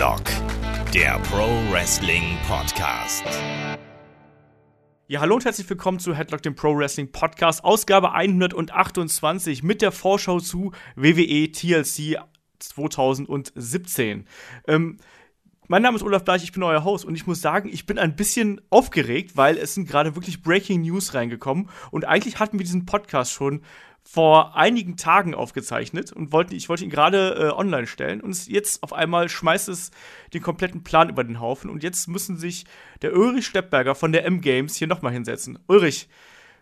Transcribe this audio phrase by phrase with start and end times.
[0.00, 0.24] Headlock,
[0.94, 3.22] der Pro Wrestling Podcast.
[5.08, 9.92] Ja, hallo und herzlich willkommen zu Headlock, dem Pro Wrestling Podcast, Ausgabe 128 mit der
[9.92, 12.18] Vorschau zu WWE TLC
[12.60, 14.26] 2017.
[14.66, 14.96] Ähm,
[15.68, 17.98] mein Name ist Olaf Bleich, ich bin euer Host und ich muss sagen, ich bin
[17.98, 22.64] ein bisschen aufgeregt, weil es sind gerade wirklich Breaking News reingekommen und eigentlich hatten wir
[22.64, 23.60] diesen Podcast schon
[24.02, 28.82] vor einigen Tagen aufgezeichnet und wollte, ich wollte ihn gerade äh, online stellen und jetzt
[28.82, 29.90] auf einmal schmeißt es
[30.34, 32.64] den kompletten Plan über den Haufen und jetzt müssen sich
[33.02, 35.58] der Ulrich Steppberger von der M-Games hier nochmal hinsetzen.
[35.68, 36.08] Ulrich,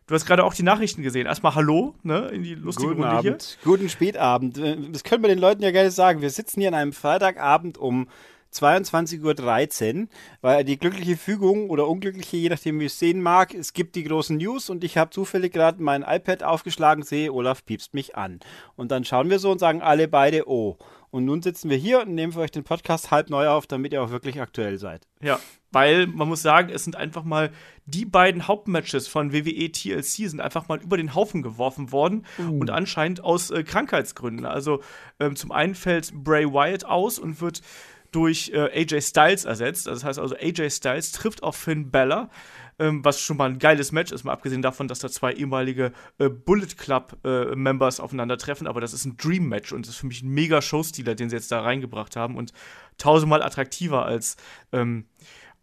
[0.06, 1.26] Du hast gerade auch die Nachrichten gesehen.
[1.26, 3.42] Erstmal Hallo, ne, in die lustige Guten Runde Abend.
[3.60, 3.70] hier.
[3.70, 4.56] Guten Spätabend.
[4.56, 6.22] Äh, Das können wir den Leuten ja gerne sagen.
[6.22, 8.08] Wir sitzen hier an einem Freitagabend um
[8.52, 10.08] 22.13 Uhr,
[10.40, 14.04] weil die glückliche Fügung oder unglückliche, je nachdem wie es sehen mag, es gibt die
[14.04, 18.40] großen News und ich habe zufällig gerade mein iPad aufgeschlagen, sehe, Olaf piepst mich an.
[18.76, 20.78] Und dann schauen wir so und sagen alle beide, oh.
[21.10, 23.94] Und nun sitzen wir hier und nehmen für euch den Podcast halb neu auf, damit
[23.94, 25.06] ihr auch wirklich aktuell seid.
[25.22, 27.50] Ja, weil man muss sagen, es sind einfach mal
[27.86, 32.70] die beiden Hauptmatches von WWE TLC sind einfach mal über den Haufen geworfen worden und
[32.70, 34.44] anscheinend aus äh, Krankheitsgründen.
[34.46, 34.82] Also
[35.18, 37.62] ähm, zum einen fällt Bray Wyatt aus und wird
[38.10, 39.86] durch äh, AJ Styles ersetzt.
[39.86, 42.30] Das heißt also, AJ Styles trifft auf Finn Balor,
[42.78, 45.92] ähm, was schon mal ein geiles Match ist, mal abgesehen davon, dass da zwei ehemalige
[46.18, 48.66] äh, Bullet Club äh, aufeinandertreffen.
[48.66, 51.30] Aber das ist ein Dream Match und das ist für mich ein mega Showstealer, den
[51.30, 52.52] sie jetzt da reingebracht haben und
[52.96, 54.36] tausendmal attraktiver als
[54.72, 55.06] ähm,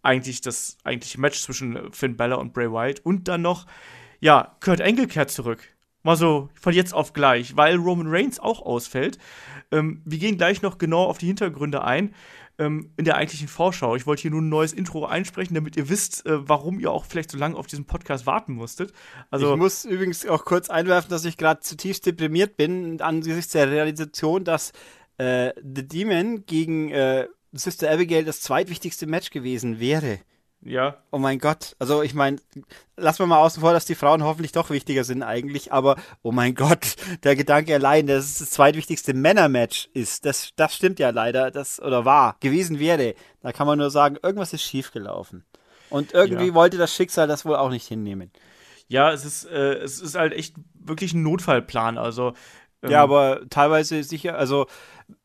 [0.01, 2.99] eigentlich das eigentliche Match zwischen Finn Balor und Bray Wyatt.
[3.03, 3.65] Und dann noch,
[4.19, 5.74] ja, Kurt Angle kehrt zurück.
[6.05, 9.17] Mal so von jetzt auf gleich, weil Roman Reigns auch ausfällt.
[9.71, 12.13] Ähm, wir gehen gleich noch genau auf die Hintergründe ein
[12.59, 13.95] ähm, in der eigentlichen Vorschau.
[13.95, 17.05] Ich wollte hier nur ein neues Intro einsprechen, damit ihr wisst, äh, warum ihr auch
[17.05, 18.93] vielleicht so lange auf diesen Podcast warten musstet.
[19.31, 23.71] Also, ich muss übrigens auch kurz einwerfen, dass ich gerade zutiefst deprimiert bin angesichts der
[23.71, 24.73] Realisation, dass
[25.17, 30.19] äh, The Demon gegen äh, Sister Abigail das zweitwichtigste Match gewesen wäre.
[30.65, 31.75] Ja, Oh mein Gott.
[31.79, 32.37] Also ich meine,
[32.97, 36.31] lassen wir mal außen vor, dass die Frauen hoffentlich doch wichtiger sind eigentlich, aber oh
[36.31, 41.11] mein Gott, der Gedanke allein, dass es das zweitwichtigste Männermatch ist, das, das stimmt ja
[41.11, 43.13] leider, das oder war, gewesen wäre.
[43.41, 45.45] Da kann man nur sagen, irgendwas ist schiefgelaufen.
[45.89, 46.53] Und irgendwie Ja.
[46.55, 48.31] wollte das Schicksal das wohl auch nicht hinnehmen.
[48.87, 51.97] ja, es ist, äh, es ist halt echt wirklich ein Notfallplan.
[51.97, 52.33] Also,
[52.83, 54.67] ähm, Ja, aber teilweise sicher, also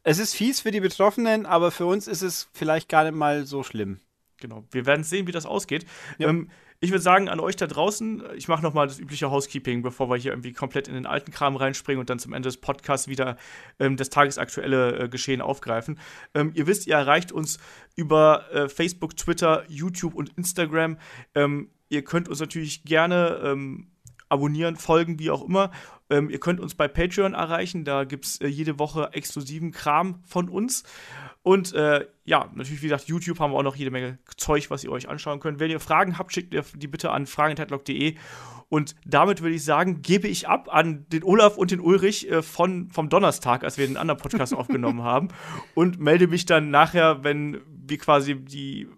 [0.03, 3.47] es ist fies für die Betroffenen, aber für uns ist es vielleicht gar nicht mal
[3.47, 4.01] so schlimm.
[4.41, 5.87] Genau, wir werden sehen, wie das ausgeht.
[6.19, 6.29] Ja.
[6.29, 6.51] Ähm,
[6.83, 10.17] ich würde sagen, an euch da draußen, ich mache nochmal das übliche Housekeeping, bevor wir
[10.17, 13.37] hier irgendwie komplett in den alten Kram reinspringen und dann zum Ende des Podcasts wieder
[13.79, 15.99] ähm, das tagesaktuelle äh, Geschehen aufgreifen.
[16.35, 17.59] Ähm, ihr wisst, ihr erreicht uns
[17.97, 20.97] über äh, Facebook, Twitter, YouTube und Instagram.
[21.35, 23.91] Ähm, ihr könnt uns natürlich gerne ähm,
[24.31, 25.71] abonnieren, folgen, wie auch immer.
[26.11, 30.23] Ähm, ihr könnt uns bei Patreon erreichen, da gibt es äh, jede Woche exklusiven Kram
[30.27, 30.83] von uns.
[31.43, 34.85] Und äh, ja, natürlich, wie gesagt, YouTube haben wir auch noch jede Menge Zeug, was
[34.85, 35.59] ihr euch anschauen könnt.
[35.59, 38.17] Wenn ihr Fragen habt, schickt ihr die bitte an fragen.headlock.de.
[38.69, 42.43] Und damit würde ich sagen, gebe ich ab an den Olaf und den Ulrich äh,
[42.43, 45.29] von, vom Donnerstag, als wir den anderen Podcast aufgenommen haben.
[45.75, 48.89] Und melde mich dann nachher, wenn wir quasi die,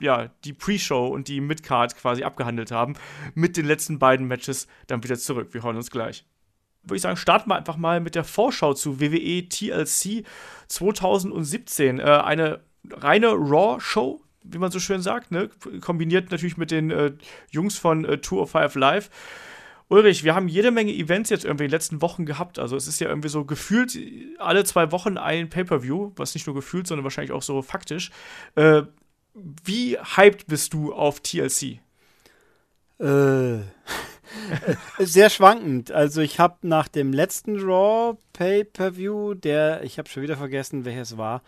[0.00, 2.94] ja, die Pre-Show und die Midcard quasi abgehandelt haben,
[3.34, 5.54] mit den letzten beiden Matches dann wieder zurück.
[5.54, 6.26] Wir hören uns gleich
[6.86, 10.24] würde ich sagen, starten wir einfach mal mit der Vorschau zu WWE TLC
[10.68, 11.98] 2017.
[11.98, 12.60] Äh, eine
[12.90, 15.50] reine Raw-Show, wie man so schön sagt, ne?
[15.80, 17.12] kombiniert natürlich mit den äh,
[17.50, 19.10] Jungs von äh, Tour of Five Live.
[19.88, 22.58] Ulrich, wir haben jede Menge Events jetzt irgendwie in den letzten Wochen gehabt.
[22.58, 23.96] Also es ist ja irgendwie so gefühlt
[24.38, 28.10] alle zwei Wochen ein Pay-Per-View, was nicht nur gefühlt, sondern wahrscheinlich auch so faktisch.
[28.56, 28.82] Äh,
[29.34, 31.80] wie hyped bist du auf TLC?
[32.98, 33.58] Äh,
[34.98, 35.92] sehr schwankend.
[35.92, 41.16] Also ich habe nach dem letzten Raw Pay-per-View, der, ich habe schon wieder vergessen, welches
[41.16, 41.42] war.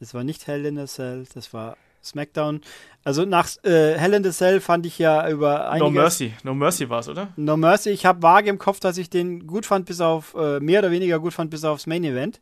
[0.00, 2.60] Das war nicht Hell in a Cell, das war SmackDown.
[3.04, 6.32] Also nach äh, Hell in a Cell fand ich ja über No einige Mercy.
[6.42, 7.28] No Mercy war es, oder?
[7.36, 7.90] No Mercy.
[7.90, 10.90] Ich habe vage im Kopf, dass ich den gut fand, bis auf, äh, mehr oder
[10.90, 12.40] weniger gut fand, bis aufs Main Event.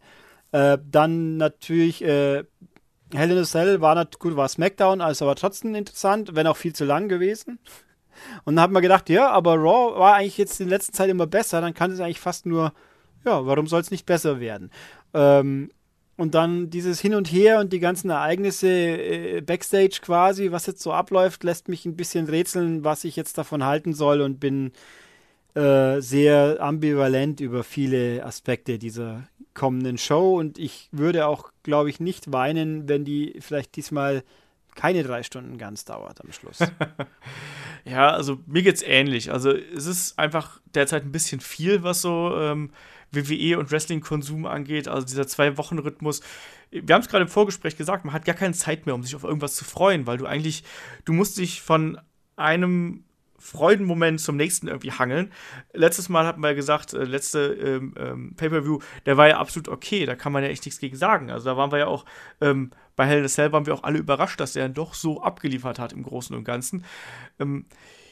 [0.52, 2.44] Äh, dann natürlich, äh,
[3.12, 6.74] Hell in a Cell war gut, war SmackDown, also aber trotzdem interessant, wenn auch viel
[6.74, 7.58] zu lang gewesen.
[8.44, 11.26] Und dann hat man gedacht, ja, aber Raw war eigentlich jetzt in letzter Zeit immer
[11.26, 12.72] besser, dann kann es eigentlich fast nur,
[13.24, 14.70] ja, warum soll es nicht besser werden?
[15.14, 15.70] Ähm,
[16.16, 20.82] und dann dieses Hin und Her und die ganzen Ereignisse äh, Backstage quasi, was jetzt
[20.82, 24.72] so abläuft, lässt mich ein bisschen rätseln, was ich jetzt davon halten soll und bin
[25.54, 29.24] äh, sehr ambivalent über viele Aspekte dieser
[29.54, 30.38] kommenden Show.
[30.38, 34.22] Und ich würde auch, glaube ich, nicht weinen, wenn die vielleicht diesmal
[34.74, 36.58] keine drei Stunden ganz dauert am Schluss.
[37.84, 39.32] Ja, also mir geht's ähnlich.
[39.32, 42.72] Also es ist einfach derzeit ein bisschen viel, was so ähm,
[43.12, 46.20] WWE und Wrestling-Konsum angeht, also dieser Zwei-Wochen-Rhythmus.
[46.70, 49.16] Wir haben es gerade im Vorgespräch gesagt, man hat gar keine Zeit mehr, um sich
[49.16, 50.62] auf irgendwas zu freuen, weil du eigentlich,
[51.04, 51.98] du musst dich von
[52.36, 53.04] einem
[53.40, 55.32] Freudenmoment zum nächsten irgendwie hangeln.
[55.72, 60.04] Letztes Mal hatten wir gesagt, äh, letzte ähm, ähm, Pay-Per-View, der war ja absolut okay,
[60.04, 61.30] da kann man ja echt nichts gegen sagen.
[61.30, 62.04] Also da waren wir ja auch,
[62.42, 65.22] ähm, bei Hell in a Cell waren wir auch alle überrascht, dass dann doch so
[65.22, 66.84] abgeliefert hat im Großen und Ganzen.
[67.38, 67.64] Ähm,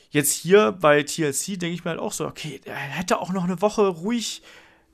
[0.08, 3.44] jetzt hier bei TLC denke ich mir halt auch so, okay, der hätte auch noch
[3.44, 4.40] eine Woche ruhig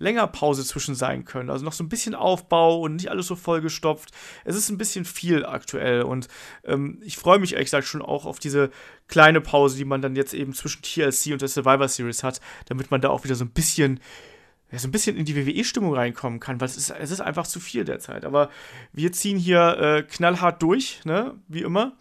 [0.00, 1.48] länger Pause zwischen sein können.
[1.48, 4.10] Also noch so ein bisschen Aufbau und nicht alles so vollgestopft.
[4.44, 6.26] Es ist ein bisschen viel aktuell und
[6.64, 8.70] ähm, ich freue mich ehrlich gesagt schon auch auf diese
[9.06, 12.90] kleine Pause, die man dann jetzt eben zwischen TLC und der Survivor Series hat, damit
[12.90, 14.00] man da auch wieder so ein bisschen
[14.74, 17.46] ja, so ein bisschen in die WWE-Stimmung reinkommen kann, weil es ist, es ist einfach
[17.46, 18.24] zu viel derzeit.
[18.24, 18.50] Aber
[18.92, 21.92] wir ziehen hier äh, knallhart durch, ne, wie immer.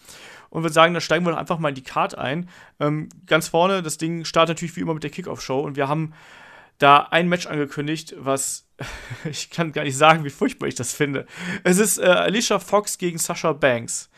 [0.49, 2.49] Und würde sagen, da steigen wir doch einfach mal in die Card ein.
[2.79, 6.13] Ähm, ganz vorne, das Ding startet natürlich wie immer mit der Kickoff-Show und wir haben
[6.79, 8.67] da ein Match angekündigt, was
[9.23, 11.27] ich kann gar nicht sagen, wie furchtbar ich das finde.
[11.63, 14.09] Es ist äh, Alicia Fox gegen Sasha Banks.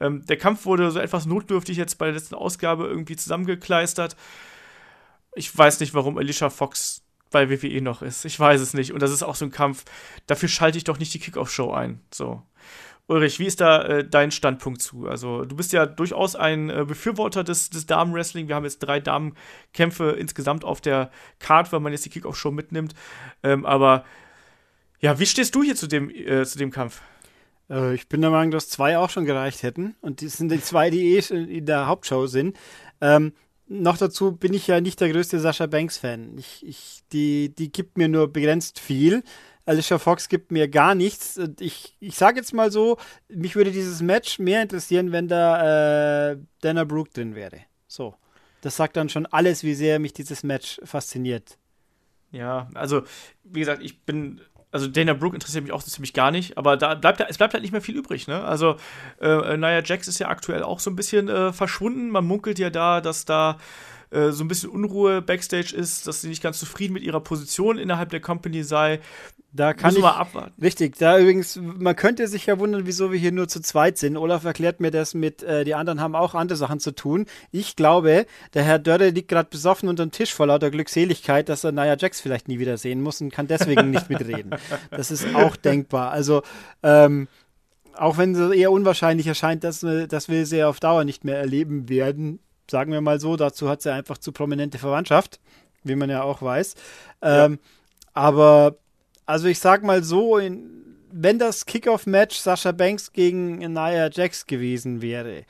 [0.00, 4.16] Ähm, der Kampf wurde so etwas notdürftig jetzt bei der letzten Ausgabe irgendwie zusammengekleistert.
[5.34, 7.01] Ich weiß nicht, warum Alicia Fox
[7.32, 8.24] bei WWE noch ist.
[8.24, 8.92] Ich weiß es nicht.
[8.92, 9.84] Und das ist auch so ein Kampf.
[10.26, 12.00] Dafür schalte ich doch nicht die Kickoff-Show ein.
[12.12, 12.42] So.
[13.08, 15.08] Ulrich, wie ist da äh, dein Standpunkt zu?
[15.08, 18.46] Also, du bist ja durchaus ein äh, Befürworter des, des Damen-Wrestling.
[18.46, 22.94] Wir haben jetzt drei Damenkämpfe insgesamt auf der Card, wenn man jetzt die Kickoff-Show mitnimmt.
[23.42, 24.04] Ähm, aber
[25.00, 27.02] ja, wie stehst du hier zu dem, äh, zu dem Kampf?
[27.68, 29.96] Äh, ich bin der Meinung, dass zwei auch schon gereicht hätten.
[30.00, 32.56] Und das sind die zwei, die eh in der Hauptshow sind.
[33.00, 33.32] Ähm,
[33.72, 36.36] noch dazu bin ich ja nicht der größte Sascha Banks-Fan.
[36.38, 39.22] Ich, ich, die, die gibt mir nur begrenzt viel.
[39.64, 41.40] Alicia Fox gibt mir gar nichts.
[41.60, 42.98] Ich, ich sage jetzt mal so,
[43.28, 47.60] mich würde dieses Match mehr interessieren, wenn da äh, Dana Brooke drin wäre.
[47.86, 48.14] So.
[48.60, 51.58] Das sagt dann schon alles, wie sehr mich dieses Match fasziniert.
[52.30, 53.02] Ja, also,
[53.44, 54.40] wie gesagt, ich bin
[54.72, 57.62] also Dana Brooke interessiert mich auch ziemlich gar nicht, aber da bleibt es bleibt halt
[57.62, 58.42] nicht mehr viel übrig, ne?
[58.42, 58.76] Also
[59.20, 62.10] äh, Nia Jax ist ja aktuell auch so ein bisschen äh, verschwunden.
[62.10, 63.58] Man munkelt ja da, dass da
[64.10, 67.78] äh, so ein bisschen Unruhe backstage ist, dass sie nicht ganz zufrieden mit ihrer Position
[67.78, 69.00] innerhalb der Company sei.
[69.54, 70.62] Da kann Müssen ich, mal abwarten.
[70.62, 74.16] Richtig, da übrigens, man könnte sich ja wundern, wieso wir hier nur zu zweit sind.
[74.16, 77.26] Olaf erklärt mir das mit, äh, die anderen haben auch andere Sachen zu tun.
[77.50, 81.64] Ich glaube, der Herr Dörre liegt gerade besoffen unter dem Tisch vor lauter Glückseligkeit, dass
[81.64, 84.54] er Nia Jax vielleicht nie wieder sehen muss und kann deswegen nicht mitreden.
[84.90, 86.12] Das ist auch denkbar.
[86.12, 86.42] Also,
[86.82, 87.28] ähm,
[87.94, 91.90] auch wenn es eher unwahrscheinlich erscheint, dass, dass wir sie auf Dauer nicht mehr erleben
[91.90, 92.38] werden,
[92.70, 95.40] sagen wir mal so, dazu hat sie einfach zu prominente Verwandtschaft,
[95.84, 96.74] wie man ja auch weiß.
[97.20, 97.58] Ähm,
[98.14, 98.76] Aber
[99.26, 105.02] also ich sag mal so, in, wenn das Kickoff-Match Sascha Banks gegen Nia Jax gewesen
[105.02, 105.44] wäre,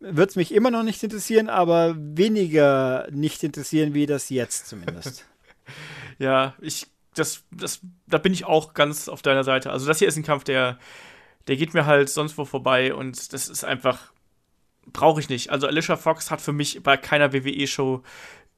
[0.00, 5.26] würde es mich immer noch nicht interessieren, aber weniger nicht interessieren, wie das jetzt zumindest.
[6.18, 9.70] ja, ich, das, das, da bin ich auch ganz auf deiner Seite.
[9.70, 10.78] Also das hier ist ein Kampf, der,
[11.48, 14.12] der geht mir halt sonst wo vorbei und das ist einfach,
[14.86, 15.50] brauche ich nicht.
[15.50, 18.02] Also Alicia Fox hat für mich bei keiner WWE-Show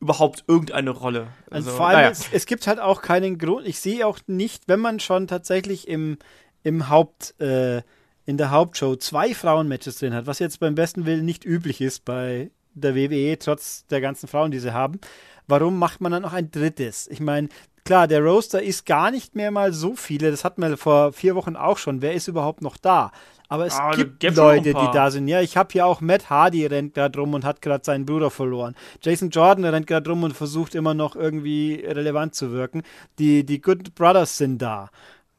[0.00, 1.28] überhaupt irgendeine Rolle.
[1.50, 2.10] Also, vor allem, naja.
[2.10, 3.66] es, es, gibt halt auch keinen Grund.
[3.66, 6.18] Ich sehe auch nicht, wenn man schon tatsächlich im,
[6.62, 7.82] im Haupt, äh,
[8.24, 12.04] in der Hauptshow zwei Frauenmatches drin hat, was jetzt beim besten Willen nicht üblich ist
[12.04, 15.00] bei der WWE, trotz der ganzen Frauen, die sie haben.
[15.48, 17.08] Warum macht man dann noch ein drittes?
[17.08, 17.48] Ich meine,
[17.88, 20.30] klar, der Roaster ist gar nicht mehr mal so viele.
[20.30, 22.02] Das hatten wir vor vier Wochen auch schon.
[22.02, 23.12] Wer ist überhaupt noch da?
[23.48, 25.26] Aber es ah, gibt Leute, die da sind.
[25.26, 28.30] Ja, ich habe hier auch Matt Hardy rennt gerade rum und hat gerade seinen Bruder
[28.30, 28.74] verloren.
[29.00, 32.82] Jason Jordan rennt gerade rum und versucht immer noch irgendwie relevant zu wirken.
[33.18, 34.90] Die, die Good Brothers sind da.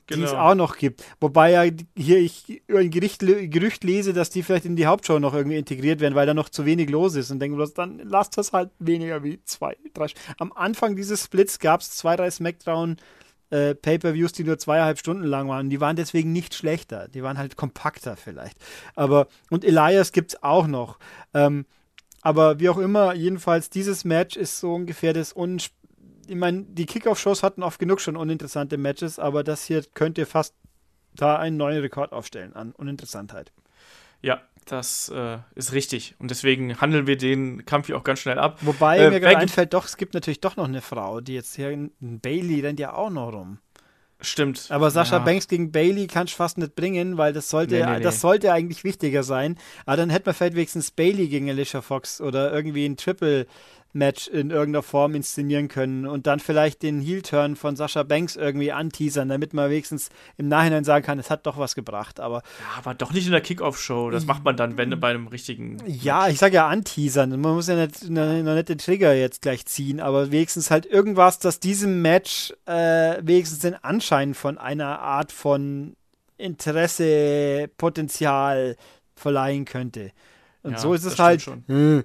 [0.10, 0.20] Genau.
[0.20, 0.50] Die es genau.
[0.50, 1.04] auch noch gibt.
[1.20, 5.34] Wobei ja hier ich ein Gericht, Gerücht lese, dass die vielleicht in die Hauptshow noch
[5.34, 7.32] irgendwie integriert werden, weil da noch zu wenig los ist.
[7.32, 10.08] Und denke bloß, dann lasst das halt weniger wie zwei, drei.
[10.38, 12.98] Am Anfang dieses Splits gab es zwei, drei Smackdown-
[13.52, 15.72] äh, Pay-per-Views, die nur zweieinhalb Stunden lang waren.
[15.72, 17.08] Die waren deswegen nicht schlechter.
[17.08, 18.58] Die waren halt kompakter vielleicht.
[18.96, 21.00] Aber, und Elias gibt es auch noch.
[21.34, 21.66] Ähm,
[22.22, 25.79] aber wie auch immer, jedenfalls, dieses Match ist so ungefähr das Unspiel.
[26.30, 30.54] Ich meine, die Kickoff-Shows hatten oft genug schon uninteressante Matches, aber das hier könnte fast
[31.16, 33.52] da einen neuen Rekord aufstellen an Uninteressantheit.
[34.22, 36.16] Ja, das äh, ist richtig.
[36.20, 38.60] Und deswegen handeln wir den Kampf hier auch ganz schnell ab.
[38.62, 41.56] Wobei äh, mir gerade einfällt, doch, es gibt natürlich doch noch eine Frau, die jetzt
[41.56, 43.58] hier, Bailey rennt ja auch noch rum.
[44.22, 44.68] Stimmt.
[44.70, 45.24] Aber Sascha ja.
[45.24, 48.04] Banks gegen Bailey kannst du fast nicht bringen, weil das sollte, nee, nee, nee.
[48.04, 49.58] das sollte eigentlich wichtiger sein.
[49.86, 53.48] Aber dann hätte man vielleicht wenigstens Bailey gegen Alicia Fox oder irgendwie ein Triple
[53.92, 58.72] Match in irgendeiner Form inszenieren können und dann vielleicht den Heel-Turn von Sascha Banks irgendwie
[58.72, 62.20] anteasern, damit man wenigstens im Nachhinein sagen kann, es hat doch was gebracht.
[62.20, 64.12] Aber, ja, aber doch nicht in der Kickoff-Show.
[64.12, 65.78] Das macht man dann, wenn bei einem richtigen.
[65.88, 67.32] Ja, ich sage ja anteasern.
[67.32, 71.40] Man muss ja nicht, noch nicht den Trigger jetzt gleich ziehen, aber wenigstens halt irgendwas,
[71.40, 75.96] das diesem Match äh, wenigstens den Anschein von einer Art von
[76.38, 78.76] Interesse, Potenzial
[79.16, 80.12] verleihen könnte.
[80.64, 81.42] Und ja, so ist es halt.
[81.42, 81.64] Schon.
[81.68, 82.04] Hm.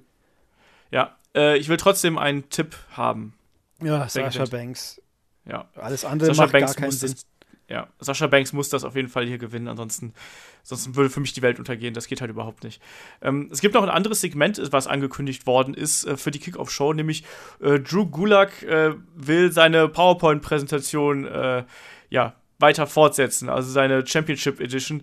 [1.35, 3.35] Äh, ich will trotzdem einen Tipp haben.
[3.83, 5.01] Ja, Sascha Banks.
[5.47, 5.69] Ja.
[5.75, 7.13] Alles andere Sascha macht Banks gar keinen Sinn.
[7.13, 7.27] Das,
[7.69, 10.13] ja, Sascha Banks muss das auf jeden Fall hier gewinnen, ansonsten,
[10.61, 11.95] ansonsten würde für mich die Welt untergehen.
[11.95, 12.83] Das geht halt überhaupt nicht.
[13.23, 16.93] Ähm, es gibt noch ein anderes Segment, was angekündigt worden ist äh, für die Kickoff-Show,
[16.93, 17.25] nämlich
[17.61, 21.65] äh, Drew Gulak äh, will seine PowerPoint-Präsentation äh,
[22.11, 25.03] ja, weiter fortsetzen, also seine Championship Edition.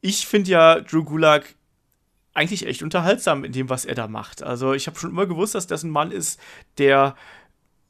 [0.00, 1.54] Ich finde ja Drew Gulak
[2.34, 4.42] eigentlich echt unterhaltsam in dem, was er da macht.
[4.42, 6.40] Also ich habe schon immer gewusst, dass das ein Mann ist,
[6.78, 7.14] der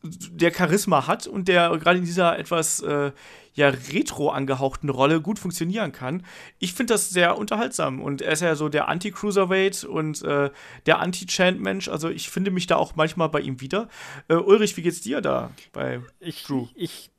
[0.07, 3.13] der Charisma hat und der gerade in dieser etwas äh,
[3.55, 6.27] ja retro angehauchten Rolle gut funktionieren kann.
[6.59, 10.51] Ich finde das sehr unterhaltsam und er ist ja so der Anti-Cruiserweight und äh,
[10.87, 11.89] der Anti-Chant-Mensch.
[11.89, 13.89] Also ich finde mich da auch manchmal bei ihm wieder.
[14.29, 16.67] Äh, Ulrich, wie geht's dir da bei ich, Drew?
[16.75, 17.11] Ich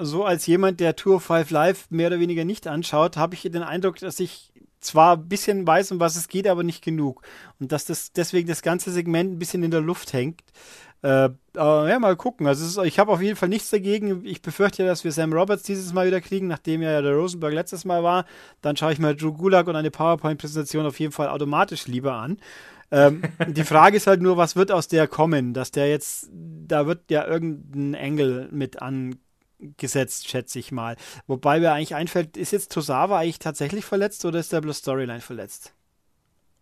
[0.00, 3.62] so als jemand, der Tour 5 Live mehr oder weniger nicht anschaut, habe ich den
[3.62, 7.22] Eindruck, dass ich zwar ein bisschen weiß, um was es geht, aber nicht genug.
[7.58, 10.42] Und dass das deswegen das ganze Segment ein bisschen in der Luft hängt.
[11.02, 12.46] Äh, aber ja, mal gucken.
[12.46, 14.24] Also ist, ich habe auf jeden Fall nichts dagegen.
[14.24, 17.54] Ich befürchte ja, dass wir Sam Roberts dieses Mal wieder kriegen, nachdem ja der Rosenberg
[17.54, 18.26] letztes Mal war.
[18.60, 22.38] Dann schaue ich mir Drew Gulag und eine PowerPoint-Präsentation auf jeden Fall automatisch lieber an.
[22.90, 25.54] ähm, die Frage ist halt nur, was wird aus der kommen?
[25.54, 28.82] Dass der jetzt, da wird ja irgendein Engel mit
[29.60, 30.96] angesetzt, schätze ich mal.
[31.26, 35.20] Wobei mir eigentlich einfällt, ist jetzt Tosawa eigentlich tatsächlich verletzt oder ist der bloß Storyline
[35.20, 35.74] verletzt?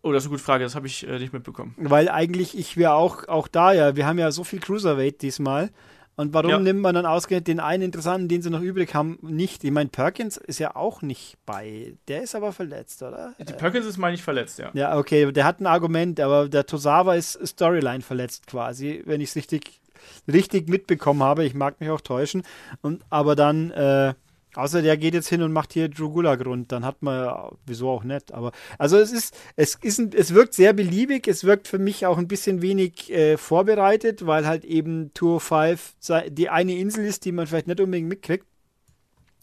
[0.01, 1.75] Oh, das ist eine gute Frage, das habe ich äh, nicht mitbekommen.
[1.77, 5.71] Weil eigentlich, ich wäre auch, auch da ja, wir haben ja so viel Cruiserweight diesmal.
[6.15, 6.59] Und warum ja.
[6.59, 9.63] nimmt man dann ausgerechnet den einen interessanten, den sie noch übrig haben, nicht?
[9.63, 11.95] Ich meine, Perkins ist ja auch nicht bei.
[12.09, 13.35] Der ist aber verletzt, oder?
[13.39, 14.69] Die Perkins ist, meine ich, verletzt, ja.
[14.73, 19.29] Ja, okay, der hat ein Argument, aber der Tosawa ist Storyline verletzt quasi, wenn ich
[19.29, 19.79] es richtig,
[20.27, 21.45] richtig mitbekommen habe.
[21.45, 22.43] Ich mag mich auch täuschen.
[22.81, 24.13] Und, aber dann, äh,
[24.55, 27.89] Außer der geht jetzt hin und macht hier Drew Gulag rund, dann hat man, wieso
[27.89, 31.67] auch nicht, aber, also es ist, es ist, ein, es wirkt sehr beliebig, es wirkt
[31.67, 35.97] für mich auch ein bisschen wenig äh, vorbereitet, weil halt eben Tour 5
[36.29, 38.45] die eine Insel ist, die man vielleicht nicht unbedingt mitkriegt.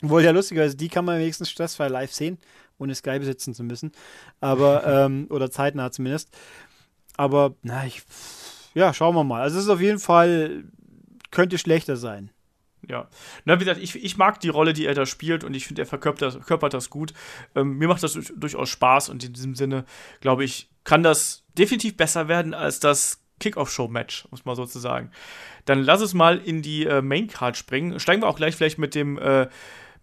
[0.03, 2.39] Wohl ja lustigerweise, die kann man wenigstens stressfrei live sehen,
[2.79, 3.93] ohne Sky besitzen zu müssen,
[4.41, 6.37] aber, ähm, oder zeitnah zumindest.
[7.17, 8.03] Aber, na, ich,
[8.77, 9.41] ja, schauen wir mal.
[9.41, 10.65] Also es ist auf jeden Fall,
[11.31, 12.31] könnte schlechter sein.
[12.87, 13.09] Ja.
[13.47, 15.83] Na, wie gesagt, ich, ich mag die Rolle, die er da spielt und ich finde,
[15.83, 17.15] er verkörpert das, verkörpert das gut.
[17.55, 19.87] Ähm, mir macht das durchaus Spaß und in diesem Sinne,
[20.21, 25.11] glaube ich, kann das definitiv besser werden als das Kickoff-Show-Match, muss man sozusagen.
[25.65, 27.99] Dann lass es mal in die äh, Main-Card springen.
[27.99, 29.49] Steigen wir auch gleich vielleicht mit dem äh,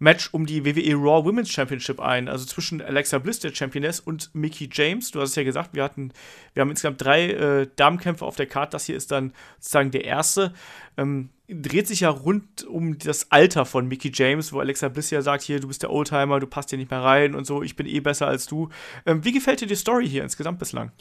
[0.04, 4.34] Match um die WWE Raw Women's Championship ein, also zwischen Alexa Bliss, der Championess, und
[4.34, 5.10] Mickey James.
[5.10, 6.12] Du hast es ja gesagt, wir hatten,
[6.52, 8.72] wir haben insgesamt drei äh, Damenkämpfe auf der Karte.
[8.72, 10.52] Das hier ist dann sozusagen der erste.
[10.98, 15.22] Ähm, dreht sich ja rund um das Alter von Mickey James, wo Alexa Bliss ja
[15.22, 17.74] sagt, hier, du bist der Oldtimer, du passt hier nicht mehr rein und so, ich
[17.74, 18.68] bin eh besser als du.
[19.06, 20.92] Ähm, wie gefällt dir die Story hier insgesamt bislang?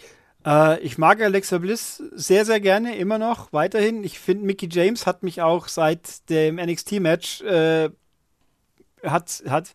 [0.46, 4.04] Äh, ich mag Alexa Bliss sehr, sehr gerne, immer noch, weiterhin.
[4.06, 7.90] Ich finde, Mickey James hat mich auch seit dem NXT-Match äh,
[9.04, 9.74] hat, hat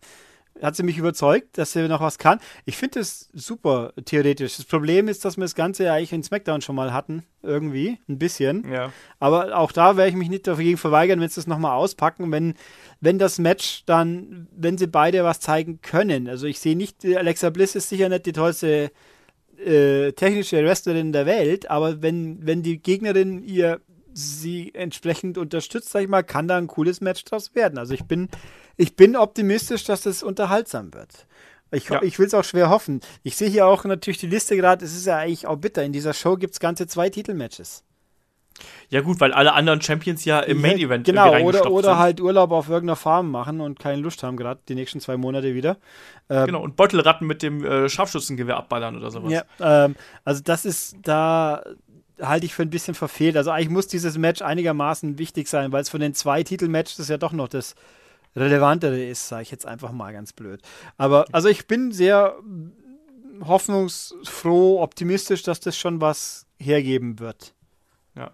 [0.61, 2.39] hat sie mich überzeugt, dass sie noch was kann.
[2.65, 4.57] Ich finde es super theoretisch.
[4.57, 7.99] Das Problem ist, dass wir das Ganze ja eigentlich in SmackDown schon mal hatten, irgendwie,
[8.07, 8.69] ein bisschen.
[8.71, 8.91] Ja.
[9.19, 12.55] Aber auch da werde ich mich nicht dagegen verweigern, wenn sie das nochmal auspacken, wenn,
[12.99, 16.27] wenn das Match dann, wenn sie beide was zeigen können.
[16.27, 18.91] Also ich sehe nicht, Alexa Bliss ist sicher nicht die tollste
[19.65, 23.81] äh, technische Wrestlerin der Welt, aber wenn, wenn die Gegnerin ihr
[24.19, 27.77] sie entsprechend unterstützt, sag ich mal, kann da ein cooles Match draus werden.
[27.77, 28.29] Also ich bin
[28.77, 31.27] ich bin optimistisch, dass es unterhaltsam wird.
[31.71, 32.01] Ich, ja.
[32.01, 33.01] ich will es auch schwer hoffen.
[33.23, 35.83] Ich sehe hier auch natürlich die Liste gerade, es ist ja eigentlich auch bitter.
[35.83, 37.83] In dieser Show gibt es ganze zwei Titelmatches.
[38.89, 42.51] Ja, gut, weil alle anderen Champions ja im Main Event Genau, oder, oder halt Urlaub
[42.51, 45.77] auf irgendeiner Farm machen und keine Lust haben, gerade die nächsten zwei Monate wieder.
[46.29, 49.31] Ähm, genau, und Beutelratten mit dem äh, Scharfschützengewehr abballern oder sowas.
[49.31, 49.95] Ja, ähm,
[50.25, 51.63] also das ist da
[52.21, 53.37] halte ich für ein bisschen verfehlt.
[53.37, 57.17] Also eigentlich muss dieses Match einigermaßen wichtig sein, weil es von den zwei Titelmatches ja
[57.17, 57.75] doch noch das
[58.35, 60.61] relevantere ist, sage ich jetzt einfach mal ganz blöd.
[60.97, 62.35] Aber also ich bin sehr
[63.41, 67.53] hoffnungsfroh, optimistisch, dass das schon was hergeben wird.
[68.15, 68.31] Ja.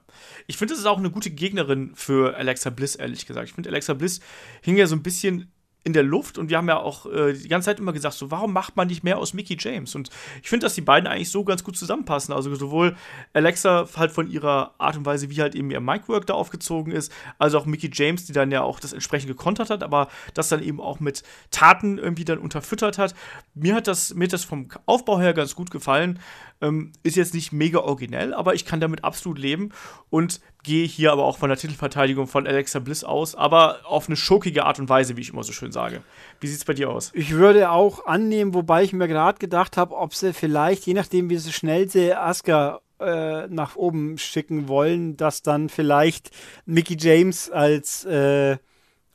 [0.48, 3.50] Ich finde, das ist auch eine gute Gegnerin für Alexa Bliss, ehrlich gesagt.
[3.50, 4.20] Ich finde, Alexa Bliss
[4.62, 5.51] hing ja so ein bisschen
[5.86, 8.32] in der Luft und wir haben ja auch äh, die ganze Zeit immer gesagt, so
[8.32, 9.94] warum macht man nicht mehr aus Mickey James?
[9.94, 10.10] Und
[10.42, 12.34] ich finde, dass die beiden eigentlich so ganz gut zusammenpassen.
[12.34, 12.96] Also sowohl
[13.34, 17.12] Alexa halt von ihrer Art und Weise, wie halt eben ihr Micwork da aufgezogen ist,
[17.38, 20.63] also auch Mickey James, die dann ja auch das entsprechend gekontert hat, aber das dann
[20.63, 23.13] eben auch mit Taten irgendwie dann unterfüttert hat.
[23.54, 26.20] Mir hat das, mir hat das vom Aufbau her ganz gut gefallen.
[26.62, 29.70] Ähm, ist jetzt nicht mega originell, aber ich kann damit absolut leben
[30.10, 34.15] und gehe hier aber auch von der Titelverteidigung von Alexa Bliss aus, aber auf eine
[34.17, 36.01] schokige Art und Weise, wie ich immer so schön sage.
[36.39, 37.12] Wie sieht es bei dir aus?
[37.13, 41.29] Ich würde auch annehmen, wobei ich mir gerade gedacht habe, ob sie vielleicht, je nachdem,
[41.29, 46.31] wie so schnell sie Asuka äh, nach oben schicken wollen, dass dann vielleicht
[46.65, 48.57] Mickey James als, äh,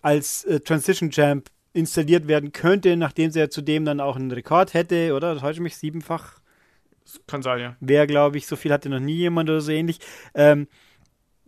[0.02, 4.74] als äh, Transition Champ installiert werden könnte, nachdem sie ja zudem dann auch einen Rekord
[4.74, 5.34] hätte, oder?
[5.34, 6.40] Das heute mich siebenfach
[7.26, 7.76] kann sein, ja.
[7.80, 9.98] Wer, glaube ich, so viel hatte noch nie jemand oder so ähnlich.
[10.34, 10.68] Ähm,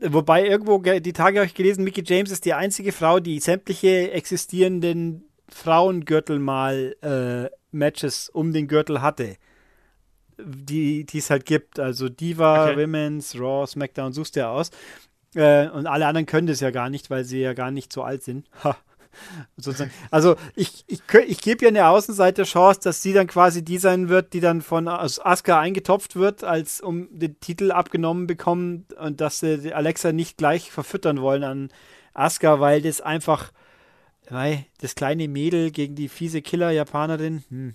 [0.08, 4.10] wobei irgendwo, die Tage habe ich gelesen, Mickey James ist die einzige Frau, die sämtliche
[4.12, 9.36] existierenden Frauengürtel mal äh, Matches um den Gürtel hatte.
[10.38, 11.78] Die es halt gibt.
[11.78, 12.82] Also Diva, okay.
[12.82, 14.70] Women's, Raw, SmackDown, suchst du ja aus.
[15.34, 18.02] Äh, und alle anderen können das ja gar nicht, weil sie ja gar nicht so
[18.02, 18.48] alt sind.
[18.64, 18.76] Ha.
[19.56, 19.90] Sozusagen.
[20.10, 24.08] Also ich, ich, ich gebe ihr eine Außenseite Chance, dass sie dann quasi die sein
[24.08, 29.40] wird, die dann von Asuka eingetopft wird, als um den Titel abgenommen bekommen und dass
[29.40, 31.68] sie Alexa nicht gleich verfüttern wollen an
[32.14, 33.52] Asuka, weil das einfach
[34.28, 37.44] weil das kleine Mädel gegen die fiese Killer-Japanerin.
[37.48, 37.74] Hm.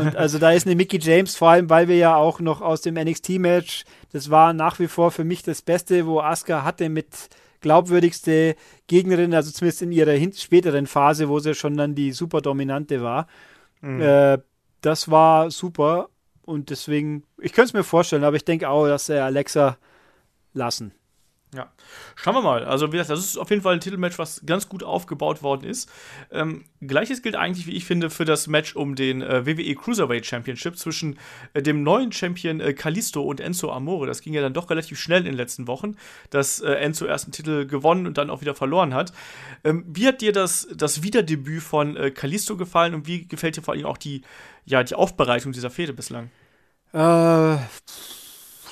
[0.00, 2.80] Und also da ist eine Mickey James, vor allem weil wir ja auch noch aus
[2.80, 7.06] dem NXT-Match, das war nach wie vor für mich das Beste, wo Asuka hatte mit
[7.60, 13.02] glaubwürdigste Gegnerin, also zumindest in ihrer späteren Phase, wo sie schon dann die super dominante
[13.02, 13.26] war.
[13.80, 14.00] Mhm.
[14.00, 14.38] Äh,
[14.80, 16.08] das war super
[16.42, 19.76] und deswegen, ich könnte es mir vorstellen, aber ich denke auch, dass er Alexa
[20.52, 20.92] lassen.
[21.52, 21.68] Ja,
[22.14, 22.64] schauen wir mal.
[22.64, 25.64] Also, wie gesagt, das ist auf jeden Fall ein Titelmatch, was ganz gut aufgebaut worden
[25.64, 25.90] ist.
[26.30, 30.24] Ähm, Gleiches gilt eigentlich, wie ich finde, für das Match um den äh, WWE Cruiserweight
[30.24, 31.18] Championship zwischen
[31.52, 34.06] äh, dem neuen Champion äh, Kalisto und Enzo Amore.
[34.06, 35.96] Das ging ja dann doch relativ schnell in den letzten Wochen,
[36.30, 39.12] dass äh, Enzo erst einen Titel gewonnen und dann auch wieder verloren hat.
[39.64, 43.62] Ähm, wie hat dir das, das Wiederdebüt von äh, Kalisto gefallen und wie gefällt dir
[43.62, 44.22] vor allem auch die,
[44.66, 46.30] ja, die Aufbereitung dieser Fehde bislang?
[46.92, 47.56] Äh,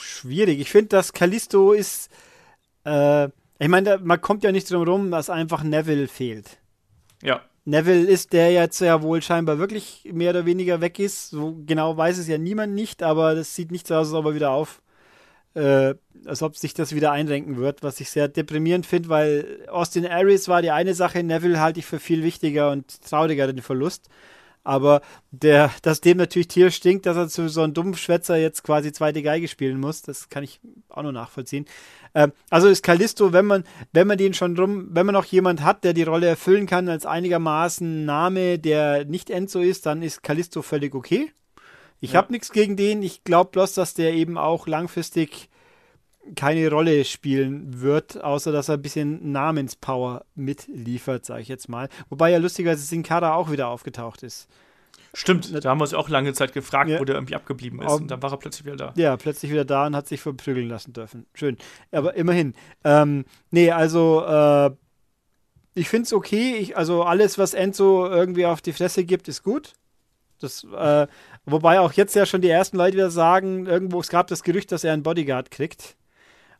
[0.00, 0.60] schwierig.
[0.60, 2.08] Ich finde, dass Kalisto ist
[2.84, 6.58] äh, ich meine, man kommt ja nicht drum rum, dass einfach Neville fehlt.
[7.22, 7.40] Ja.
[7.64, 11.30] Neville ist der jetzt ja wohl scheinbar wirklich mehr oder weniger weg ist.
[11.30, 14.26] So genau weiß es ja niemand nicht, aber das sieht nicht so aus, als ob
[14.26, 14.80] er wieder auf,
[15.54, 20.06] äh, als ob sich das wieder einrenken wird, was ich sehr deprimierend finde, weil Austin
[20.06, 24.08] Aries war die eine Sache, Neville halte ich für viel wichtiger und trauriger den Verlust.
[24.68, 25.00] Aber
[25.30, 28.92] der, dass dem natürlich Tier stinkt, dass er zu so einem dummen Schwätzer jetzt quasi
[28.92, 31.64] zweite Geige spielen muss, das kann ich auch noch nachvollziehen.
[32.14, 35.62] Ähm, also ist Callisto, wenn man, wenn man den schon drum, wenn man noch jemand
[35.62, 40.22] hat, der die Rolle erfüllen kann als einigermaßen Name, der nicht Enzo ist, dann ist
[40.22, 41.32] Callisto völlig okay.
[42.00, 42.18] Ich ja.
[42.18, 43.02] habe nichts gegen den.
[43.02, 45.48] Ich glaube bloß, dass der eben auch langfristig
[46.34, 51.88] keine Rolle spielen wird, außer dass er ein bisschen Namenspower mitliefert, sage ich jetzt mal.
[52.08, 54.48] Wobei ja lustigerweise Sin Cara auch wieder aufgetaucht ist.
[55.14, 57.00] Stimmt, da haben wir uns auch lange Zeit gefragt, ja.
[57.00, 57.92] wo der irgendwie abgeblieben ist.
[57.92, 58.92] Und dann war er plötzlich wieder da.
[58.96, 61.26] Ja, plötzlich wieder da und hat sich verprügeln lassen dürfen.
[61.34, 61.56] Schön.
[61.90, 62.54] Aber immerhin.
[62.84, 64.70] Ähm, nee, also äh,
[65.74, 66.56] ich finde es okay.
[66.56, 69.72] Ich, also alles, was Enzo irgendwie auf die Fresse gibt, ist gut.
[70.40, 71.06] Das, äh,
[71.46, 74.70] wobei auch jetzt ja schon die ersten Leute wieder sagen, irgendwo, es gab das Gerücht,
[74.72, 75.96] dass er einen Bodyguard kriegt.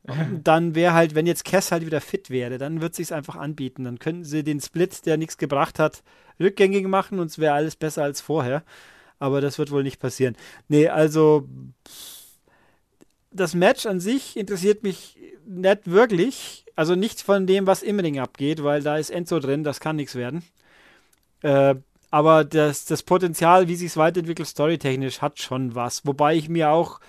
[0.45, 3.85] dann wäre halt, wenn jetzt Cass halt wieder fit wäre, dann wird sich einfach anbieten.
[3.85, 6.03] Dann könnten sie den Split, der nichts gebracht hat,
[6.41, 8.63] rückgängig machen und es wäre alles besser als vorher.
[9.19, 10.37] Aber das wird wohl nicht passieren.
[10.69, 11.49] Nee, also
[13.31, 16.65] das Match an sich interessiert mich nicht wirklich.
[16.77, 19.97] Also nichts von dem, was im Ring abgeht, weil da ist Enzo drin, das kann
[19.97, 20.45] nichts werden.
[21.43, 21.75] Äh,
[22.11, 26.07] aber das, das Potenzial, wie sich es weiterentwickelt, storytechnisch, hat schon was.
[26.07, 27.01] Wobei ich mir auch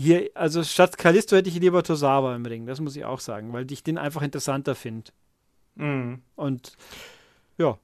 [0.00, 3.52] hier, also statt Kalisto hätte ich lieber Tosawa im Ring, das muss ich auch sagen,
[3.52, 5.10] weil ich den einfach interessanter finde.
[5.74, 6.22] Mhm.
[6.36, 6.76] Und
[7.58, 7.78] ja.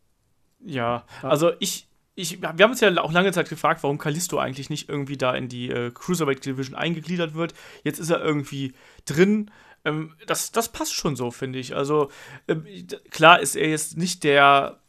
[0.61, 4.71] Ja, also ich, ich, wir haben uns ja auch lange Zeit gefragt, warum Kalisto eigentlich
[4.71, 7.53] nicht irgendwie da in die äh, Cruiserweight Division eingegliedert wird.
[7.85, 8.73] Jetzt ist er irgendwie
[9.05, 9.51] drin.
[9.85, 11.77] Ähm, das, das passt schon so, finde ich.
[11.77, 12.11] Also
[12.49, 12.67] ähm,
[13.11, 14.81] klar ist er jetzt nicht der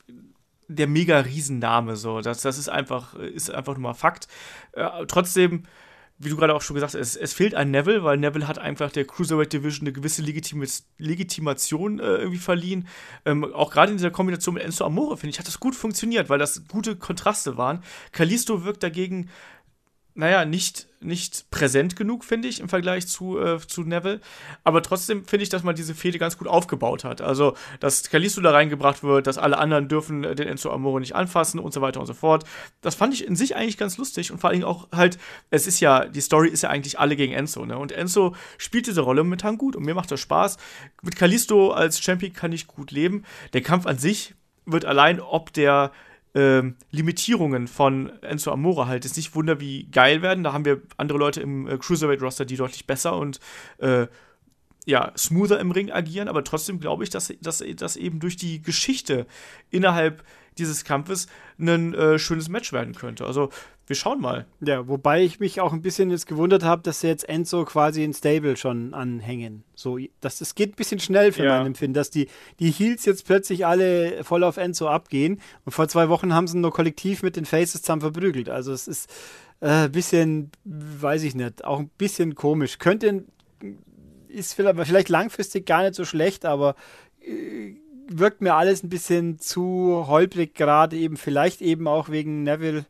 [0.70, 2.22] der mega Riesenname so.
[2.22, 4.30] Das, das ist einfach ist einfach nur mal Fakt.
[4.72, 5.64] Äh, trotzdem
[6.20, 8.58] wie du gerade auch schon gesagt hast, es, es, fehlt ein Neville, weil Neville hat
[8.58, 10.66] einfach der Cruiserweight Division eine gewisse Legitim
[10.98, 12.88] Legitimation äh, irgendwie verliehen.
[13.26, 16.30] Ähm, auch gerade in dieser Kombination mit Enzo Amore, finde ich, hat das gut funktioniert,
[16.30, 17.84] weil das gute Kontraste waren.
[18.12, 19.30] Kalisto wirkt dagegen
[20.18, 24.20] naja, nicht, nicht präsent genug, finde ich, im Vergleich zu, äh, zu Neville.
[24.64, 27.22] Aber trotzdem finde ich, dass man diese Fehde ganz gut aufgebaut hat.
[27.22, 31.60] Also, dass Kalisto da reingebracht wird, dass alle anderen dürfen den Enzo Amore nicht anfassen
[31.60, 32.46] und so weiter und so fort.
[32.82, 35.20] Das fand ich in sich eigentlich ganz lustig und vor allem auch halt,
[35.52, 37.78] es ist ja, die Story ist ja eigentlich alle gegen Enzo, ne?
[37.78, 40.58] Und Enzo spielt diese Rolle momentan gut und mir macht das Spaß.
[41.04, 43.24] Mit Kalisto als Champion kann ich gut leben.
[43.54, 44.34] Der Kampf an sich
[44.66, 45.92] wird allein, ob der
[46.36, 50.44] ähm, Limitierungen von Enzo Amore halt jetzt nicht wunder wie geil werden.
[50.44, 53.40] Da haben wir andere Leute im äh, Cruiserweight-Roster, die deutlich besser und
[53.80, 54.08] äh,
[54.88, 58.62] ja, smoother im Ring agieren, aber trotzdem glaube ich, dass, dass, dass eben durch die
[58.62, 59.28] Geschichte
[59.70, 60.24] innerhalb
[60.58, 61.28] dieses Kampfes
[61.60, 63.26] ein äh, schönes Match werden könnte.
[63.26, 63.50] Also
[63.86, 64.46] wir schauen mal.
[64.62, 68.04] Ja, wobei ich mich auch ein bisschen jetzt gewundert habe, dass sie jetzt Enzo quasi
[68.04, 69.64] in Stable schon anhängen.
[69.76, 71.58] So, das, das geht ein bisschen schnell für ja.
[71.58, 72.28] mein Empfinden, dass die,
[72.60, 75.42] die Heels jetzt plötzlich alle voll auf Enzo abgehen.
[75.66, 78.50] Und vor zwei Wochen haben sie nur kollektiv mit den Faces zusammen verprügelt.
[78.50, 79.10] Also es ist
[79.60, 82.80] ein äh, bisschen, weiß ich nicht, auch ein bisschen komisch.
[82.80, 83.26] Könnte,
[84.38, 86.76] ist vielleicht, langfristig gar nicht so schlecht, aber
[87.22, 87.76] äh,
[88.10, 92.86] wirkt mir alles ein bisschen zu holprig, gerade eben, vielleicht eben auch wegen Neville,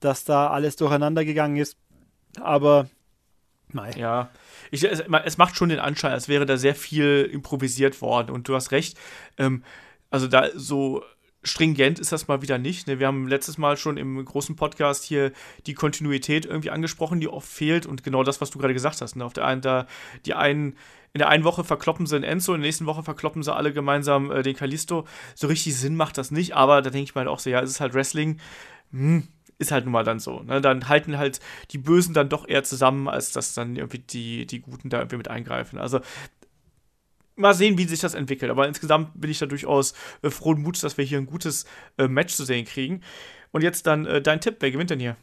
[0.00, 1.78] dass da alles durcheinander gegangen ist.
[2.40, 2.88] Aber
[3.68, 3.94] nein.
[3.96, 4.30] Ja,
[4.70, 8.30] ich, es, es, macht schon den Anschein, als wäre da sehr viel improvisiert worden.
[8.30, 8.98] Und du hast recht,
[9.38, 9.64] ähm,
[10.10, 11.02] also da so
[11.44, 12.86] stringent ist das mal wieder nicht.
[12.86, 12.98] Ne?
[12.98, 15.32] Wir haben letztes Mal schon im großen Podcast hier
[15.66, 17.86] die Kontinuität irgendwie angesprochen, die oft fehlt.
[17.86, 19.16] Und genau das, was du gerade gesagt hast.
[19.16, 19.24] Ne?
[19.24, 19.86] Auf der einen, da,
[20.26, 20.76] die einen
[21.12, 23.72] in der einen Woche verkloppen sie den Enzo, in der nächsten Woche verkloppen sie alle
[23.72, 25.06] gemeinsam äh, den Kalisto.
[25.36, 27.70] So richtig Sinn macht das nicht, aber da denke ich mal auch so, ja, es
[27.70, 28.40] ist halt Wrestling.
[28.90, 29.28] Hm,
[29.58, 30.40] ist halt nun mal dann so.
[30.40, 30.60] Ne?
[30.60, 31.38] Dann halten halt
[31.70, 35.18] die Bösen dann doch eher zusammen, als dass dann irgendwie die, die Guten da irgendwie
[35.18, 35.78] mit eingreifen.
[35.78, 36.00] Also
[37.36, 38.50] mal sehen, wie sich das entwickelt.
[38.50, 41.64] Aber insgesamt bin ich da durchaus äh, frohen Muts, dass wir hier ein gutes
[41.98, 43.02] äh, Match zu sehen kriegen.
[43.52, 45.16] Und jetzt dann äh, dein Tipp, wer gewinnt denn hier?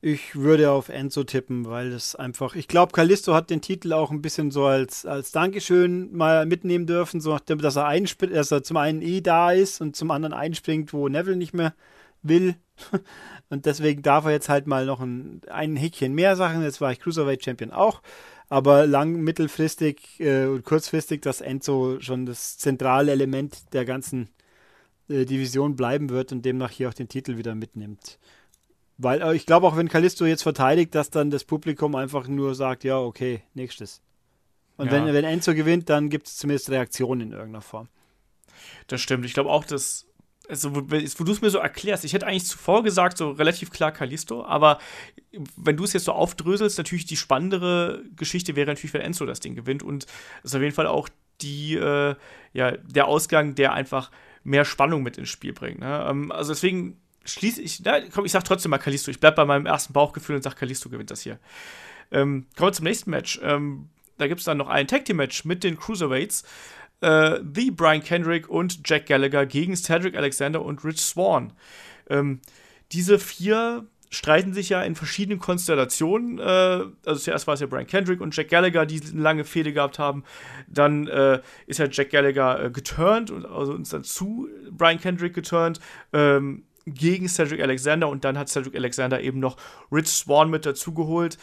[0.00, 2.54] Ich würde auf Enzo tippen, weil das einfach.
[2.54, 6.86] Ich glaube, Kalisto hat den Titel auch ein bisschen so als, als Dankeschön mal mitnehmen
[6.86, 10.12] dürfen, so nachdem, dass er einspringt, dass er zum einen eh da ist und zum
[10.12, 11.74] anderen einspringt, wo Neville nicht mehr
[12.22, 12.54] will.
[13.50, 16.62] Und deswegen darf er jetzt halt mal noch ein, ein Häkchen mehr Sachen.
[16.62, 18.02] Jetzt war ich Cruiserweight Champion auch.
[18.48, 24.30] Aber lang, mittelfristig äh, und kurzfristig, dass Enzo schon das zentrale Element der ganzen
[25.08, 28.18] äh, Division bleiben wird und demnach hier auch den Titel wieder mitnimmt.
[28.96, 32.54] Weil äh, ich glaube auch, wenn Kalisto jetzt verteidigt, dass dann das Publikum einfach nur
[32.54, 34.00] sagt, ja, okay, nächstes.
[34.76, 34.92] Und ja.
[34.92, 37.88] wenn, wenn Enzo gewinnt, dann gibt es zumindest Reaktionen in irgendeiner Form.
[38.86, 39.24] Das stimmt.
[39.24, 40.06] Ich glaube auch, dass,
[40.48, 43.92] also, wo, du es mir so erklärst, ich hätte eigentlich zuvor gesagt, so relativ klar
[43.92, 44.78] Kalisto, aber
[45.56, 49.40] wenn du es jetzt so aufdröselst, natürlich die spannendere Geschichte wäre natürlich, wenn Enzo das
[49.40, 50.04] Ding gewinnt und
[50.42, 51.08] es ist auf jeden Fall auch
[51.40, 52.14] die, äh,
[52.52, 54.10] ja, der Ausgang, der einfach
[54.42, 55.80] mehr Spannung mit ins Spiel bringt.
[55.80, 56.06] Ne?
[56.08, 59.10] Ähm, also deswegen schließe ich, na, komm, ich sag trotzdem mal Kalisto.
[59.10, 61.38] Ich bleib bei meinem ersten Bauchgefühl und sag, Kalisto gewinnt das hier.
[62.10, 63.38] Ähm, kommen wir zum nächsten Match.
[63.42, 66.44] Ähm, da gibt es dann noch ein Tag Team Match mit den Cruiserweights.
[67.00, 71.52] Äh, The Brian Kendrick und Jack Gallagher gegen Cedric Alexander und Rich Swan.
[72.10, 72.40] Ähm,
[72.92, 76.38] diese vier streiten sich ja in verschiedenen Konstellationen.
[76.38, 79.72] Äh, also zuerst war es ja Brian Kendrick und Jack Gallagher, die eine lange Fehde
[79.72, 80.24] gehabt haben.
[80.66, 85.34] Dann äh, ist ja Jack Gallagher äh, geturnt und also uns dann zu Brian Kendrick
[85.34, 85.80] geturnt.
[86.12, 89.56] Ähm, gegen Cedric Alexander und dann hat Cedric Alexander eben noch
[89.92, 91.36] Rich Swan mit dazugeholt.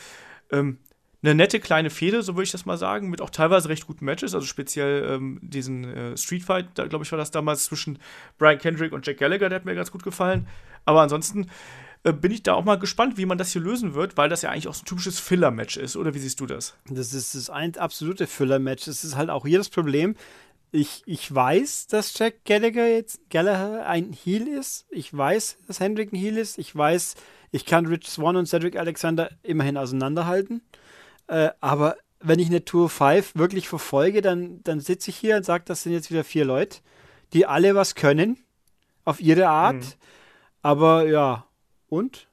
[0.52, 0.80] Ähm,
[1.26, 4.06] eine nette kleine Fehde, so würde ich das mal sagen, mit auch teilweise recht guten
[4.06, 8.00] Matches, also speziell ähm, diesen äh, Street Fight, da glaube ich war das damals zwischen
[8.38, 10.48] Brian Kendrick und Jack Gallagher, der hat mir ganz gut gefallen.
[10.86, 11.50] Aber ansonsten
[12.04, 14.44] äh, bin ich da auch mal gespannt, wie man das hier lösen wird, weil das
[14.44, 16.76] ja eigentlich auch so ein typisches Filler-Match ist, oder wie siehst du das?
[16.90, 18.88] Das ist das ein absolute Filler-Match.
[18.88, 20.16] Es ist halt auch hier das Problem,
[20.72, 24.86] ich, ich weiß, dass Jack Gallagher jetzt Gallagher ein Heel ist.
[24.90, 26.58] Ich weiß, dass Hendrick ein Heel ist.
[26.58, 27.16] Ich weiß,
[27.52, 30.62] ich kann Rich Swan und Cedric Alexander immerhin auseinanderhalten.
[31.28, 35.46] Äh, aber wenn ich eine Tour 5 wirklich verfolge, dann, dann sitze ich hier und
[35.46, 36.80] sage, das sind jetzt wieder vier Leute,
[37.34, 38.38] die alle was können.
[39.04, 39.76] Auf ihre Art.
[39.76, 39.94] Mhm.
[40.64, 41.46] Aber ja,
[41.88, 42.28] und?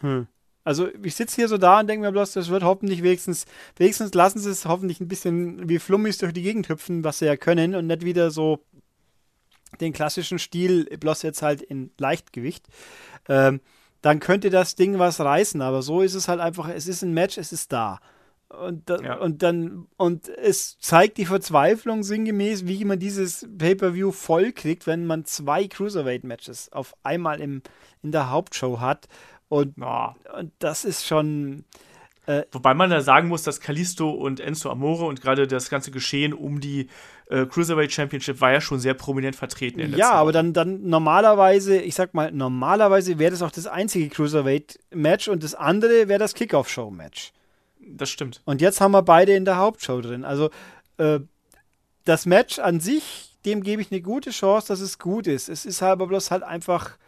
[0.00, 0.26] Hm.
[0.64, 4.12] Also ich sitze hier so da und denke mir bloß, das wird hoffentlich wenigstens, wenigstens
[4.14, 7.36] lassen sie es hoffentlich ein bisschen wie Flummis durch die Gegend hüpfen, was sie ja
[7.36, 8.64] können und nicht wieder so
[9.80, 12.66] den klassischen Stil, bloß jetzt halt in Leichtgewicht.
[13.28, 13.60] Ähm,
[14.02, 17.14] dann könnte das Ding was reißen, aber so ist es halt einfach, es ist ein
[17.14, 18.00] Match, es ist da.
[18.48, 19.18] Und, da, ja.
[19.18, 25.04] und dann, und es zeigt die Verzweiflung sinngemäß, wie man dieses Pay-Per-View voll kriegt, wenn
[25.04, 27.62] man zwei Cruiserweight-Matches auf einmal im,
[28.02, 29.08] in der Hauptshow hat
[29.48, 30.08] und, oh.
[30.38, 31.64] und das ist schon.
[32.26, 35.92] Äh, Wobei man da sagen muss, dass Kalisto und Enzo Amore und gerade das ganze
[35.92, 36.88] Geschehen um die
[37.30, 39.94] äh, Cruiserweight Championship war ja schon sehr prominent vertreten.
[39.96, 45.28] ja, aber dann, dann normalerweise, ich sag mal, normalerweise wäre das auch das einzige Cruiserweight-Match
[45.28, 47.32] und das andere wäre das Kickoff-Show-Match.
[47.86, 48.42] Das stimmt.
[48.44, 50.24] Und jetzt haben wir beide in der Hauptshow drin.
[50.24, 50.50] Also
[50.98, 51.20] äh,
[52.04, 55.48] das Match an sich, dem gebe ich eine gute Chance, dass es gut ist.
[55.48, 56.98] Es ist aber bloß halt einfach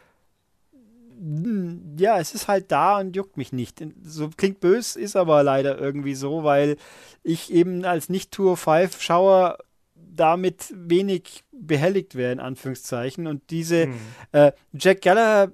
[1.97, 3.83] ja, es ist halt da und juckt mich nicht.
[4.05, 6.77] So klingt bös, ist aber leider irgendwie so, weil
[7.23, 9.59] ich eben als Nicht-Tour 5 Schauer
[9.95, 13.27] damit wenig behelligt wäre, in Anführungszeichen.
[13.27, 13.95] Und diese hm.
[14.33, 15.53] äh, Jack Gallagher,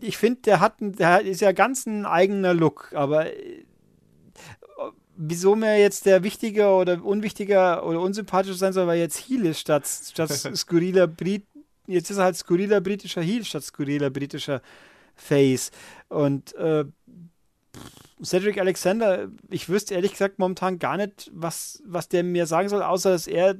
[0.00, 3.64] ich finde, der hat, der ist ja ganz ein eigener Look, aber äh,
[5.18, 9.58] wieso mir jetzt der wichtiger oder unwichtiger oder unsympathischer sein soll, weil jetzt Heel ist
[9.58, 11.44] statt, statt skurriler Brit.
[11.86, 14.62] Jetzt ist er halt skurriler britischer Heel statt skurriler britischer
[15.16, 15.72] Face.
[16.08, 16.84] Und äh,
[18.22, 22.82] Cedric Alexander, ich wüsste ehrlich gesagt momentan gar nicht, was, was der mir sagen soll,
[22.82, 23.56] außer dass er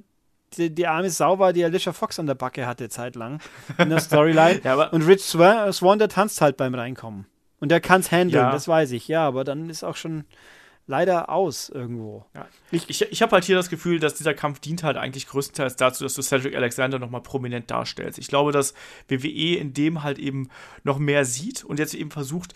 [0.57, 3.41] die, die arme Sau war, die Alicia Fox an der Backe hatte, zeitlang
[3.79, 4.61] in der Storyline.
[4.63, 7.27] ja, und Rich Swan, Swan, der tanzt halt beim Reinkommen.
[7.61, 8.53] Und der kann es handeln, ja.
[8.53, 10.25] das weiß ich, ja, aber dann ist auch schon
[10.89, 12.25] leider aus irgendwo.
[12.35, 12.49] Ja.
[12.73, 15.77] Ich, ich, ich habe halt hier das Gefühl, dass dieser Kampf dient halt eigentlich größtenteils
[15.77, 18.19] dazu, dass du Cedric Alexander nochmal prominent darstellst.
[18.19, 18.75] Ich glaube, dass
[19.09, 20.49] WWE in dem halt eben
[20.83, 22.55] noch mehr sieht und jetzt eben versucht,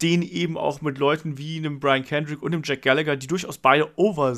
[0.00, 3.58] den eben auch mit Leuten wie einem Brian Kendrick und einem Jack Gallagher, die durchaus
[3.58, 4.36] beide over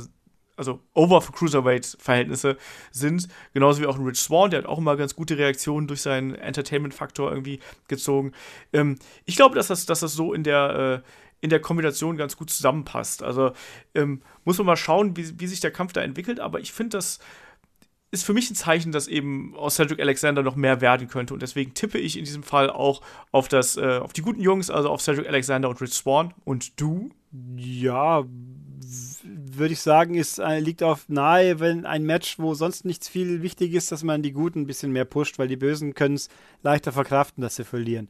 [0.57, 2.57] also over für Cruiserweight-Verhältnisse
[2.91, 3.29] sind.
[3.55, 6.35] Genauso wie auch ein Rich Swan, der hat auch immer ganz gute Reaktionen durch seinen
[6.35, 8.33] Entertainment-Faktor irgendwie gezogen.
[8.73, 11.09] Ähm, ich glaube, dass das, dass das so in der, äh,
[11.41, 13.23] in der Kombination ganz gut zusammenpasst.
[13.23, 13.53] Also
[13.95, 16.97] ähm, muss man mal schauen, wie, wie sich der Kampf da entwickelt, aber ich finde,
[16.97, 17.19] das
[18.11, 21.35] ist für mich ein Zeichen, dass eben aus Cedric Alexander noch mehr werden könnte.
[21.35, 24.71] Und deswegen tippe ich in diesem Fall auch auf, das, äh, auf die guten Jungs,
[24.71, 26.33] also auf Cedric Alexander und Rich Swan.
[26.45, 27.11] Und du?
[27.57, 28.25] Ja,
[28.81, 33.43] würde ich sagen, ist, äh, liegt auf nahe, wenn ein Match, wo sonst nichts viel
[33.43, 36.31] wichtig ist, dass man die Guten ein bisschen mehr pusht, weil die Bösen können es
[36.63, 38.09] leichter verkraften, dass sie verlieren.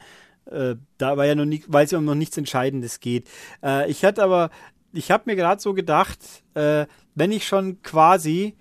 [0.50, 3.28] Äh, da war ja noch nicht, weil es ja um noch nichts Entscheidendes geht.
[3.62, 4.50] Äh, ich hatte aber,
[4.92, 6.18] ich habe mir gerade so gedacht,
[6.54, 8.54] äh, wenn ich schon quasi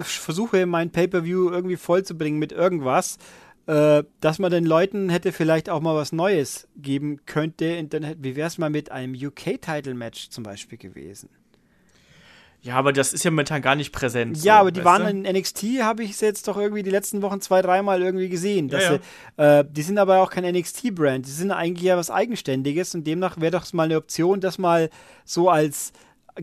[0.00, 3.18] versuche, mein Pay-per-View irgendwie vollzubringen mit irgendwas,
[3.66, 7.82] äh, dass man den Leuten hätte vielleicht auch mal was Neues geben könnte.
[7.84, 11.28] Dann, wie wäre es mal mit einem UK-Title-Match zum Beispiel gewesen?
[12.66, 14.42] Ja, aber das ist ja momentan gar nicht präsent.
[14.42, 15.28] Ja, so, aber die waren du?
[15.28, 18.68] in NXT, habe ich jetzt doch irgendwie die letzten Wochen zwei, dreimal irgendwie gesehen.
[18.68, 18.90] Ja, ja.
[18.90, 21.24] Sie, äh, die sind aber auch kein NXT-Brand.
[21.24, 24.90] Die sind eigentlich ja was Eigenständiges und demnach wäre doch mal eine Option, das mal
[25.24, 25.92] so als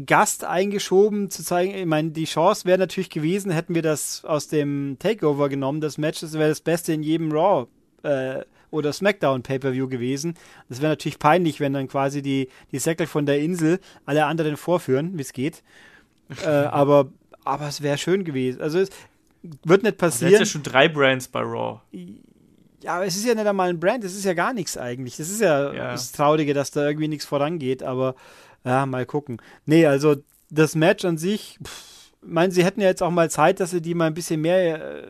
[0.06, 1.76] Gast eingeschoben zu zeigen.
[1.76, 5.82] Ich meine, die Chance wäre natürlich gewesen, hätten wir das aus dem Takeover genommen.
[5.82, 7.68] Das Match, wäre das Beste in jedem Raw.
[8.04, 10.36] Äh, oder SmackDown Pay-Per-View gewesen.
[10.68, 14.58] Das wäre natürlich peinlich, wenn dann quasi die, die Säckel von der Insel alle anderen
[14.58, 15.62] vorführen, wie es geht
[16.44, 17.12] äh, aber,
[17.44, 18.62] aber es wäre schön gewesen.
[18.62, 18.90] Also es
[19.64, 20.34] wird nicht passieren.
[20.34, 21.82] Es ja schon drei Brands bei Raw.
[22.82, 25.18] Ja, aber es ist ja nicht einmal ein Brand, es ist ja gar nichts eigentlich.
[25.18, 25.92] Das ist ja, ja.
[25.92, 28.16] das Traurige, dass da irgendwie nichts vorangeht, aber
[28.66, 29.42] ja, mal gucken.
[29.66, 30.16] Nee, also
[30.50, 33.72] das Match an sich, pff, ich meine, sie hätten ja jetzt auch mal Zeit, dass
[33.72, 35.08] sie die mal ein bisschen mehr äh,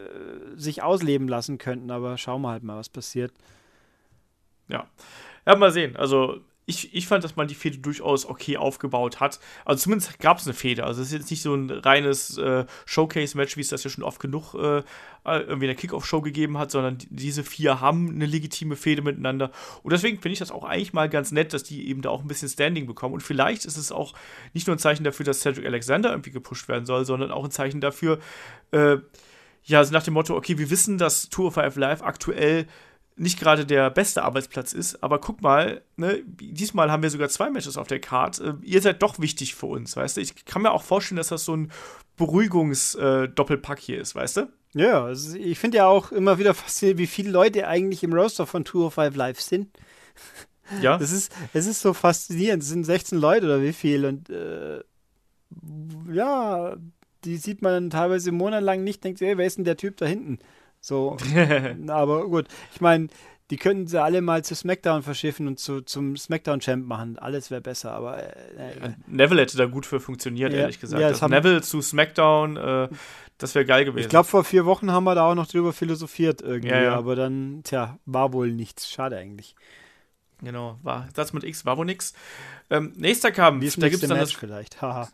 [0.56, 3.32] sich ausleben lassen könnten, aber schauen wir halt mal, was passiert.
[4.68, 4.88] Ja.
[5.46, 5.96] Ja, mal sehen.
[5.96, 9.40] Also ich, ich fand, dass man die Fehde durchaus okay aufgebaut hat.
[9.66, 10.86] Also zumindest gab es eine Fehde.
[10.86, 14.04] Also es ist jetzt nicht so ein reines äh, Showcase-Match, wie es das ja schon
[14.04, 14.84] oft genug äh,
[15.26, 19.52] irgendwie in der Kickoff-Show gegeben hat, sondern die, diese vier haben eine legitime Fehde miteinander.
[19.84, 22.22] Und deswegen finde ich das auch eigentlich mal ganz nett, dass die eben da auch
[22.22, 23.14] ein bisschen Standing bekommen.
[23.14, 24.14] Und vielleicht ist es auch
[24.54, 27.52] nicht nur ein Zeichen dafür, dass Cedric Alexander irgendwie gepusht werden soll, sondern auch ein
[27.52, 28.20] Zeichen dafür,
[28.72, 28.98] äh,
[29.66, 32.68] ja, also nach dem Motto, okay, wir wissen, dass Tour of Five Live aktuell
[33.16, 37.50] nicht gerade der beste Arbeitsplatz ist, aber guck mal, ne, diesmal haben wir sogar zwei
[37.50, 38.58] Matches auf der Karte.
[38.62, 40.22] Äh, ihr seid doch wichtig für uns, weißt du?
[40.22, 41.72] Ich kann mir auch vorstellen, dass das so ein
[42.18, 44.50] Beruhigungs-Doppelpack äh, hier ist, weißt du?
[44.74, 48.48] Ja, also ich finde ja auch immer wieder faszinierend, wie viele Leute eigentlich im Roster
[48.48, 49.70] von 205 Live sind.
[50.82, 50.98] Ja.
[50.98, 52.64] Das ist, es ist so faszinierend.
[52.64, 54.82] Es sind 16 Leute oder wie viel und äh,
[56.12, 56.78] ja,
[57.26, 60.06] die sieht man dann teilweise monatelang nicht, denkt, ey, wer ist denn der Typ da
[60.06, 60.40] hinten?
[60.84, 61.16] So,
[61.88, 62.48] aber gut.
[62.74, 63.08] Ich meine,
[63.50, 67.18] die könnten sie alle mal zu SmackDown verschiffen und zu, zum SmackDown-Champ machen.
[67.18, 68.18] Alles wäre besser, aber.
[68.18, 71.02] Äh, äh, Neville hätte da gut für funktioniert, ja, ehrlich gesagt.
[71.02, 72.90] Ja, also Neville zu SmackDown, äh,
[73.38, 74.04] das wäre geil gewesen.
[74.04, 76.96] Ich glaube, vor vier Wochen haben wir da auch noch drüber philosophiert irgendwie, ja.
[76.96, 78.92] aber dann, tja, war wohl nichts.
[78.92, 79.56] Schade eigentlich.
[80.44, 82.14] Genau, war Satz mit X war wohl nix.
[82.70, 84.82] Ähm, nächster Kampf, Wie ist da gibt es dann Match das vielleicht.
[84.82, 85.10] Haha.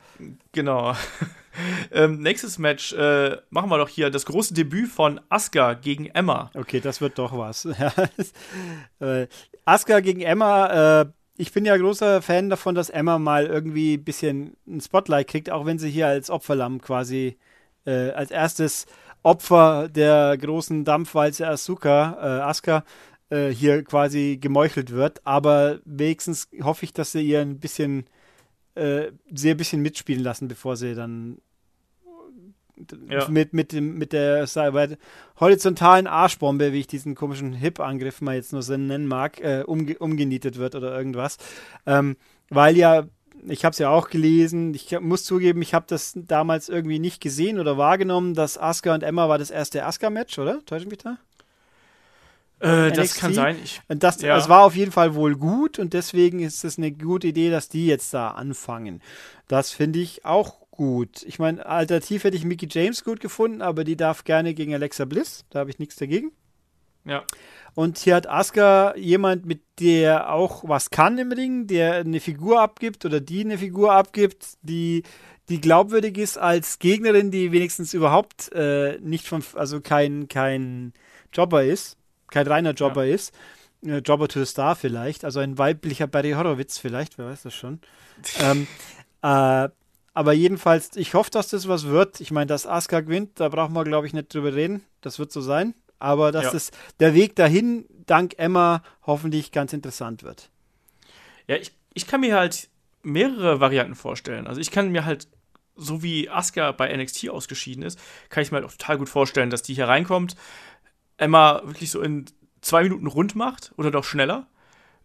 [0.52, 0.96] genau.
[1.92, 6.50] ähm, nächstes Match äh, machen wir doch hier das große Debüt von Asuka gegen Emma.
[6.56, 7.66] Okay, das wird doch was.
[9.00, 9.28] äh,
[9.66, 11.06] Asuka gegen Emma, äh,
[11.38, 15.52] ich bin ja großer Fan davon, dass Emma mal irgendwie ein bisschen ein Spotlight kriegt,
[15.52, 17.38] auch wenn sie hier als Opferlamm quasi
[17.86, 18.88] äh, als erstes
[19.22, 22.84] Opfer der großen Dampfwalze Asuka, äh, Asuka
[23.30, 25.26] äh, hier quasi gemeuchelt wird.
[25.26, 28.06] Aber wenigstens hoffe ich, dass sie ihr ein bisschen,
[28.76, 31.38] äh, sehr bisschen mitspielen lassen, bevor sie dann
[33.10, 33.28] ja.
[33.30, 34.48] mit, mit, dem, mit der
[35.40, 39.98] horizontalen Arschbombe, wie ich diesen komischen Hip-Angriff mal jetzt nur so nennen mag, äh, umge
[39.98, 41.38] umgenietet wird oder irgendwas.
[41.86, 42.16] Ähm,
[42.50, 43.08] weil ja,
[43.48, 47.22] ich habe es ja auch gelesen, ich muss zugeben, ich habe das damals irgendwie nicht
[47.22, 50.64] gesehen oder wahrgenommen, dass Asuka und Emma war das erste Asuka-Match, oder?
[50.66, 51.18] Täusche ich mich da?
[52.60, 53.58] Äh, das kann sein.
[53.64, 54.36] Ich, das, ja.
[54.36, 57.70] das war auf jeden Fall wohl gut und deswegen ist es eine gute Idee, dass
[57.70, 59.02] die jetzt da anfangen.
[59.48, 61.24] Das finde ich auch gut.
[61.24, 65.06] Ich meine, alternativ hätte ich Mickey James gut gefunden, aber die darf gerne gegen Alexa
[65.06, 65.46] Bliss.
[65.50, 66.32] Da habe ich nichts dagegen.
[67.06, 67.24] Ja.
[67.76, 72.62] Und hier hat Asuka jemand, mit der auch was kann im Ring, der eine Figur
[72.62, 75.04] abgibt oder die eine Figur abgibt, die,
[75.48, 80.94] die glaubwürdig ist als Gegnerin, die wenigstens überhaupt äh, nicht von, also kein, kein
[81.32, 81.98] Jobber ist,
[82.32, 83.16] kein reiner Jobber ja.
[83.16, 83.34] ist.
[83.86, 87.54] Äh, Jobber to the Star vielleicht, also ein weiblicher Barry Horowitz vielleicht, wer weiß das
[87.54, 87.80] schon.
[88.42, 88.68] ähm,
[89.22, 89.70] äh,
[90.14, 92.20] aber jedenfalls, ich hoffe, dass das was wird.
[92.20, 94.84] Ich meine, dass Asuka gewinnt, da brauchen wir, glaube ich, nicht drüber reden.
[95.02, 95.76] Das wird so sein.
[95.98, 96.52] Aber dass ja.
[96.52, 100.50] das, der Weg dahin, dank Emma, hoffentlich ganz interessant wird.
[101.48, 102.70] Ja, ich, ich kann mir halt
[103.02, 104.48] mehrere Varianten vorstellen.
[104.48, 105.28] Also ich kann mir halt,
[105.76, 109.50] so wie Asuka bei NXT ausgeschieden ist, kann ich mir halt auch total gut vorstellen,
[109.50, 110.36] dass die hier reinkommt,
[111.20, 112.26] Emma wirklich so in
[112.62, 114.48] zwei Minuten rund macht oder doch schneller.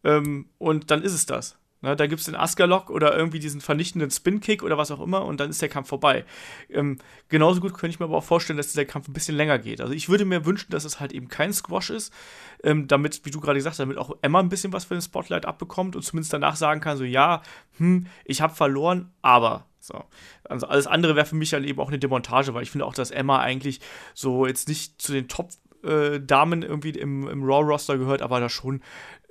[0.02, 1.56] Ähm, und dann ist es das.
[1.84, 5.26] Ne, da gibt es den Askerlock oder irgendwie diesen vernichtenden Spin-Kick oder was auch immer
[5.26, 6.24] und dann ist der Kampf vorbei.
[6.70, 6.96] Ähm,
[7.28, 9.82] genauso gut könnte ich mir aber auch vorstellen, dass dieser Kampf ein bisschen länger geht.
[9.82, 12.10] Also ich würde mir wünschen, dass es halt eben kein Squash ist,
[12.62, 15.02] ähm, damit, wie du gerade gesagt hast, damit auch Emma ein bisschen was für den
[15.02, 17.42] Spotlight abbekommt und zumindest danach sagen kann, so ja,
[17.76, 20.02] hm, ich habe verloren, aber so.
[20.44, 22.94] Also alles andere wäre für mich halt eben auch eine Demontage, weil ich finde auch,
[22.94, 23.80] dass Emma eigentlich
[24.14, 25.50] so jetzt nicht zu den Top
[25.84, 28.80] äh, Damen irgendwie im, im Raw-Roster gehört, aber da schon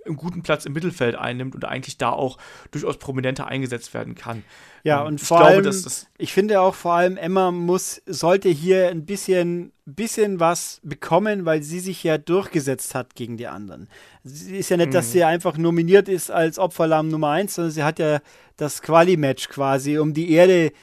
[0.06, 2.38] einen guten Platz im Mittelfeld einnimmt und eigentlich da auch
[2.72, 4.44] durchaus prominenter eingesetzt werden kann.
[4.84, 5.84] Ja, ähm, und vor glaube, allem,
[6.18, 11.64] ich finde auch vor allem, Emma muss, sollte hier ein bisschen, bisschen was bekommen, weil
[11.64, 13.88] sie sich ja durchgesetzt hat gegen die anderen.
[14.24, 14.94] Sie ist ja nicht, mhm.
[14.94, 18.20] dass sie einfach nominiert ist als Opferlamm Nummer 1, sondern sie hat ja
[18.58, 20.74] das Quali-Match quasi um die Erde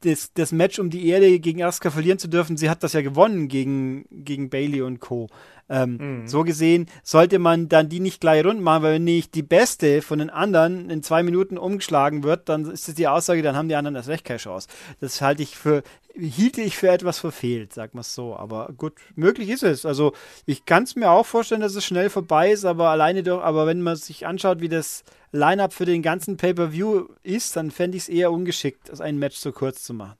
[0.00, 3.00] das, das Match um die Erde gegen Asuka verlieren zu dürfen, sie hat das ja
[3.00, 5.28] gewonnen gegen, gegen Bailey und Co.
[5.68, 6.28] Ähm, mhm.
[6.28, 10.00] So gesehen sollte man dann die nicht gleich rund machen, weil wenn nicht die beste
[10.02, 13.68] von den anderen in zwei Minuten umgeschlagen wird, dann ist das die Aussage, dann haben
[13.68, 14.68] die anderen das recht keine Chance.
[15.00, 15.82] Das halte ich für,
[16.18, 18.36] hielte ich für etwas verfehlt, sag mal so.
[18.36, 19.84] Aber gut, möglich ist es.
[19.84, 20.12] Also
[20.46, 23.66] ich kann es mir auch vorstellen, dass es schnell vorbei ist, aber alleine doch, aber
[23.66, 28.04] wenn man sich anschaut, wie das Line-Up für den ganzen Pay-Per-View ist, dann fände ich
[28.04, 30.16] es eher ungeschickt, das ein Match so kurz zu machen.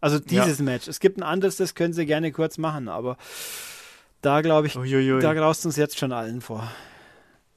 [0.00, 0.64] Also dieses ja.
[0.64, 0.88] Match.
[0.88, 3.16] Es gibt ein anderes, das können sie gerne kurz machen, aber
[4.20, 5.20] da glaube ich, Uiuiui.
[5.20, 6.70] da graust uns jetzt schon allen vor.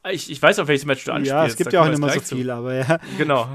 [0.09, 1.31] Ich, ich weiß, auf welches Match du anspielst.
[1.31, 2.99] Ja, es gibt ja auch nicht mehr so viel, aber ja.
[3.17, 3.49] Genau.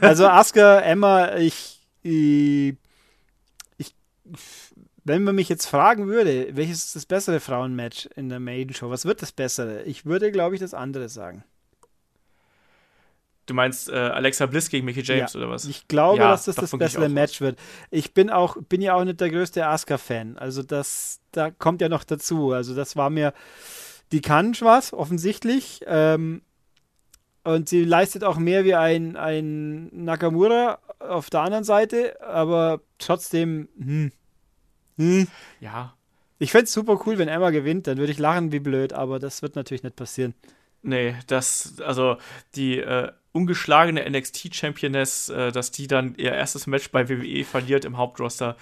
[0.00, 2.74] also Asuka, Emma, ich, ich,
[5.04, 8.90] wenn man mich jetzt fragen würde, welches ist das bessere Frauenmatch in der Maiden Show,
[8.90, 9.82] was wird das bessere?
[9.84, 11.44] Ich würde, glaube ich, das andere sagen.
[13.46, 15.64] Du meinst äh, Alexa Bliss gegen Mickey James ja, oder was?
[15.64, 17.58] Ich glaube, ja, dass das das bessere Match wird.
[17.90, 20.38] Ich bin auch, bin ja auch nicht der größte Asuka-Fan.
[20.38, 22.52] Also das, da kommt ja noch dazu.
[22.52, 23.32] Also das war mir,
[24.12, 25.80] die kann was, offensichtlich.
[25.86, 26.42] Ähm,
[27.42, 33.68] und sie leistet auch mehr wie ein, ein Nakamura auf der anderen Seite, aber trotzdem,
[33.76, 34.12] hm.
[35.00, 35.28] Hm.
[35.60, 35.94] Ja.
[36.38, 39.18] Ich fände es super cool, wenn Emma gewinnt, dann würde ich lachen wie blöd, aber
[39.18, 40.34] das wird natürlich nicht passieren.
[40.82, 42.16] Nee, das, also
[42.54, 47.96] die äh, ungeschlagene NXT-Championess, äh, dass die dann ihr erstes Match bei WWE verliert im
[47.96, 48.56] Hauptroster.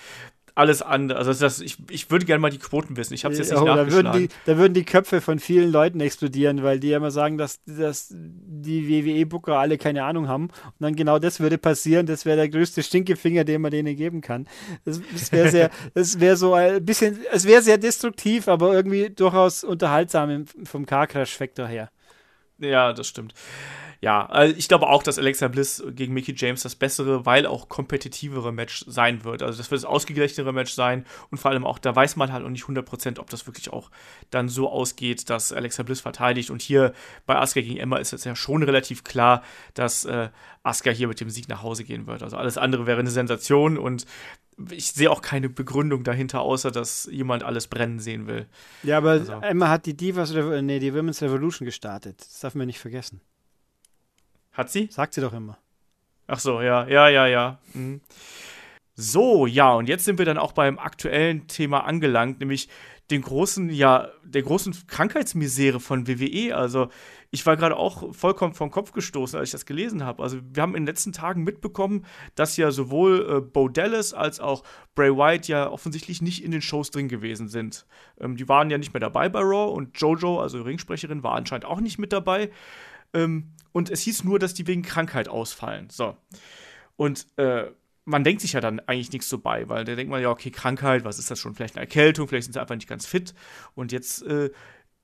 [0.58, 3.14] Alles andere, also das, ich, ich würde gerne mal die Quoten wissen.
[3.14, 5.70] Ich habe es jetzt nicht oh, da würden, die, da würden die Köpfe von vielen
[5.70, 10.46] Leuten explodieren, weil die immer sagen, dass, dass die WWE-Booker alle keine Ahnung haben.
[10.46, 12.06] Und dann genau das würde passieren.
[12.06, 14.48] Das wäre der größte Stinkefinger, den man denen geben kann.
[14.84, 19.10] Das, das wäre sehr, das wäre so ein bisschen, es wäre sehr destruktiv, aber irgendwie
[19.10, 21.88] durchaus unterhaltsam vom Car-Crash-Faktor her.
[22.58, 23.32] Ja, das stimmt.
[24.00, 27.68] Ja, also ich glaube auch, dass Alexa Bliss gegen Mickey James das bessere, weil auch
[27.68, 29.42] kompetitivere Match sein wird.
[29.42, 32.44] Also das wird das ausgeglichenere Match sein und vor allem auch, da weiß man halt
[32.44, 33.90] noch nicht 100%, ob das wirklich auch
[34.30, 36.50] dann so ausgeht, dass Alexa Bliss verteidigt.
[36.50, 36.92] Und hier
[37.26, 39.42] bei Asuka gegen Emma ist es ja schon relativ klar,
[39.74, 40.28] dass äh,
[40.62, 42.22] Asuka hier mit dem Sieg nach Hause gehen wird.
[42.22, 44.06] Also alles andere wäre eine Sensation und
[44.70, 48.46] ich sehe auch keine Begründung dahinter, außer dass jemand alles brennen sehen will.
[48.82, 49.32] Ja, aber also.
[49.40, 52.20] Emma hat die Divas, nee, die Women's Revolution gestartet.
[52.20, 53.20] Das darf man nicht vergessen.
[54.58, 54.88] Hat sie?
[54.90, 55.56] Sagt sie doch immer.
[56.26, 57.58] Ach so, ja, ja, ja, ja.
[57.74, 58.00] Mhm.
[58.96, 62.68] So, ja, und jetzt sind wir dann auch beim aktuellen Thema angelangt, nämlich
[63.12, 66.56] den großen, ja, der großen Krankheitsmisere von WWE.
[66.56, 66.88] Also,
[67.30, 70.24] ich war gerade auch vollkommen vom Kopf gestoßen, als ich das gelesen habe.
[70.24, 72.04] Also, wir haben in den letzten Tagen mitbekommen,
[72.34, 74.64] dass ja sowohl äh, Bo Dallas als auch
[74.96, 77.86] Bray Wyatt ja offensichtlich nicht in den Shows drin gewesen sind.
[78.20, 81.64] Ähm, die waren ja nicht mehr dabei bei Raw und Jojo, also Ringsprecherin, war anscheinend
[81.64, 82.50] auch nicht mit dabei.
[83.14, 85.88] Ähm, und es hieß nur, dass die wegen Krankheit ausfallen.
[85.90, 86.16] So.
[86.96, 87.70] Und äh,
[88.04, 90.50] man denkt sich ja dann eigentlich nichts so bei, weil da denkt man ja, okay,
[90.50, 91.54] Krankheit, was ist das schon?
[91.54, 93.34] Vielleicht eine Erkältung, vielleicht sind sie einfach nicht ganz fit.
[93.74, 94.50] Und jetzt äh,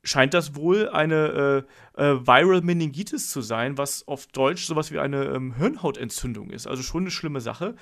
[0.03, 4.99] scheint das wohl eine äh, äh, Viral Meningitis zu sein, was auf Deutsch sowas wie
[4.99, 6.67] eine ähm, Hirnhautentzündung ist.
[6.67, 7.77] Also schon eine schlimme Sache.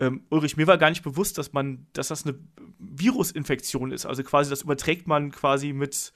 [0.00, 2.38] Ähm, Ulrich, mir war gar nicht bewusst, dass man, dass das eine
[2.78, 4.06] Virusinfektion ist.
[4.06, 6.12] Also quasi, das überträgt man quasi mit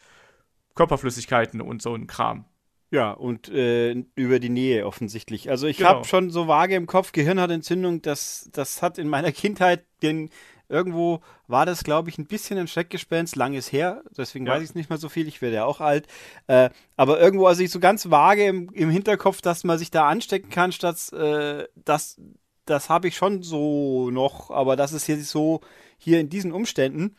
[0.74, 2.45] Körperflüssigkeiten und so ein Kram.
[2.93, 5.49] Ja, und äh, über die Nähe offensichtlich.
[5.49, 5.88] Also ich genau.
[5.88, 10.28] habe schon so vage im Kopf, Gehirnhautentzündung, das, das hat in meiner Kindheit den,
[10.68, 14.53] irgendwo war das, glaube ich, ein bisschen ein Schreckgespenst, langes her, deswegen ja.
[14.53, 16.07] weiß ich es nicht mehr so viel, ich werde ja auch alt.
[16.49, 20.07] Äh, aber irgendwo, also ich so ganz vage im, im Hinterkopf, dass man sich da
[20.07, 22.20] anstecken kann, statt äh, das,
[22.66, 25.62] das habe ich schon so noch, aber das ist jetzt so
[25.97, 27.16] hier in diesen Umständen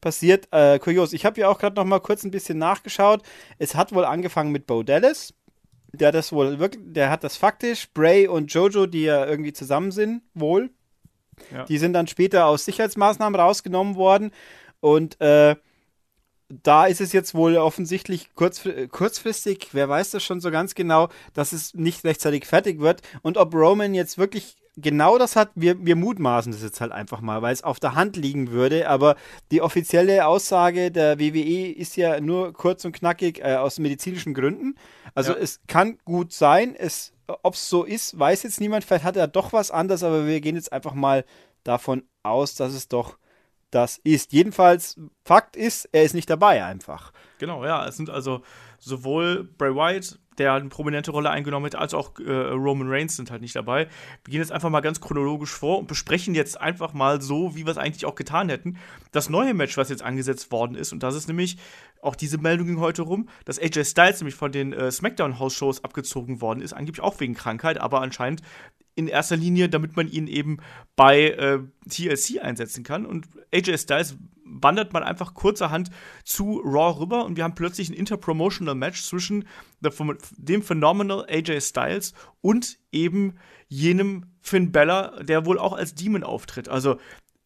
[0.00, 0.48] passiert.
[0.50, 3.22] Äh, kurios, ich habe ja auch gerade noch mal kurz ein bisschen nachgeschaut.
[3.58, 5.34] Es hat wohl angefangen mit Bo Dallas.
[5.92, 7.88] Der hat das wohl wirklich, der hat das faktisch.
[7.92, 10.70] Bray und Jojo, die ja irgendwie zusammen sind, wohl.
[11.52, 11.64] Ja.
[11.64, 14.32] Die sind dann später aus Sicherheitsmaßnahmen rausgenommen worden.
[14.80, 15.56] Und äh,
[16.62, 21.08] da ist es jetzt wohl offensichtlich kurz, kurzfristig, wer weiß das schon so ganz genau,
[21.32, 23.02] dass es nicht rechtzeitig fertig wird.
[23.22, 27.20] Und ob Roman jetzt wirklich genau das hat, wir, wir mutmaßen das jetzt halt einfach
[27.20, 29.16] mal, weil es auf der Hand liegen würde, aber
[29.50, 34.76] die offizielle Aussage der WWE ist ja nur kurz und knackig äh, aus medizinischen Gründen.
[35.14, 35.38] Also ja.
[35.38, 36.76] es kann gut sein,
[37.42, 40.40] ob es so ist, weiß jetzt niemand, vielleicht hat er doch was anderes, aber wir
[40.40, 41.24] gehen jetzt einfach mal
[41.64, 43.18] davon aus, dass es doch
[43.70, 44.32] das ist.
[44.32, 47.12] Jedenfalls, Fakt ist, er ist nicht dabei einfach.
[47.38, 48.42] Genau, ja, es sind also
[48.78, 53.30] sowohl Bray Wyatt, der eine prominente Rolle eingenommen hat, als auch äh, Roman Reigns sind
[53.30, 53.88] halt nicht dabei.
[54.24, 57.64] Wir gehen jetzt einfach mal ganz chronologisch vor und besprechen jetzt einfach mal so, wie
[57.64, 58.78] wir es eigentlich auch getan hätten,
[59.10, 60.92] das neue Match, was jetzt angesetzt worden ist.
[60.92, 61.58] Und das ist nämlich,
[62.00, 66.40] auch diese Meldung ging heute rum, dass AJ Styles nämlich von den äh, SmackDown-House-Shows abgezogen
[66.40, 68.42] worden ist, angeblich auch wegen Krankheit, aber anscheinend
[68.94, 70.58] in erster Linie, damit man ihn eben
[70.96, 73.06] bei äh, TLC einsetzen kann.
[73.06, 74.16] Und AJ Styles
[74.60, 75.90] wandert man einfach kurzerhand
[76.24, 79.46] zu Raw rüber und wir haben plötzlich ein Interpromotional Match zwischen
[80.36, 83.36] dem Phenomenal AJ Styles und eben
[83.68, 86.68] jenem Finn Bella, der wohl auch als Demon auftritt.
[86.68, 86.98] Also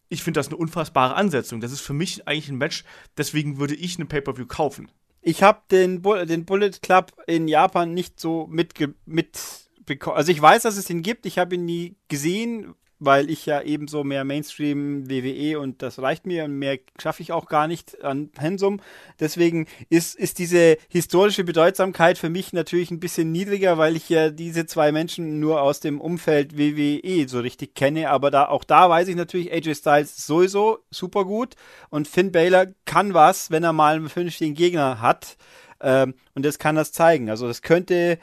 [0.09, 1.61] ich finde das eine unfassbare Ansetzung.
[1.61, 2.85] Das ist für mich eigentlich ein Match,
[3.17, 4.91] deswegen würde ich eine Pay-per-view kaufen.
[5.21, 9.67] Ich habe den, Bu den Bullet Club in Japan nicht so mitge mit
[10.07, 13.61] also ich weiß, dass es ihn gibt, ich habe ihn nie gesehen, weil ich ja
[13.61, 17.67] eben so mehr Mainstream WWE und das reicht mir und mehr schaffe ich auch gar
[17.69, 18.81] nicht an Pensum.
[19.21, 24.31] Deswegen ist, ist diese historische Bedeutsamkeit für mich natürlich ein bisschen niedriger, weil ich ja
[24.31, 28.11] diese zwei Menschen nur aus dem Umfeld WWE so richtig kenne.
[28.11, 31.55] Aber da, auch da weiß ich natürlich, AJ Styles sowieso super gut
[31.91, 35.37] und Finn Baylor kann was, wenn er mal einen vernünftigen Gegner hat.
[35.81, 37.29] Ähm, und das kann das zeigen.
[37.29, 38.19] Also das könnte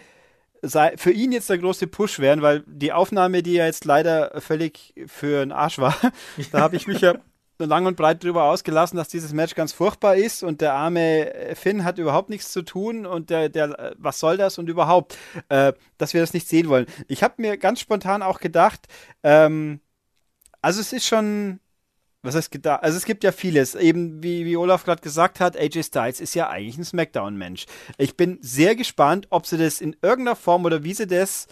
[0.95, 4.93] für ihn jetzt der große Push werden, weil die Aufnahme, die ja jetzt leider völlig
[5.07, 5.95] für einen Arsch war,
[6.51, 7.15] da habe ich mich ja
[7.59, 11.83] lang und breit darüber ausgelassen, dass dieses Match ganz furchtbar ist und der arme Finn
[11.83, 15.17] hat überhaupt nichts zu tun und der, der was soll das und überhaupt,
[15.49, 16.85] äh, dass wir das nicht sehen wollen.
[17.07, 18.87] Ich habe mir ganz spontan auch gedacht,
[19.23, 19.79] ähm,
[20.61, 21.59] also es ist schon
[22.23, 22.83] was heißt gedacht?
[22.83, 23.75] Also es gibt ja vieles.
[23.75, 27.65] Eben wie, wie Olaf gerade gesagt hat, AJ Styles ist ja eigentlich ein Smackdown-Mensch.
[27.97, 31.47] Ich bin sehr gespannt, ob sie das in irgendeiner Form oder wie sie das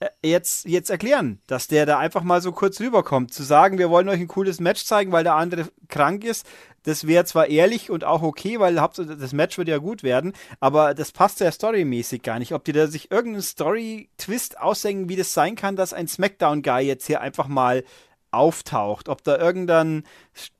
[0.00, 3.32] äh, jetzt, jetzt erklären, dass der da einfach mal so kurz rüberkommt.
[3.32, 6.46] Zu sagen, wir wollen euch ein cooles Match zeigen, weil der andere krank ist,
[6.84, 10.94] das wäre zwar ehrlich und auch okay, weil das Match wird ja gut werden, aber
[10.94, 12.52] das passt ja storymäßig gar nicht.
[12.52, 17.06] Ob die da sich irgendeinen Story-Twist ausdenken, wie das sein kann, dass ein Smackdown-Guy jetzt
[17.06, 17.84] hier einfach mal
[18.32, 20.04] auftaucht, ob da irgendein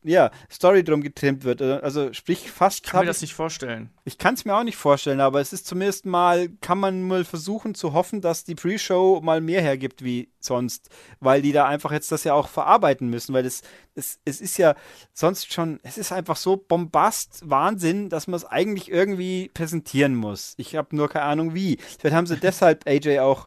[0.02, 1.62] ja, Story drum getrimmt wird.
[1.62, 2.84] Also sprich fast.
[2.84, 3.90] Ich kann mir das nicht vorstellen.
[4.04, 7.24] Ich kann es mir auch nicht vorstellen, aber es ist zumindest mal, kann man mal
[7.24, 10.88] versuchen zu hoffen, dass die Pre-Show mal mehr hergibt wie sonst,
[11.20, 13.62] weil die da einfach jetzt das ja auch verarbeiten müssen, weil es,
[13.94, 14.74] es, es ist ja
[15.12, 20.54] sonst schon, es ist einfach so Bombast, Wahnsinn, dass man es eigentlich irgendwie präsentieren muss.
[20.56, 21.78] Ich habe nur keine Ahnung wie.
[21.98, 23.46] Vielleicht haben sie deshalb AJ auch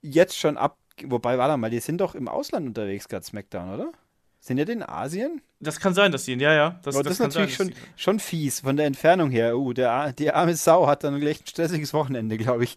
[0.00, 3.92] jetzt schon ab Wobei, warte mal, die sind doch im Ausland unterwegs, gerade SmackDown, oder?
[4.40, 5.42] Sind ja in Asien?
[5.60, 6.80] Das kann sein, dass die, ja, ja.
[6.84, 9.58] Das, das, das ist natürlich sein, schon, schon fies von der Entfernung her.
[9.58, 12.76] Uh, der, die arme Sau hat dann gleich ein stressiges Wochenende, glaube ich.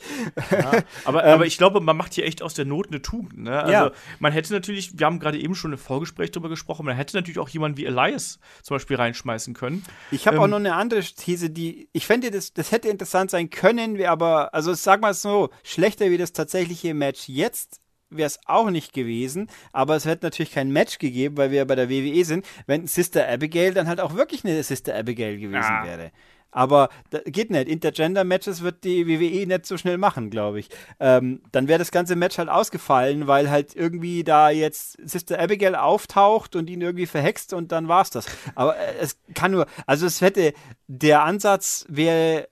[0.49, 0.71] Ja,
[1.05, 3.43] aber, ähm, aber ich glaube, man macht hier echt aus der Not eine Tugend.
[3.43, 3.59] Ne?
[3.59, 3.91] Also, ja.
[4.17, 7.37] man hätte natürlich, wir haben gerade eben schon im Vorgespräch darüber gesprochen, man hätte natürlich
[7.37, 9.85] auch jemanden wie Elias zum Beispiel reinschmeißen können.
[10.09, 13.29] Ich habe ähm, auch noch eine andere These, die, ich fände, das, das hätte interessant
[13.29, 17.80] sein können, aber, also sag mal so, schlechter wie das tatsächliche Match jetzt
[18.11, 21.65] wäre es auch nicht gewesen, aber es hätte natürlich kein Match gegeben, weil wir ja
[21.65, 25.61] bei der WWE sind, wenn Sister Abigail dann halt auch wirklich eine Sister Abigail gewesen
[25.61, 25.85] ja.
[25.85, 26.11] wäre.
[26.51, 26.89] Aber
[27.25, 27.69] geht nicht.
[27.69, 30.69] Intergender-Matches wird die WWE nicht so schnell machen, glaube ich.
[30.99, 35.75] Ähm, dann wäre das ganze Match halt ausgefallen, weil halt irgendwie da jetzt Sister Abigail
[35.75, 38.25] auftaucht und ihn irgendwie verhext und dann war's das.
[38.55, 40.53] Aber äh, es kann nur, also es hätte,
[40.87, 42.49] der Ansatz wäre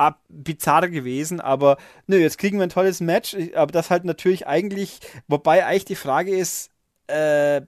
[0.00, 1.76] ab bizarr gewesen, aber
[2.06, 4.98] nö, jetzt kriegen wir ein tolles Match, aber das halt natürlich eigentlich,
[5.28, 6.70] wobei eigentlich die Frage ist,
[7.06, 7.60] äh,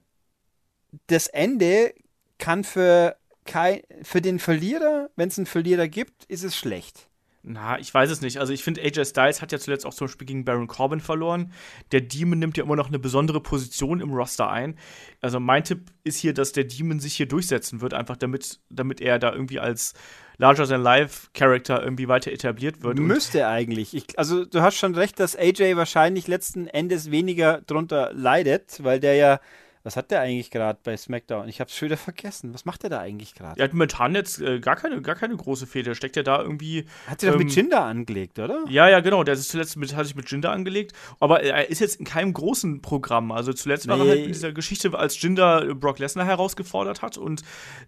[1.07, 1.93] das Ende
[2.39, 3.15] kann für,
[3.45, 7.07] kein, für den Verlierer, wenn es einen Verlierer gibt, ist es schlecht.
[7.45, 8.39] Na, ich weiß es nicht.
[8.39, 11.51] Also ich finde, AJ Styles hat ja zuletzt auch zum Beispiel gegen Baron Corbin verloren.
[11.91, 14.79] Der Demon nimmt ja immer noch eine besondere Position im Roster ein.
[15.19, 19.01] Also mein Tipp ist hier, dass der Demon sich hier durchsetzen wird, einfach damit, damit
[19.01, 19.93] er da irgendwie als
[20.37, 22.99] Larger-than-Life-Charakter irgendwie weiter etabliert wird.
[22.99, 23.93] Müsste eigentlich.
[23.93, 28.99] Ich, also du hast schon recht, dass AJ wahrscheinlich letzten Endes weniger drunter leidet, weil
[28.99, 29.39] der ja
[29.83, 31.49] was hat der eigentlich gerade bei SmackDown?
[31.49, 32.53] Ich hab's schon wieder vergessen.
[32.53, 33.59] Was macht der da eigentlich gerade?
[33.59, 35.93] Er hat momentan jetzt äh, gar, keine, gar keine große Fehde.
[35.93, 36.85] Steckt ja da irgendwie.
[37.05, 38.63] Hat er ähm, doch mit ähm, Jinder angelegt, oder?
[38.69, 39.25] Ja, ja, genau.
[39.25, 40.93] Der ist zuletzt mit, hat sich mit Jinder angelegt.
[41.19, 43.33] Aber er ist jetzt in keinem großen Programm.
[43.33, 43.91] Also zuletzt nee.
[43.91, 47.41] war er halt in dieser Geschichte, als Jinder Brock Lesnar herausgefordert hat und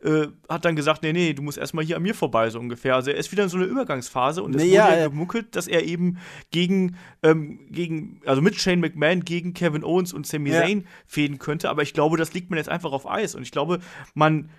[0.04, 2.96] äh, hat dann gesagt: Nee, nee, du musst erstmal hier an mir vorbei, so ungefähr.
[2.96, 5.56] Also er ist wieder in so einer Übergangsphase und es nee, wurde ja, ja gemunkelt,
[5.56, 6.18] dass er eben
[6.52, 10.60] gegen, ähm, gegen, also mit Shane McMahon gegen Kevin Owens und Sami ja.
[10.60, 11.70] Zayn fäden könnte.
[11.70, 13.36] Aber ich glaube, das liegt man jetzt einfach auf Eis.
[13.36, 13.80] Und ich glaube,
[14.14, 14.50] man,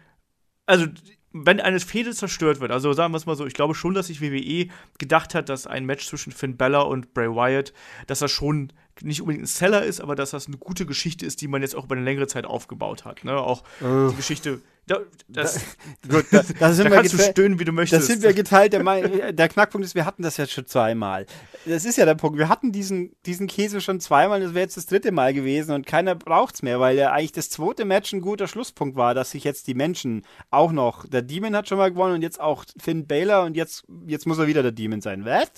[0.64, 0.86] also
[1.32, 4.06] wenn eine Fehde zerstört wird, also sagen wir es mal so, ich glaube schon, dass
[4.06, 4.68] sich WWE
[4.98, 7.72] gedacht hat, dass ein Match zwischen Finn Balor und Bray Wyatt,
[8.06, 8.72] dass das schon
[9.02, 11.74] nicht unbedingt ein Seller ist, aber dass das eine gute Geschichte ist, die man jetzt
[11.74, 13.24] auch über eine längere Zeit aufgebaut hat.
[13.24, 13.36] Ne?
[13.36, 14.10] Auch uh.
[14.10, 15.60] die Geschichte da, das,
[16.02, 18.02] da, gut, da, da, da kannst du stöhnen, wie du möchtest.
[18.02, 18.72] Das sind wir geteilt.
[18.72, 21.26] Der, der, Knackpunkt ist, wir hatten das jetzt schon zweimal.
[21.64, 22.38] Das ist ja der Punkt.
[22.38, 24.40] Wir hatten diesen, diesen Käse schon zweimal.
[24.40, 27.32] Das wäre jetzt das dritte Mal gewesen und keiner braucht es mehr, weil ja eigentlich
[27.32, 31.04] das zweite Match ein guter Schlusspunkt war, dass sich jetzt die Menschen auch noch.
[31.08, 34.38] Der Demon hat schon mal gewonnen und jetzt auch Finn Baylor und jetzt, jetzt muss
[34.38, 35.24] er wieder der Demon sein.
[35.24, 35.50] Was?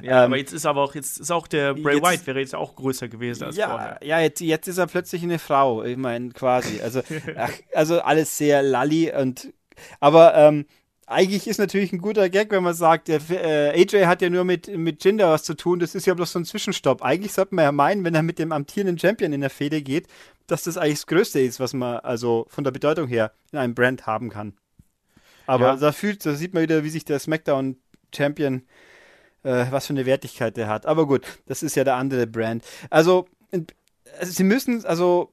[0.00, 2.54] Ja, ähm, aber jetzt ist aber auch, jetzt ist auch der Bray White wäre jetzt
[2.54, 3.98] auch größer gewesen als ja, vorher.
[4.02, 5.82] Ja, jetzt, jetzt ist er plötzlich eine Frau.
[5.82, 6.80] Ich meine, quasi.
[6.80, 7.02] Also,
[7.36, 9.52] ach, also alles sehr Lalli und
[10.00, 10.64] aber ähm,
[11.06, 14.44] eigentlich ist natürlich ein guter Gag, wenn man sagt, der, äh, AJ hat ja nur
[14.44, 17.02] mit, mit Jinder was zu tun, das ist ja bloß so ein Zwischenstopp.
[17.02, 20.08] Eigentlich sollte man ja meinen, wenn er mit dem amtierenden Champion in der Fehde geht,
[20.46, 23.74] dass das eigentlich das Größte ist, was man also von der Bedeutung her in einem
[23.74, 24.54] Brand haben kann.
[25.46, 25.76] Aber ja.
[25.76, 27.76] da, fühlt, da sieht man wieder, wie sich der SmackDown
[28.14, 28.62] Champion,
[29.46, 30.86] äh, was für eine Wertigkeit der hat.
[30.86, 32.64] Aber gut, das ist ja der andere Brand.
[32.90, 33.26] Also,
[34.18, 35.32] also sie müssen, also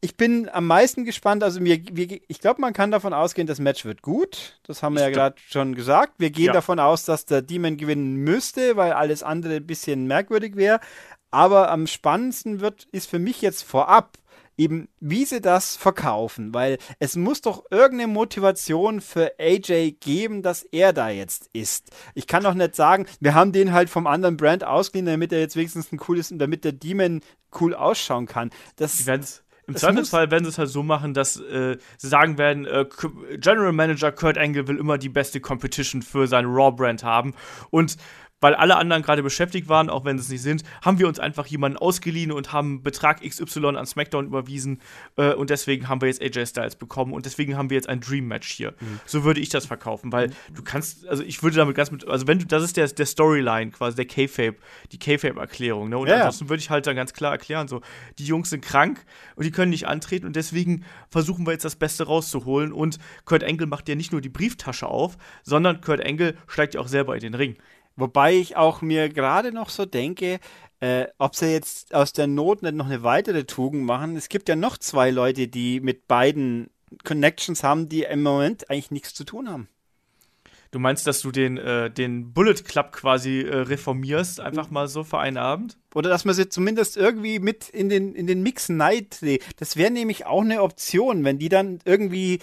[0.00, 1.42] ich bin am meisten gespannt.
[1.42, 4.60] Also mir, wir, ich glaube, man kann davon ausgehen, das Match wird gut.
[4.64, 6.14] Das haben wir ich ja gerade schon gesagt.
[6.18, 6.52] Wir gehen ja.
[6.52, 10.80] davon aus, dass der Demon gewinnen müsste, weil alles andere ein bisschen merkwürdig wäre.
[11.30, 14.18] Aber am spannendsten wird ist für mich jetzt vorab
[14.58, 20.64] eben, wie sie das verkaufen, weil es muss doch irgendeine Motivation für AJ geben, dass
[20.64, 21.90] er da jetzt ist.
[22.14, 25.40] Ich kann doch nicht sagen, wir haben den halt vom anderen Brand ausgeliehen, damit er
[25.40, 27.20] jetzt wenigstens ein cool ist und damit der Demon
[27.60, 28.50] cool ausschauen kann.
[28.76, 29.06] Das,
[29.68, 32.86] im Zweifelsfall werden sie es halt so machen, dass äh, sie sagen werden, äh,
[33.36, 37.34] General Manager Kurt Angle will immer die beste Competition für sein Raw-Brand haben.
[37.68, 37.98] Und
[38.40, 41.18] weil alle anderen gerade beschäftigt waren, auch wenn sie es nicht sind, haben wir uns
[41.18, 44.80] einfach jemanden ausgeliehen und haben Betrag XY an SmackDown überwiesen
[45.16, 48.00] äh, und deswegen haben wir jetzt AJ Styles bekommen und deswegen haben wir jetzt ein
[48.00, 48.74] Dream Match hier.
[48.80, 49.00] Mhm.
[49.06, 50.54] So würde ich das verkaufen, weil mhm.
[50.54, 53.06] du kannst, also ich würde damit ganz mit, also wenn du, das ist der, der
[53.06, 54.56] Storyline quasi, der K-Fape,
[54.92, 55.98] die K-Fape-Erklärung, ne?
[55.98, 57.80] Und ja, ansonsten würde ich halt dann ganz klar erklären, so,
[58.18, 59.04] die Jungs sind krank
[59.36, 63.42] und die können nicht antreten und deswegen versuchen wir jetzt das Beste rauszuholen und Kurt
[63.42, 67.14] Angle macht ja nicht nur die Brieftasche auf, sondern Kurt Angle steigt ja auch selber
[67.14, 67.56] in den Ring.
[67.98, 70.38] Wobei ich auch mir gerade noch so denke,
[70.78, 74.16] äh, ob sie jetzt aus der Not nicht noch eine weitere Tugend machen.
[74.16, 76.70] Es gibt ja noch zwei Leute, die mit beiden
[77.02, 79.68] Connections haben, die im Moment eigentlich nichts zu tun haben.
[80.70, 85.02] Du meinst, dass du den, äh, den Bullet Club quasi äh, reformierst, einfach mal so
[85.02, 85.76] für einen Abend?
[85.92, 89.18] Oder dass man sie zumindest irgendwie mit in den, in den Mix neid.
[89.56, 92.38] Das wäre nämlich auch eine Option, wenn die dann irgendwie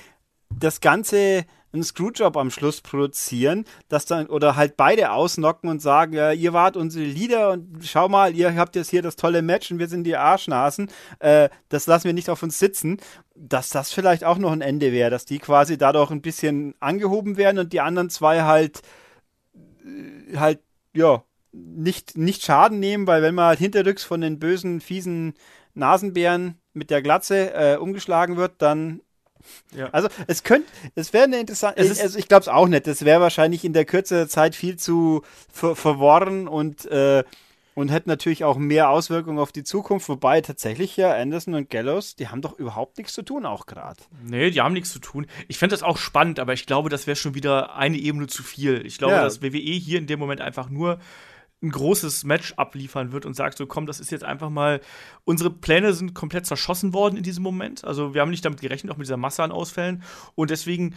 [0.49, 1.45] das Ganze
[1.76, 6.53] einen Screwjob am Schluss produzieren, dass dann, oder halt beide ausnocken und sagen, ja, ihr
[6.53, 9.88] wart unsere Leader und schau mal, ihr habt jetzt hier das tolle Match und wir
[9.88, 12.97] sind die Arschnasen, äh, das lassen wir nicht auf uns sitzen,
[13.36, 17.38] dass das vielleicht auch noch ein Ende wäre, dass die quasi dadurch ein bisschen angehoben
[17.38, 18.82] werden und die anderen zwei halt,
[19.86, 20.59] äh, halt,
[20.93, 25.36] ja, nicht, nicht Schaden nehmen, weil wenn man halt hinterrücks von den bösen, fiesen
[25.73, 29.01] Nasenbären mit der Glatze äh, umgeschlagen wird, dann.
[29.76, 29.89] Ja.
[29.91, 33.22] Also es könnte, es wäre eine interessante, also ich glaube es auch nicht, das wäre
[33.22, 37.24] wahrscheinlich in der Kürze der Zeit viel zu ver verworren und äh,
[37.76, 42.16] und hätte natürlich auch mehr Auswirkungen auf die Zukunft, wobei tatsächlich ja Anderson und Gallows,
[42.16, 44.00] die haben doch überhaupt nichts zu tun, auch gerade.
[44.24, 45.28] Nee, die haben nichts zu tun.
[45.50, 48.43] Ich fände das auch spannend, aber ich glaube, das wäre schon wieder eine Ebene zu
[48.43, 48.86] viel.
[48.86, 49.24] Ich glaube, ja.
[49.24, 51.00] dass WWE hier in dem Moment einfach nur
[51.66, 54.82] ein großes Match abliefern wird und sagt so, komm, das ist jetzt einfach mal,
[55.24, 57.84] unsere Pläne sind komplett zerschossen worden in diesem Moment.
[57.84, 60.03] Also wir haben nicht damit gerechnet, auch mit dieser Masse an Ausfällen.
[60.36, 60.95] Und deswegen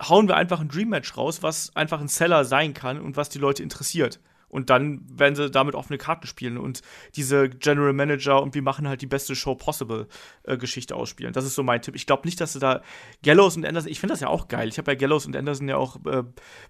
[0.00, 3.28] hauen wir einfach ein Dream Match raus, was einfach ein Seller sein kann und was
[3.28, 4.20] die Leute interessiert.
[4.48, 6.80] Und dann werden sie damit offene Karten spielen und
[7.16, 10.08] diese General Manager und wir machen halt die beste Show possible
[10.44, 11.32] äh, Geschichte ausspielen.
[11.32, 11.94] Das ist so mein Tipp.
[11.94, 12.82] Ich glaube nicht, dass sie da
[13.22, 14.68] Gallows und Anderson, ich finde das ja auch geil.
[14.68, 16.24] Ich habe ja Gallows und Anderson ja auch äh,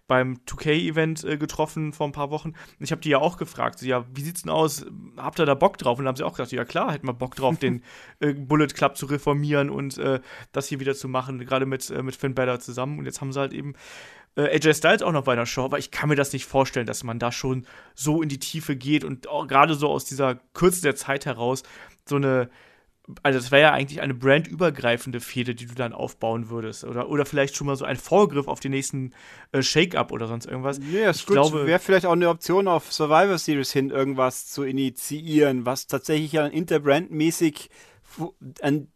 [0.06, 2.54] beim 2K-Event äh, getroffen vor ein paar Wochen.
[2.80, 4.84] Ich habe die ja auch gefragt, ja, wie sieht's denn aus?
[5.16, 5.98] Habt ihr da Bock drauf?
[5.98, 7.82] Und dann haben sie auch gesagt, ja klar, hätten wir Bock drauf, den
[8.20, 10.20] äh, Bullet Club zu reformieren und äh,
[10.52, 12.98] das hier wieder zu machen, gerade mit, äh, mit Finn Balor zusammen.
[12.98, 13.74] Und jetzt haben sie halt eben
[14.38, 16.86] äh, AJ Styles auch noch bei einer Show, aber ich kann mir das nicht vorstellen,
[16.86, 20.80] dass man da schon so in die Tiefe geht und gerade so aus dieser Kürze
[20.80, 21.64] der Zeit heraus
[22.08, 22.48] so eine
[23.22, 26.84] also das wäre ja eigentlich eine brandübergreifende Fehde, die du dann aufbauen würdest.
[26.84, 29.12] Oder, oder vielleicht schon mal so ein Vorgriff auf den nächsten
[29.52, 30.78] äh, Shake-up oder sonst irgendwas.
[30.92, 31.32] Ja, ist ich gut.
[31.32, 36.32] glaube, wäre vielleicht auch eine Option auf Survivor Series hin, irgendwas zu initiieren, was tatsächlich
[36.32, 37.70] ja interbrandmäßig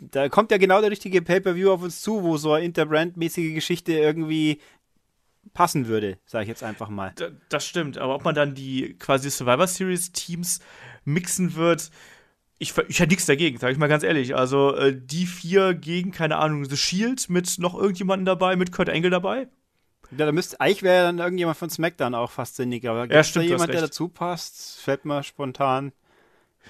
[0.00, 3.92] da kommt ja genau der richtige Pay-Per-View auf uns zu, wo so eine interbrandmäßige Geschichte
[3.92, 4.58] irgendwie
[5.54, 7.14] passen würde, sage ich jetzt einfach mal.
[7.48, 10.60] Das stimmt, aber ob man dann die quasi Survivor Series Teams
[11.04, 11.90] mixen wird,
[12.58, 14.36] ich, ich hätte nichts dagegen, sage ich mal ganz ehrlich.
[14.36, 18.88] Also äh, die vier gegen, keine Ahnung, The Shield mit noch irgendjemandem dabei, mit Kurt
[18.88, 19.48] Angle dabei.
[20.16, 23.24] Ja, da müsste, eigentlich wäre dann irgendjemand von SmackDown auch fast sinnig, aber gibt ja,
[23.24, 24.80] stimmt, da jemand, der dazu passt?
[24.80, 25.92] Fällt mir spontan.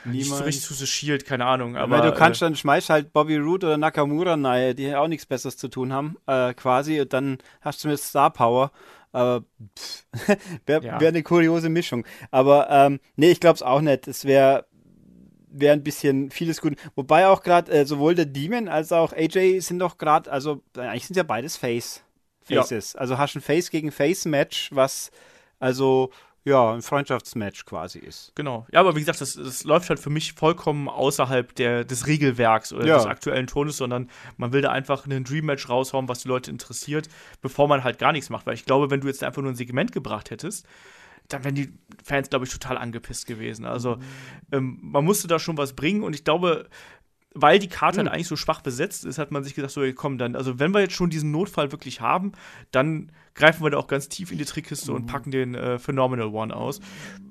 [0.04, 0.16] Niemand.
[0.16, 1.76] Nicht so richtig zu The Shield, keine Ahnung.
[1.76, 5.08] Aber, Weil du kannst äh, dann schmeißt halt Bobby Roode oder Nakamura nahe, die auch
[5.08, 8.72] nichts Besseres zu tun haben, äh, quasi, und dann hast du mit Star Power.
[9.12, 9.44] Aber
[10.66, 11.00] wäre ja.
[11.00, 12.04] wär eine kuriose Mischung.
[12.30, 14.08] Aber ähm, nee, ich glaube es auch nicht.
[14.08, 14.66] Es wäre
[15.54, 16.76] wäre ein bisschen vieles gut.
[16.94, 21.06] Wobei auch gerade äh, sowohl der Demon als auch AJ sind doch gerade, also eigentlich
[21.06, 22.02] sind ja beides Face.
[22.40, 22.94] Faces.
[22.94, 23.00] Ja.
[23.00, 25.10] Also hast ein Face gegen Face Match, was
[25.60, 26.10] also
[26.44, 28.32] ja, ein Freundschaftsmatch quasi ist.
[28.34, 28.66] Genau.
[28.72, 32.72] Ja, aber wie gesagt, das, das läuft halt für mich vollkommen außerhalb der, des Regelwerks
[32.72, 32.96] oder ja.
[32.96, 37.08] des aktuellen Tones, sondern man will da einfach einen Dream-Match raushauen, was die Leute interessiert,
[37.42, 38.46] bevor man halt gar nichts macht.
[38.46, 40.66] Weil ich glaube, wenn du jetzt einfach nur ein Segment gebracht hättest,
[41.28, 41.72] dann wären die
[42.02, 43.64] Fans, glaube ich, total angepisst gewesen.
[43.64, 44.02] Also mhm.
[44.50, 46.68] ähm, man musste da schon was bringen und ich glaube,
[47.34, 48.06] weil die Karte mhm.
[48.06, 50.72] halt eigentlich so schwach besetzt ist, hat man sich gesagt, so, komm, dann, also wenn
[50.72, 52.32] wir jetzt schon diesen Notfall wirklich haben,
[52.72, 54.96] dann greifen wir da auch ganz tief in die Trickkiste mhm.
[54.96, 56.80] und packen den äh, Phenomenal One aus.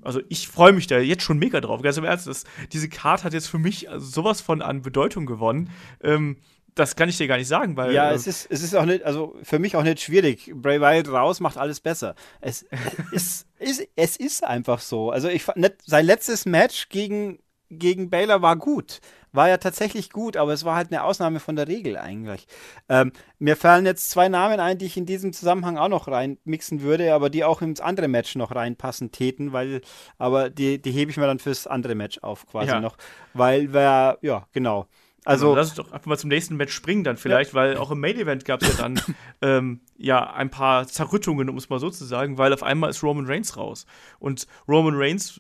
[0.02, 1.82] Also ich freue mich da jetzt schon mega drauf.
[1.82, 5.26] Ganz im Ernst, das, diese Karte hat jetzt für mich also sowas von an Bedeutung
[5.26, 5.70] gewonnen.
[6.02, 6.38] Ähm,
[6.76, 7.94] das kann ich dir gar nicht sagen, weil.
[7.94, 10.52] Ja, äh, es ist, es ist auch nicht, also für mich auch nicht schwierig.
[10.56, 12.16] Bray Wyatt raus macht alles besser.
[12.40, 12.66] Es
[13.12, 15.12] ist, ist, es ist einfach so.
[15.12, 17.40] Also ich fand, sein letztes Match gegen,
[17.70, 19.02] gegen Baylor war gut
[19.32, 22.48] war ja tatsächlich gut, aber es war halt eine Ausnahme von der Regel eigentlich.
[22.90, 26.82] Ähm, mir fallen jetzt zwei Namen ein, die ich in diesem Zusammenhang auch noch reinmixen
[26.82, 29.82] würde, aber die auch ins andere Match noch reinpassen täten, weil,
[30.18, 32.82] aber die, die hebe ich mir dann fürs andere Match auf quasi ja.
[32.82, 32.98] noch,
[33.34, 34.88] weil wir, ja, genau.
[35.24, 37.56] Also, lass uns doch einfach mal zum nächsten Match springen dann vielleicht, ja.
[37.56, 39.00] weil auch im Main Event gab es ja dann
[39.42, 43.04] ähm, ja ein paar Zerrüttungen, um es mal so zu sagen, weil auf einmal ist
[43.04, 43.86] Roman Reigns raus
[44.20, 45.40] und Roman Reigns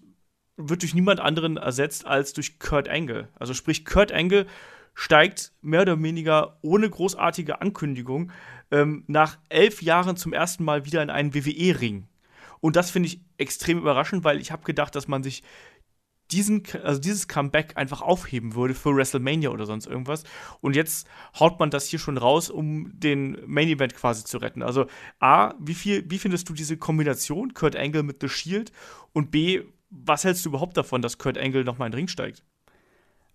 [0.58, 3.30] wird durch niemand anderen ersetzt als durch Kurt Angle.
[3.40, 4.46] Also sprich, Kurt Angle
[4.94, 8.32] steigt mehr oder weniger ohne großartige Ankündigung
[8.72, 12.08] ähm, nach elf Jahren zum ersten Mal wieder in einen WWE-Ring.
[12.60, 15.44] Und das finde ich extrem überraschend, weil ich habe gedacht, dass man sich
[16.32, 20.24] diesen, also dieses Comeback einfach aufheben würde für WrestleMania oder sonst irgendwas.
[20.62, 24.62] Und jetzt haut man das hier schon raus, um den Main Event quasi zu retten.
[24.62, 24.86] Also
[25.20, 28.72] A, wie viel, wie findest du diese Kombination Kurt Angle mit The Shield?
[29.14, 32.44] Und B, was hältst du überhaupt davon, dass Kurt Angle nochmal in den Ring steigt?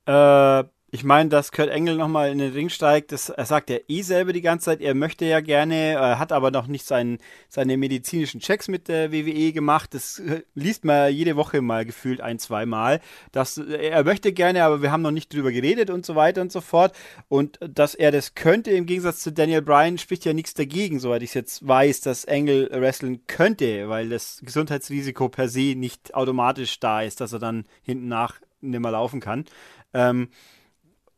[0.07, 3.79] Äh, ich meine, dass Kurt Engel nochmal in den Ring steigt, das, er sagt ja
[3.89, 7.19] eh selber die ganze Zeit, er möchte ja gerne, er hat aber noch nicht sein,
[7.49, 9.95] seine medizinischen Checks mit der WWE gemacht.
[9.95, 13.01] Das äh, liest man jede Woche mal gefühlt ein, zwei Mal.
[13.33, 16.53] Dass, er möchte gerne, aber wir haben noch nicht drüber geredet und so weiter und
[16.53, 16.95] so fort.
[17.29, 21.23] Und dass er das könnte, im Gegensatz zu Daniel Bryan, spricht ja nichts dagegen, soweit
[21.23, 26.79] ich es jetzt weiß, dass Engel wrestlen könnte, weil das Gesundheitsrisiko per se nicht automatisch
[26.79, 29.45] da ist, dass er dann hinten nach nicht mehr laufen kann.
[29.93, 30.29] Ähm,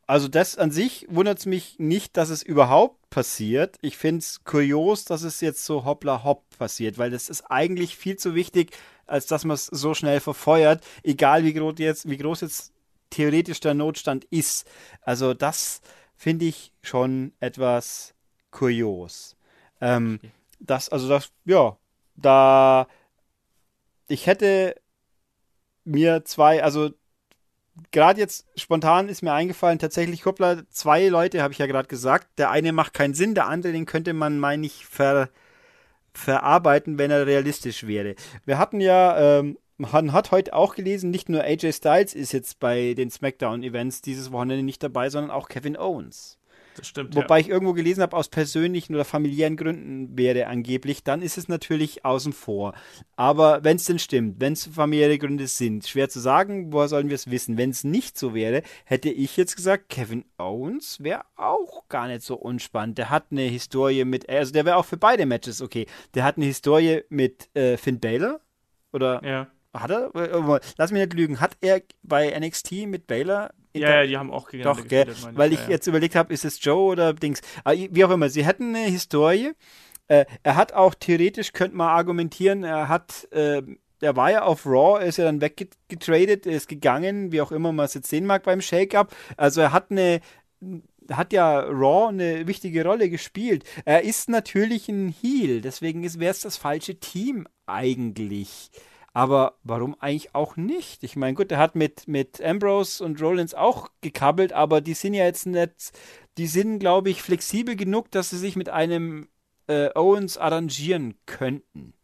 [0.08, 3.76] also das an sich wundert es mich nicht, dass es überhaupt passiert.
[3.82, 7.94] Ich finde es kurios, dass es jetzt so hoppla hopp passiert, weil das ist eigentlich
[7.94, 8.74] viel zu wichtig,
[9.06, 12.72] als dass man es so schnell verfeuert, egal wie groß jetzt, wie groß jetzt
[13.10, 14.66] theoretisch der Notstand ist.
[15.02, 15.82] Also das
[16.16, 18.14] finde ich schon etwas
[18.50, 19.36] kurios.
[19.82, 20.20] Ähm,
[20.58, 21.76] das, also das, ja,
[22.16, 22.88] da
[24.06, 24.74] ich hätte
[25.84, 26.92] mir zwei, also
[27.90, 32.28] gerade jetzt spontan ist mir eingefallen, tatsächlich, hoppla, zwei Leute habe ich ja gerade gesagt.
[32.38, 35.28] Der eine macht keinen Sinn, der andere, den könnte man, meine ich, ver,
[36.12, 38.14] verarbeiten, wenn er realistisch wäre.
[38.44, 42.58] Wir hatten ja, ähm, man hat heute auch gelesen, nicht nur AJ Styles ist jetzt
[42.58, 46.37] bei den SmackDown-Events dieses Wochenende nicht dabei, sondern auch Kevin Owens.
[46.78, 47.16] Das stimmt.
[47.16, 47.44] Wobei ja.
[47.44, 52.04] ich irgendwo gelesen habe, aus persönlichen oder familiären Gründen wäre angeblich, dann ist es natürlich
[52.04, 52.72] außen vor.
[53.16, 57.08] Aber wenn es denn stimmt, wenn es familiäre Gründe sind, schwer zu sagen, woher sollen
[57.08, 57.58] wir es wissen?
[57.58, 62.22] Wenn es nicht so wäre, hätte ich jetzt gesagt, Kevin Owens wäre auch gar nicht
[62.22, 62.96] so unspannend.
[62.98, 65.86] Der hat eine Historie mit, also der wäre auch für beide Matches okay.
[66.14, 68.40] Der hat eine Historie mit äh, Finn Balor
[68.92, 69.48] oder ja.
[69.74, 70.14] hat er?
[70.14, 71.40] Äh, lass mich nicht lügen.
[71.40, 75.52] Hat er bei NXT mit Baylor ja, ja, die haben auch gegeneinander Doch, gell, weil
[75.52, 77.40] ich ja, jetzt überlegt habe, ist es Joe oder Dings.
[77.64, 79.52] Aber wie auch immer, sie hätten eine Historie.
[80.08, 83.62] Äh, er hat auch theoretisch, könnte man argumentieren, er hat, äh,
[84.00, 87.86] er war ja auf Raw, ist ja dann weggetradet, ist gegangen, wie auch immer man
[87.86, 89.14] es jetzt sehen mag beim Shake-Up.
[89.36, 90.20] Also er hat eine,
[91.10, 93.64] hat ja Raw eine wichtige Rolle gespielt.
[93.84, 98.70] Er ist natürlich ein Heel, deswegen wäre es das falsche Team eigentlich.
[99.18, 101.02] Aber warum eigentlich auch nicht?
[101.02, 105.12] Ich meine, gut, er hat mit, mit Ambrose und Rollins auch gekabbelt, aber die sind
[105.12, 105.90] ja jetzt nicht,
[106.36, 109.26] die sind, glaube ich, flexibel genug, dass sie sich mit einem
[109.66, 111.94] äh, Owens arrangieren könnten.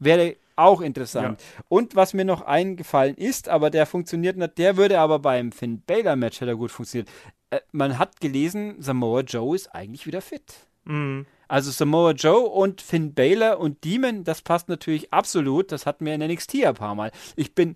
[0.00, 1.40] Wäre auch interessant.
[1.40, 1.64] Ja.
[1.68, 5.82] Und was mir noch eingefallen ist, aber der funktioniert nicht, der würde aber beim Finn
[5.82, 7.08] Baylor Match hätte gut funktioniert.
[7.50, 10.66] Äh, man hat gelesen, Samoa Joe ist eigentlich wieder fit.
[10.82, 11.26] Mhm.
[11.50, 15.72] Also Samoa Joe und Finn Baylor und Demon, das passt natürlich absolut.
[15.72, 17.10] Das hatten wir in NXT ein paar Mal.
[17.34, 17.74] Ich bin,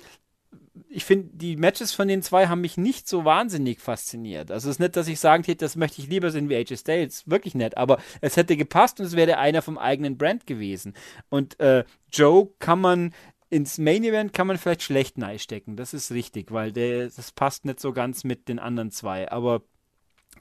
[0.89, 4.53] ich finde, die Matches von den zwei haben mich nicht so wahnsinnig fasziniert.
[4.53, 6.77] Also es ist nicht, dass ich sagen hätte, das möchte ich lieber sehen wie AJ
[6.77, 7.29] Styles.
[7.29, 7.77] Wirklich nicht.
[7.77, 10.95] Aber es hätte gepasst und es wäre einer vom eigenen Brand gewesen.
[11.29, 13.13] Und äh, Joe kann man
[13.51, 15.75] ins Main Event kann man vielleicht schlecht stecken.
[15.75, 19.31] Das ist richtig, weil der, das passt nicht so ganz mit den anderen zwei.
[19.33, 19.63] Aber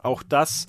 [0.03, 0.67] auch das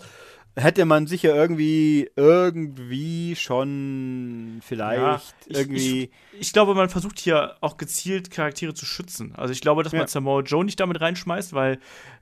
[0.57, 6.03] hätte man sicher irgendwie, irgendwie schon vielleicht ja, ich, irgendwie.
[6.33, 9.35] Ich, ich, glaube, man versucht hier auch gezielt Charaktere zu schützen.
[9.35, 10.07] Also ich glaube, dass man ja.
[10.07, 11.79] Samoa Joe nicht damit reinschmeißt, weil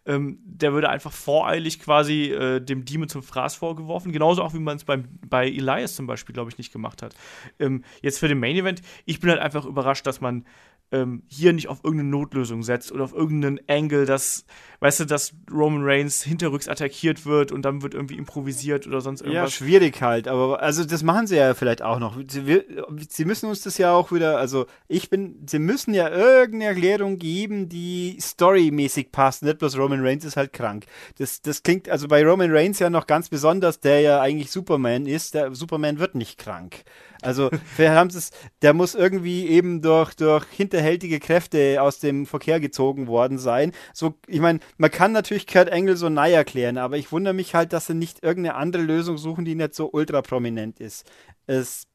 [0.07, 4.12] ähm, der würde einfach voreilig quasi äh, dem Demon zum Fraß vorgeworfen.
[4.12, 7.14] Genauso auch, wie man es bei Elias zum Beispiel, glaube ich, nicht gemacht hat.
[7.59, 10.45] Ähm, jetzt für den Main Event, ich bin halt einfach überrascht, dass man
[10.93, 14.45] ähm, hier nicht auf irgendeine Notlösung setzt oder auf irgendeinen Angle, dass,
[14.80, 19.22] weißt du, dass Roman Reigns hinterrücks attackiert wird und dann wird irgendwie improvisiert oder sonst
[19.22, 19.59] irgendwas.
[19.59, 22.18] Ja, schwierig halt, aber also das machen sie ja vielleicht auch noch.
[22.28, 22.62] Sie,
[23.09, 27.18] sie müssen uns das ja auch wieder, also ich bin, sie müssen ja irgendeine Erklärung
[27.18, 30.84] geben, die storymäßig passt, nicht bloß Roman Reigns ist halt krank.
[31.18, 35.07] Das, das klingt also bei Roman Reigns ja noch ganz besonders, der ja eigentlich Superman
[35.07, 36.84] ist, der Superman wird nicht krank.
[37.23, 43.07] Also haben es, der muss irgendwie eben durch, durch hinterhältige Kräfte aus dem Verkehr gezogen
[43.07, 43.73] worden sein.
[43.95, 47.55] So, ich meine, man kann natürlich Kurt Engel so nahe erklären, aber ich wundere mich
[47.55, 51.11] halt, dass sie nicht irgendeine andere Lösung suchen, die nicht so ultra prominent ist.
[51.47, 51.87] Es,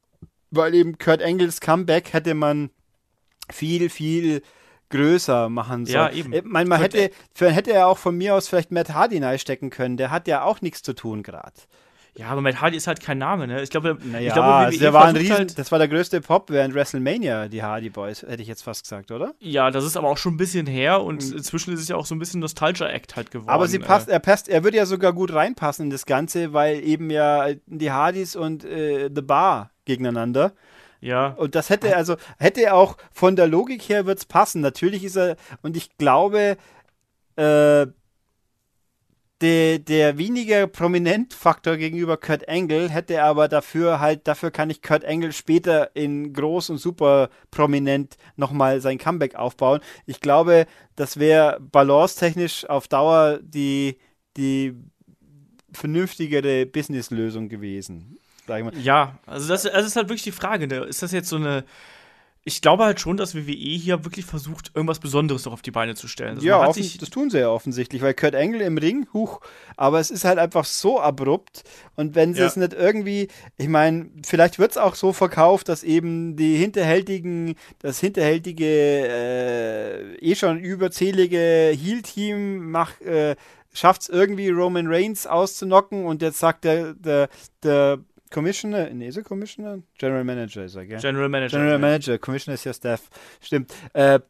[0.50, 2.70] weil eben Kurt Engels Comeback hätte man
[3.50, 4.42] viel, viel
[4.90, 5.96] größer machen sollen.
[5.96, 6.32] Ja, eben.
[6.32, 9.96] Ich meine, man hätte, hätte er auch von mir aus vielleicht Matt Hardy stecken können.
[9.96, 11.52] Der hat ja auch nichts zu tun gerade.
[12.18, 13.62] Ja, aber Matt Hardy ist halt kein Name, ne?
[13.62, 16.20] Ich glaube, naja, ich glaube also der war ein Riesen, halt das war der größte
[16.20, 19.36] Pop während WrestleMania, die Hardy Boys, hätte ich jetzt fast gesagt, oder?
[19.38, 21.36] Ja, das ist aber auch schon ein bisschen her und mhm.
[21.36, 23.50] inzwischen ist es ja auch so ein bisschen Nostalgia-Act halt geworden.
[23.50, 24.12] Aber sie passt, äh.
[24.14, 27.92] er passt, er würde ja sogar gut reinpassen in das Ganze, weil eben ja die
[27.92, 30.54] Hardys und äh, The Bar gegeneinander.
[31.00, 31.28] Ja.
[31.28, 34.60] Und das hätte also, hätte auch von der Logik her wird's passen.
[34.60, 36.56] Natürlich ist er, und ich glaube,
[37.36, 37.86] äh,
[39.40, 44.82] der, der weniger prominent Faktor gegenüber Kurt Angle hätte aber dafür halt, dafür kann ich
[44.82, 49.80] Kurt Angle später in groß und super prominent nochmal sein Comeback aufbauen.
[50.06, 50.66] Ich glaube,
[50.96, 53.98] das wäre balance-technisch auf Dauer die,
[54.36, 54.74] die
[55.72, 58.18] vernünftigere Businesslösung gewesen.
[58.82, 60.78] Ja, also das, das ist halt wirklich die Frage, ne?
[60.84, 61.64] ist das jetzt so eine
[62.48, 65.94] ich glaube halt schon, dass WWE hier wirklich versucht, irgendwas Besonderes noch auf die Beine
[65.94, 66.36] zu stellen.
[66.36, 69.40] Also ja, offen, das tun sie ja offensichtlich, weil Kurt Angle im Ring, huch,
[69.76, 71.62] aber es ist halt einfach so abrupt
[71.94, 72.46] und wenn sie ja.
[72.46, 73.28] es nicht irgendwie,
[73.58, 80.14] ich meine, vielleicht wird es auch so verkauft, dass eben die hinterhältigen, das hinterhältige, äh,
[80.16, 83.36] eh schon überzählige Heel-Team macht, äh,
[83.74, 87.28] schafft es irgendwie Roman Reigns auszunocken und jetzt sagt der, der,
[87.62, 87.98] der
[88.30, 89.82] Commissioner, nee, ist er Commissioner?
[89.98, 91.00] General Manager ist er, gell?
[91.00, 91.58] General Manager.
[91.58, 91.78] General ja.
[91.78, 93.08] Manager, Commissioner ist ja Staff.
[93.40, 93.72] Stimmt.
[93.92, 94.20] Äh,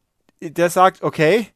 [0.41, 1.49] der sagt, okay,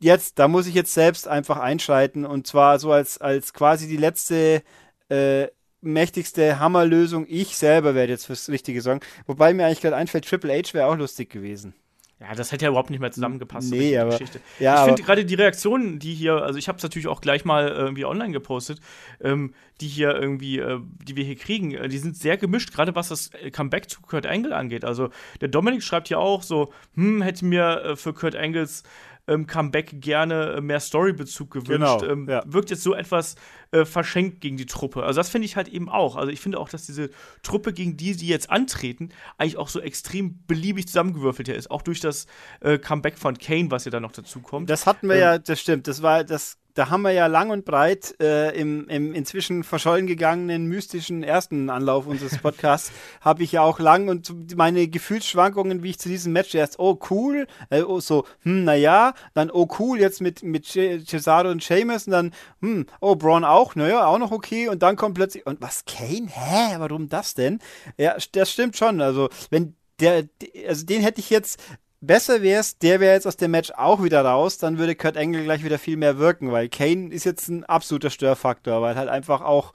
[0.00, 3.96] jetzt, da muss ich jetzt selbst einfach einschreiten und zwar so als, als quasi die
[3.96, 4.62] letzte
[5.08, 5.48] äh,
[5.80, 7.26] mächtigste Hammerlösung.
[7.28, 9.00] Ich selber werde jetzt fürs Richtige sagen.
[9.26, 11.74] Wobei mir eigentlich gerade einfällt, Triple H wäre auch lustig gewesen.
[12.20, 13.70] Ja, das hätte ja überhaupt nicht mehr zusammengepasst.
[13.70, 14.40] Nee, aber, Geschichte.
[14.58, 17.46] Ja, ich finde gerade die Reaktionen, die hier, also ich habe es natürlich auch gleich
[17.46, 18.78] mal irgendwie online gepostet,
[19.22, 22.94] ähm, die hier irgendwie, äh, die wir hier kriegen, äh, die sind sehr gemischt, gerade
[22.94, 24.84] was das Comeback zu Kurt Angle angeht.
[24.84, 25.08] Also
[25.40, 28.82] der Dominik schreibt hier auch so, hm, hätte mir äh, für Kurt Angles
[29.26, 32.00] ähm, Comeback gerne äh, mehr Storybezug gewünscht.
[32.00, 32.42] Genau, ähm, ja.
[32.46, 33.36] Wirkt jetzt so etwas
[33.72, 35.04] äh, verschenkt gegen die Truppe.
[35.04, 36.16] Also das finde ich halt eben auch.
[36.16, 37.10] Also ich finde auch, dass diese
[37.42, 41.70] Truppe, gegen die sie jetzt antreten, eigentlich auch so extrem beliebig zusammengewürfelt ist.
[41.70, 42.26] Auch durch das
[42.60, 44.68] äh, Comeback von Kane, was ja dann noch dazu kommt.
[44.70, 45.86] Das hatten wir ähm, ja, das stimmt.
[45.86, 50.06] Das war das da haben wir ja lang und breit äh, im, im inzwischen verschollen
[50.06, 55.90] gegangenen mystischen ersten Anlauf unseres Podcasts habe ich ja auch lang und meine Gefühlsschwankungen, wie
[55.90, 60.00] ich zu diesem Match erst, oh cool, äh, oh so, hm, naja, dann oh cool,
[60.00, 64.32] jetzt mit, mit Cesaro und Sheamus und dann, hm, oh Braun auch, naja, auch noch
[64.32, 66.28] okay und dann kommt plötzlich, und was, Kane?
[66.28, 67.58] Hä, warum das denn?
[67.98, 70.24] Ja, das stimmt schon, also wenn der,
[70.66, 71.60] also den hätte ich jetzt
[72.00, 75.16] besser wäre es, der wäre jetzt aus dem Match auch wieder raus, dann würde Kurt
[75.16, 79.08] Angle gleich wieder viel mehr wirken, weil Kane ist jetzt ein absoluter Störfaktor, weil halt
[79.08, 79.72] einfach auch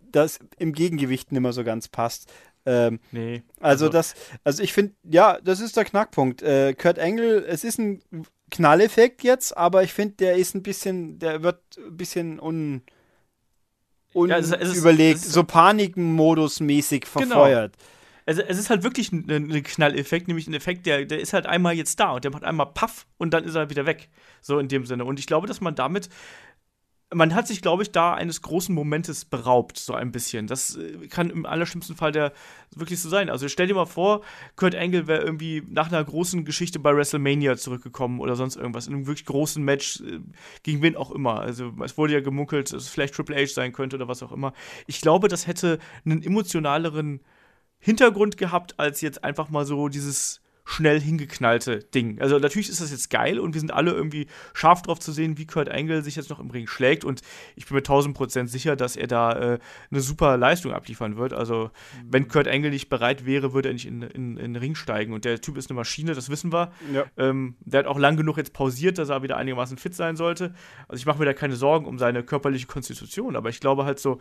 [0.00, 2.30] das im Gegengewicht nicht mehr so ganz passt.
[2.64, 3.42] Ähm, nee.
[3.60, 6.42] Also, also das, also ich finde, ja, das ist der Knackpunkt.
[6.42, 8.02] Äh, Kurt Angle, es ist ein
[8.50, 12.82] Knalleffekt jetzt, aber ich finde, der ist ein bisschen, der wird ein bisschen un,
[14.12, 17.26] unüberlegt, ja, so Panikmodus-mäßig genau.
[17.26, 17.76] verfeuert.
[17.76, 17.88] Genau
[18.26, 21.46] es, es ist halt wirklich ein, ein, Knalleffekt, nämlich ein Effekt, der, der ist halt
[21.46, 24.08] einmal jetzt da und der macht einmal Paff und dann ist er wieder weg.
[24.40, 25.04] So in dem Sinne.
[25.04, 26.08] Und ich glaube, dass man damit
[27.14, 30.46] man hat sich, glaube ich, da eines großen Momentes beraubt, so ein bisschen.
[30.46, 32.32] Das äh, kann im allerschlimmsten Fall der
[32.74, 33.30] wirklich so sein.
[33.30, 34.22] Also stell dir mal vor,
[34.56, 38.94] Kurt Angle wäre irgendwie nach einer großen Geschichte bei WrestleMania zurückgekommen oder sonst irgendwas, in
[38.94, 40.20] einem wirklich großen Match, äh,
[40.62, 41.40] gegen wen auch immer.
[41.40, 44.32] Also es wurde ja gemunkelt, dass es vielleicht Triple H sein könnte oder was auch
[44.32, 44.52] immer.
[44.86, 47.20] Ich glaube, das hätte einen emotionaleren
[47.84, 52.20] Hintergrund gehabt, als jetzt einfach mal so dieses schnell hingeknallte Ding.
[52.20, 55.36] Also natürlich ist das jetzt geil und wir sind alle irgendwie scharf drauf zu sehen,
[55.36, 57.20] wie Kurt Angle sich jetzt noch im Ring schlägt und
[57.56, 59.58] ich bin mir tausend Prozent sicher, dass er da äh,
[59.90, 61.32] eine super Leistung abliefern wird.
[61.32, 61.64] Also
[62.00, 62.06] mhm.
[62.10, 65.12] wenn Kurt Angle nicht bereit wäre, würde er nicht in, in, in den Ring steigen
[65.12, 66.70] und der Typ ist eine Maschine, das wissen wir.
[66.92, 67.06] Ja.
[67.16, 70.54] Ähm, der hat auch lang genug jetzt pausiert, dass er wieder einigermaßen fit sein sollte.
[70.86, 73.98] Also ich mache mir da keine Sorgen um seine körperliche Konstitution, aber ich glaube halt
[73.98, 74.18] so,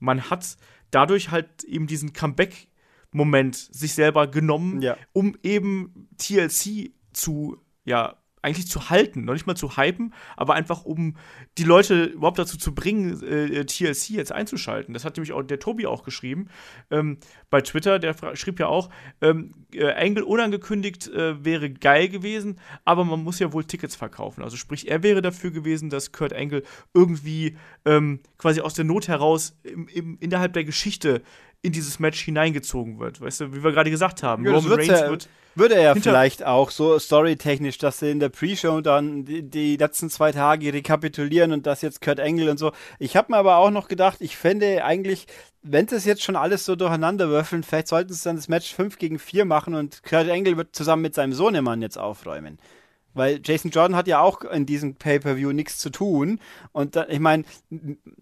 [0.00, 0.56] man hat
[0.90, 2.68] dadurch halt eben diesen Comeback
[3.14, 4.96] Moment sich selber genommen, ja.
[5.12, 10.84] um eben TLC zu, ja, eigentlich zu halten, noch nicht mal zu hypen, aber einfach
[10.84, 11.16] um
[11.56, 14.92] die Leute überhaupt dazu zu bringen, äh, TLC jetzt einzuschalten.
[14.92, 16.48] Das hat nämlich auch der Tobi auch geschrieben
[16.90, 17.16] ähm,
[17.48, 17.98] bei Twitter.
[17.98, 18.90] Der schrieb ja auch,
[19.22, 24.44] ähm, äh, Angle unangekündigt äh, wäre geil gewesen, aber man muss ja wohl Tickets verkaufen.
[24.44, 27.56] Also sprich, er wäre dafür gewesen, dass Kurt Angle irgendwie
[27.86, 31.22] ähm, quasi aus der Not heraus im, im, innerhalb der Geschichte
[31.64, 33.22] in dieses Match hineingezogen wird.
[33.22, 34.44] Weißt du, wie wir gerade gesagt haben.
[34.44, 35.28] Ja, Roman Reigns ja, wird.
[35.54, 40.10] Würde er vielleicht auch so storytechnisch, dass sie in der Pre-Show dann die, die, letzten
[40.10, 42.72] zwei Tage rekapitulieren und das jetzt Kurt Angle und so.
[42.98, 45.26] Ich habe mir aber auch noch gedacht, ich fände eigentlich,
[45.62, 48.98] wenn es jetzt schon alles so durcheinander würfeln, vielleicht sollten sie dann das Match 5
[48.98, 52.58] gegen 4 machen und Kurt Angle wird zusammen mit seinem Sohnemann jetzt aufräumen.
[53.14, 56.40] Weil Jason Jordan hat ja auch in diesem Pay-Per-View nichts zu tun.
[56.72, 57.44] Und da, ich meine,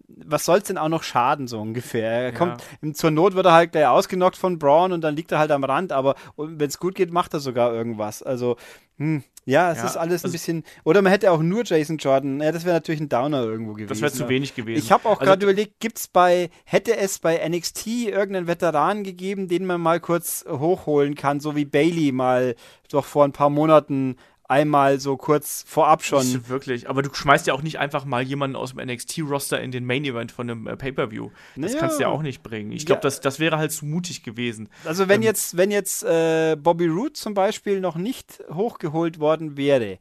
[0.07, 2.09] was soll es denn auch noch schaden, so ungefähr?
[2.09, 2.63] Er kommt,
[2.93, 5.63] zur Not wird er halt gleich ausgenockt von Braun und dann liegt er halt am
[5.63, 8.23] Rand, aber wenn es gut geht, macht er sogar irgendwas.
[8.23, 8.57] Also,
[8.97, 10.63] hm, ja, es ja, ist alles ein also bisschen.
[10.85, 12.39] Oder man hätte auch nur Jason Jordan.
[12.39, 13.89] Ja, das wäre natürlich ein Downer irgendwo gewesen.
[13.89, 14.83] Das wäre zu wenig gewesen.
[14.83, 19.47] Ich habe auch also, gerade überlegt, gibt's bei, hätte es bei NXT irgendeinen Veteran gegeben,
[19.47, 22.55] den man mal kurz hochholen kann, so wie Bailey mal
[22.89, 24.15] doch vor ein paar Monaten
[24.53, 26.25] einmal so kurz vorab schon.
[26.25, 29.71] Nicht wirklich, aber du schmeißt ja auch nicht einfach mal jemanden aus dem NXT-Roster in
[29.71, 31.29] den Main-Event von einem äh, Pay-Per-View.
[31.55, 31.79] Das Naja.
[31.79, 32.71] kannst du ja auch nicht bringen.
[32.71, 33.01] Ich glaube, Ja.
[33.03, 34.69] das, das wäre halt zu mutig gewesen.
[34.85, 39.57] Also wenn Ähm, jetzt, wenn jetzt äh, Bobby Roode zum Beispiel noch nicht hochgeholt worden
[39.57, 39.97] wäre,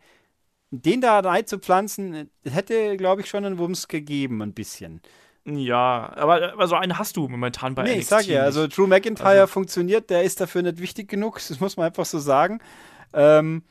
[0.71, 5.01] den da reinzupflanzen, hätte, glaube ich, schon einen Wumms gegeben, ein bisschen.
[5.45, 8.01] Ja, aber, aber so einen hast du momentan bei nee, NXT.
[8.03, 8.43] ich sag ja, nicht.
[8.45, 12.05] also Drew McIntyre Also- funktioniert, der ist dafür nicht wichtig genug, das muss man einfach
[12.07, 12.61] so sagen.
[13.13, 13.63] Ähm,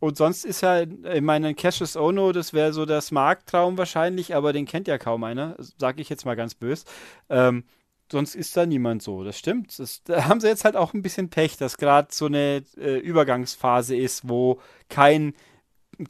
[0.00, 4.52] und sonst ist ja, ich meine, Cassius Ono, das wäre so der Smart-Traum wahrscheinlich, aber
[4.52, 6.84] den kennt ja kaum einer, sag ich jetzt mal ganz böse.
[7.28, 7.64] Ähm,
[8.10, 9.78] sonst ist da niemand so, das stimmt.
[9.78, 12.98] Das, da haben sie jetzt halt auch ein bisschen Pech, dass gerade so eine äh,
[12.98, 15.34] Übergangsphase ist, wo kein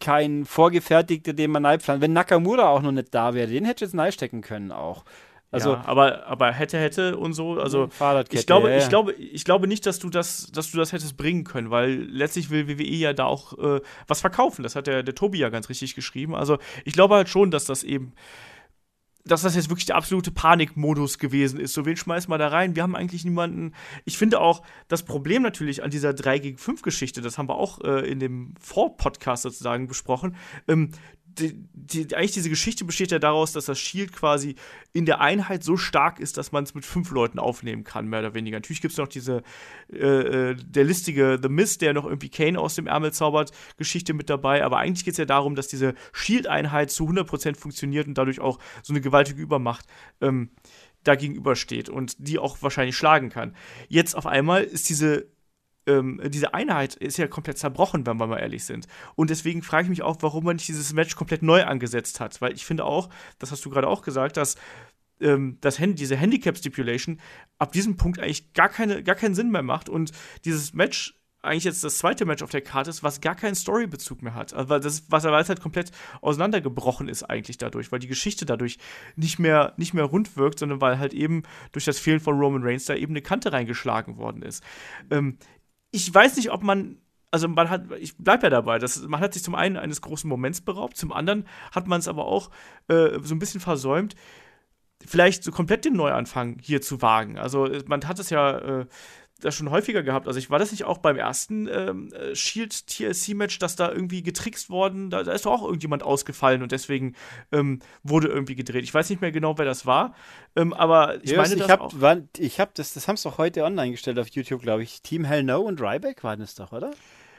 [0.00, 2.02] kein Vorgefertigter, den man einpflanzt.
[2.02, 5.04] Wenn Nakamura auch noch nicht da wäre, den hätte ich jetzt reinstecken können auch.
[5.50, 9.44] Also, ja, aber, aber hätte, hätte und so, also Fahrradkette, ich glaube, ich glaube, ich
[9.44, 12.84] glaube nicht, dass du das, dass du das hättest bringen können, weil letztlich will WWE
[12.84, 14.62] ja da auch äh, was verkaufen.
[14.62, 16.34] Das hat der, der Tobi ja ganz richtig geschrieben.
[16.34, 18.12] Also ich glaube halt schon, dass das eben,
[19.24, 21.72] dass das jetzt wirklich der absolute Panikmodus gewesen ist.
[21.72, 22.76] So, wen schmeißt man da rein?
[22.76, 23.72] Wir haben eigentlich niemanden.
[24.04, 27.56] Ich finde auch, das Problem natürlich an dieser 3 gegen 5 Geschichte, das haben wir
[27.56, 30.36] auch äh, in dem Vor-Podcast sozusagen besprochen,
[30.66, 30.90] ähm,
[31.38, 34.56] die, die, eigentlich diese Geschichte besteht ja daraus, dass das Shield quasi
[34.92, 38.20] in der Einheit so stark ist, dass man es mit fünf Leuten aufnehmen kann, mehr
[38.20, 38.56] oder weniger.
[38.56, 39.42] Natürlich gibt es noch diese,
[39.92, 44.14] äh, äh, der listige The Mist, der noch irgendwie Kane aus dem Ärmel zaubert, Geschichte
[44.14, 44.64] mit dabei.
[44.64, 48.58] Aber eigentlich geht es ja darum, dass diese Shield-Einheit zu 100% funktioniert und dadurch auch
[48.82, 49.86] so eine gewaltige Übermacht
[50.20, 50.50] ähm,
[51.04, 53.54] da gegenübersteht und die auch wahrscheinlich schlagen kann.
[53.88, 55.26] Jetzt auf einmal ist diese
[55.88, 58.86] ähm, diese Einheit ist ja komplett zerbrochen, wenn wir mal ehrlich sind.
[59.16, 62.40] Und deswegen frage ich mich auch, warum man nicht dieses Match komplett neu angesetzt hat.
[62.40, 63.08] Weil ich finde auch,
[63.38, 64.56] das hast du gerade auch gesagt, dass
[65.20, 67.20] ähm, das Hand diese Handicap-Stipulation
[67.58, 70.12] ab diesem Punkt eigentlich gar, keine, gar keinen Sinn mehr macht und
[70.44, 74.22] dieses Match eigentlich jetzt das zweite Match auf der Karte ist, was gar keinen Storybezug
[74.22, 74.52] mehr hat.
[74.54, 78.78] Also, das, was es halt komplett auseinandergebrochen ist eigentlich dadurch, weil die Geschichte dadurch
[79.16, 82.64] nicht mehr, nicht mehr rund wirkt, sondern weil halt eben durch das Fehlen von Roman
[82.64, 84.64] Reigns da eben eine Kante reingeschlagen worden ist.
[85.10, 85.38] Ähm,
[85.90, 86.98] ich weiß nicht, ob man
[87.30, 90.28] also man hat, ich bleib ja dabei, das, man hat sich zum einen eines großen
[90.28, 92.50] Moments beraubt, zum anderen hat man es aber auch
[92.88, 94.14] äh, so ein bisschen versäumt,
[95.04, 97.38] vielleicht so komplett den Neuanfang hier zu wagen.
[97.38, 98.86] Also äh, man hat es ja äh,
[99.40, 100.26] das schon häufiger gehabt.
[100.26, 103.90] Also ich war das nicht auch beim ersten ähm, äh, Shield TLC Match, dass da
[103.92, 107.14] irgendwie getrickst worden, da, da ist doch auch irgendjemand ausgefallen und deswegen
[107.52, 108.84] ähm, wurde irgendwie gedreht.
[108.84, 110.14] Ich weiß nicht mehr genau, wer das war,
[110.56, 111.92] ähm, aber ich Yes, meine ich das hab, auch.
[111.96, 115.02] wann- ich hab das, das haben sie doch heute online gestellt auf YouTube, glaube ich.
[115.02, 116.90] Team Hell No und Ryback waren es doch, oder?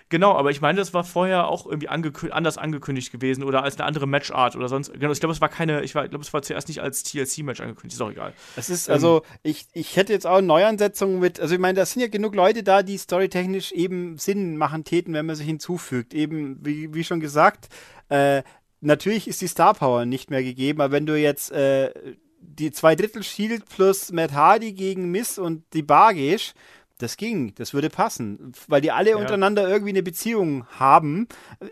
[0.10, 3.78] Genau, aber ich meine, das war vorher auch irgendwie angekü anders angekündigt gewesen oder als
[3.78, 4.91] eine andere Matchart oder sonst.
[4.91, 7.93] Genau, ich glaube, es war keine, ich glaube, es war zuerst nicht als TLC-Match angekündigt,
[7.93, 8.34] ist auch egal.
[8.55, 11.86] Es ist, Ähm, also, ich, ich hätte jetzt auch Neuansetzungen mit, also ich meine, da
[11.86, 16.16] sind ja genug Leute da, die storytechnisch eben Sinn machen täten, wenn man sich hinzufügt.
[16.16, 17.70] Eben, wie, wie schon gesagt,
[18.10, 18.41] äh,
[18.82, 21.93] natürlich ist die Star Power nicht mehr gegeben, aber wenn du jetzt äh,
[22.41, 26.55] die zwei Drittel Shield plus Matt Hardy gegen Miss und die Bar gehst,
[26.99, 29.17] das ging, das würde passen, weil die alle Ja.
[29.17, 31.27] untereinander irgendwie eine Beziehung haben,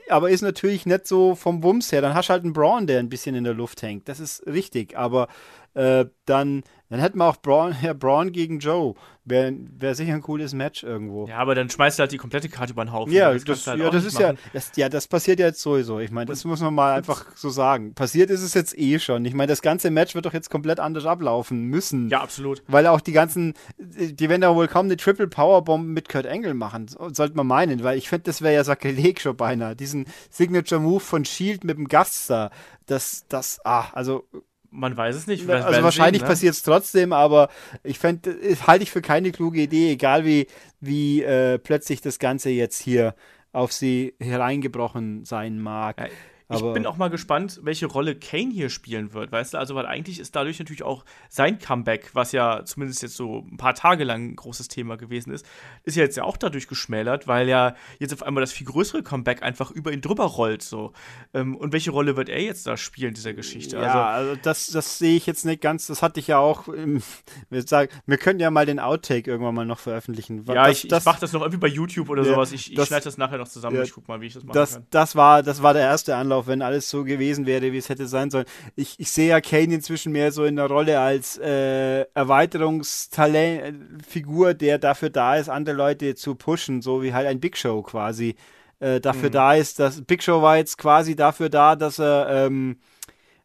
[0.09, 2.01] aber ist natürlich nicht so vom Wumms her.
[2.01, 4.45] Dann hast du halt einen Braun, der ein bisschen in der Luft hängt, das ist
[4.47, 5.27] richtig, aber
[5.75, 10.21] äh, dann, dann hätten wir auch Braun, ja, Braun gegen Joe, wäre wär sicher ein
[10.21, 11.27] cooles Match irgendwo.
[11.27, 13.11] Ja, aber dann schmeißt du halt die komplette Karte über den Haufen.
[13.11, 15.99] Ja, das, halt ja, das ist ja das, ja, das passiert ja jetzt sowieso.
[15.99, 17.93] Ich meine, das muss man mal einfach so sagen.
[17.93, 19.25] Passiert ist es jetzt eh schon.
[19.25, 22.07] Ich meine, das ganze Match wird doch jetzt komplett anders ablaufen müssen.
[22.09, 22.63] Ja, absolut.
[22.67, 26.53] Weil auch die ganzen, die werden da wohl kaum eine Triple Powerbomb mit Kurt Angle
[26.53, 29.75] machen, so- sollte man meinen, weil ich finde, das wäre ja Sakrileg schon beinahe.
[29.75, 32.49] Diesen Signature Move von Shield mit dem Gaststar,
[32.85, 34.23] das, das, ah, also,
[34.69, 35.47] Man weiß es nicht.
[35.47, 36.27] Wir also wahrscheinlich ne?
[36.27, 37.49] passiert es trotzdem, aber
[37.83, 40.47] ich fände, halte ich für keine kluge Idee, egal wie,
[40.79, 43.15] wie äh, plötzlich das Ganze jetzt hier
[43.53, 45.99] auf sie hereingebrochen sein mag.
[45.99, 46.07] Ja,
[46.49, 49.57] Ich Aber- bin auch mal gespannt, welche Rolle Kane hier spielen wird, weißt du?
[49.57, 53.57] Also, weil eigentlich ist dadurch natürlich auch sein Comeback, was ja zumindest jetzt so ein
[53.57, 55.45] paar Tage lang ein großes Thema gewesen ist,
[55.83, 59.03] ist ja jetzt ja auch dadurch geschmälert, weil ja jetzt auf einmal das viel größere
[59.03, 60.93] Comeback einfach über ihn drüber rollt, so.
[61.33, 63.75] Ähm, und welche Rolle wird er jetzt da spielen, in dieser Geschichte?
[63.75, 65.87] Ja, also das, das sehe ich jetzt nicht ganz.
[65.87, 66.69] Das hatte ich ja auch.
[66.69, 67.03] Im,
[67.49, 70.39] wir, sagen, wir können ja mal den Outtake irgendwann mal noch veröffentlichen.
[70.39, 72.53] Also, ja, das, ich, ich mach das noch irgendwie bei YouTube oder Ja, sowas.
[72.53, 73.75] Ich, ich schneide das nachher noch zusammen.
[73.75, 74.87] ja, ich guck mal, wie ich das machen das, kann.
[74.91, 78.05] das, war, das war der erste Anlauf, wenn alles so gewesen wäre, wie es hätte
[78.05, 78.45] sein sollen.
[78.75, 84.77] Ich, ich sehe ja Kane inzwischen mehr so in der Rolle als äh, Erweiterungstalent-Figur, der
[84.77, 88.35] dafür da ist, andere Leute zu pushen, so wie halt ein Big Show quasi.
[88.79, 89.33] Äh, dafür Mhm.
[89.33, 92.77] da ist, dass Big Show war jetzt quasi dafür da, dass er ähm,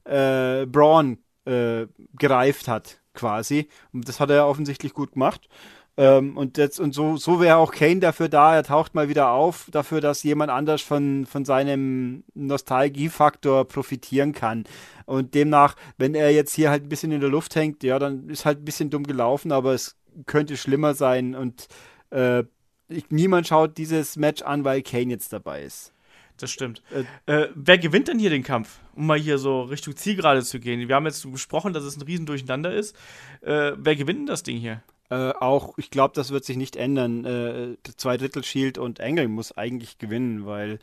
[0.04, 1.86] äh, Braun äh,
[2.18, 3.68] gereift hat, quasi.
[3.92, 5.48] Und das hat er offensichtlich gut gemacht.
[5.96, 9.30] Ähm, und jetzt, und so, so wäre auch Kane dafür da, er taucht mal wieder
[9.30, 14.64] auf, dafür, dass jemand anders von, von seinem Nostalgiefaktor profitieren kann.
[15.04, 18.28] Und demnach, wenn er jetzt hier halt ein bisschen in der Luft hängt, ja, dann
[18.30, 21.68] ist halt ein bisschen dumm gelaufen, aber es könnte schlimmer sein und
[22.10, 22.44] äh,
[22.88, 25.92] ich, niemand schaut dieses Match an, weil Kane jetzt dabei ist.
[26.38, 26.82] Das stimmt.
[27.26, 30.58] Äh, äh, wer gewinnt denn hier den Kampf, um mal hier so Richtung Zielgerade zu
[30.58, 30.88] gehen?
[30.88, 32.96] Wir haben jetzt besprochen, dass es ein Riesendurcheinander ist.
[33.42, 34.82] Äh, wer gewinnt denn das Ding hier?
[35.12, 37.26] Äh, auch, ich glaube, das wird sich nicht ändern.
[37.26, 40.78] Äh, zwei Drittel Shield und Engel muss eigentlich gewinnen, weil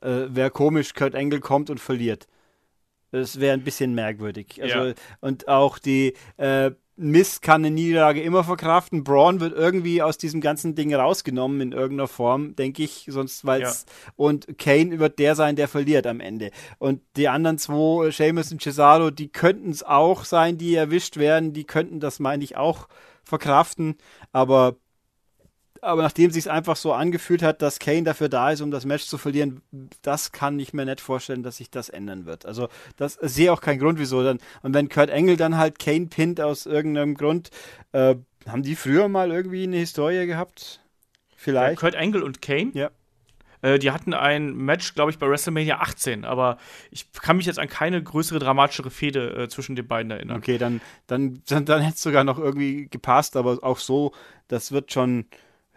[0.00, 2.28] äh, wäre komisch, Kurt Engel kommt und verliert.
[3.10, 4.62] Das wäre ein bisschen merkwürdig.
[4.62, 4.94] Also, ja.
[5.20, 9.02] Und auch die äh, Miss kann eine Niederlage immer verkraften.
[9.02, 13.06] Braun wird irgendwie aus diesem ganzen Ding rausgenommen in irgendeiner Form, denke ich.
[13.08, 13.72] Sonst, weil ja.
[14.14, 16.52] und Kane wird der sein, der verliert am Ende.
[16.78, 21.52] Und die anderen zwei, Seamus und Cesaro, die könnten es auch sein, die erwischt werden.
[21.52, 22.86] Die könnten das, meine ich, auch
[23.32, 23.96] verkraften,
[24.30, 24.76] aber
[25.80, 29.04] aber nachdem sich einfach so angefühlt hat, dass Kane dafür da ist, um das Match
[29.06, 29.62] zu verlieren,
[30.02, 32.46] das kann ich mir nicht vorstellen, dass sich das ändern wird.
[32.46, 34.38] Also das sehe auch keinen Grund, wieso dann.
[34.62, 37.50] Und wenn Kurt Engel dann halt Kane pinnt aus irgendeinem Grund,
[37.90, 38.14] äh,
[38.46, 40.80] haben die früher mal irgendwie eine Historie gehabt?
[41.36, 41.80] Vielleicht.
[41.80, 42.70] Kurt Engel und Kane?
[42.74, 42.90] Ja.
[43.62, 46.58] Äh, die hatten ein Match, glaube ich, bei WrestleMania 18, aber
[46.90, 50.36] ich kann mich jetzt an keine größere, dramatischere Fehde äh, zwischen den beiden erinnern.
[50.36, 54.12] Okay, dann, dann, dann, dann hätte es sogar noch irgendwie gepasst, aber auch so,
[54.48, 55.26] das wird schon.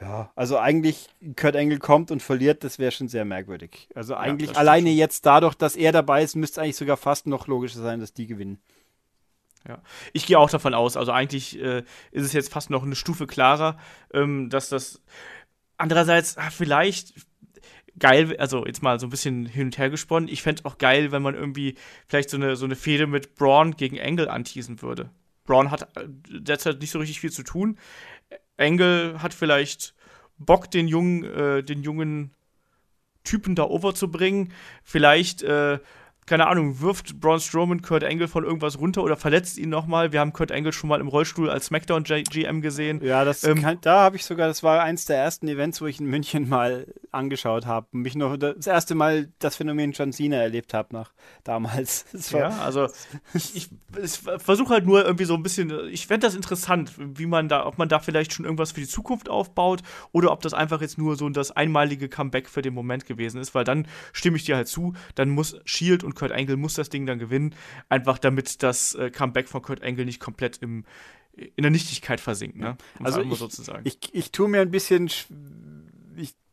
[0.01, 1.07] Ja, also eigentlich
[1.37, 3.87] Kurt Engel kommt und verliert, das wäre schon sehr merkwürdig.
[3.95, 4.97] Also eigentlich ja, alleine schon.
[4.97, 8.27] jetzt dadurch, dass er dabei ist, müsste eigentlich sogar fast noch logischer sein, dass die
[8.27, 8.59] gewinnen.
[9.65, 9.81] Ja,
[10.11, 10.97] ich gehe auch davon aus.
[10.97, 13.77] Also eigentlich äh, ist es jetzt fast noch eine Stufe klarer,
[14.13, 15.01] ähm, dass das
[15.77, 17.13] andererseits ach, vielleicht
[17.99, 21.11] geil, also jetzt mal so ein bisschen hin und her gesponnen, ich fände auch geil,
[21.11, 21.75] wenn man irgendwie
[22.07, 25.09] vielleicht so eine, so eine Fehde mit Braun gegen Engel anteasen würde.
[25.45, 27.77] Braun hat äh, derzeit nicht so richtig viel zu tun.
[28.57, 29.93] Engel hat vielleicht
[30.37, 32.31] Bock, den jungen, äh, den jungen
[33.23, 34.51] Typen da overzubringen.
[34.83, 35.79] Vielleicht äh,
[36.25, 40.11] keine Ahnung, wirft Braun Strowman Kurt Angle von irgendwas runter oder verletzt ihn nochmal.
[40.11, 42.99] Wir haben Kurt Angle schon mal im Rollstuhl als SmackDown GM gesehen.
[43.03, 45.85] Ja, das ähm, kann, da habe ich sogar, das war eins der ersten Events, wo
[45.85, 47.87] ich in München mal angeschaut habe.
[47.91, 51.11] Mich noch das erste Mal das Phänomen John Cena erlebt habe nach
[51.43, 52.05] damals.
[52.31, 52.87] ja, also
[53.35, 53.69] ich, ich,
[54.01, 57.67] ich versuche halt nur irgendwie so ein bisschen, ich fände das interessant, wie man da,
[57.67, 60.97] ob man da vielleicht schon irgendwas für die Zukunft aufbaut oder ob das einfach jetzt
[60.97, 64.55] nur so das einmalige Comeback für den Moment gewesen ist, weil dann stimme ich dir
[64.55, 67.53] halt zu, dann muss Shield und Kurt Angle muss das Ding dann gewinnen,
[67.89, 70.85] einfach damit das äh, Comeback von Kurt Angle nicht komplett im,
[71.33, 72.77] in der Nichtigkeit versinkt, ne?
[72.99, 73.81] Um also ich, sozusagen.
[73.85, 75.27] Ich, ich tue mir ein bisschen sch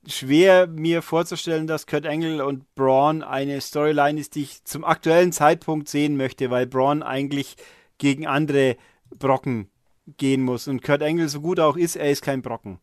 [0.07, 5.33] schwer, mir vorzustellen, dass Kurt Angle und Braun eine Storyline ist, die ich zum aktuellen
[5.33, 7.57] Zeitpunkt sehen möchte, weil Braun eigentlich
[7.99, 8.77] gegen andere
[9.17, 9.69] Brocken
[10.17, 10.67] gehen muss.
[10.67, 12.79] Und Kurt Angle, so gut auch ist, er ist kein Brocken.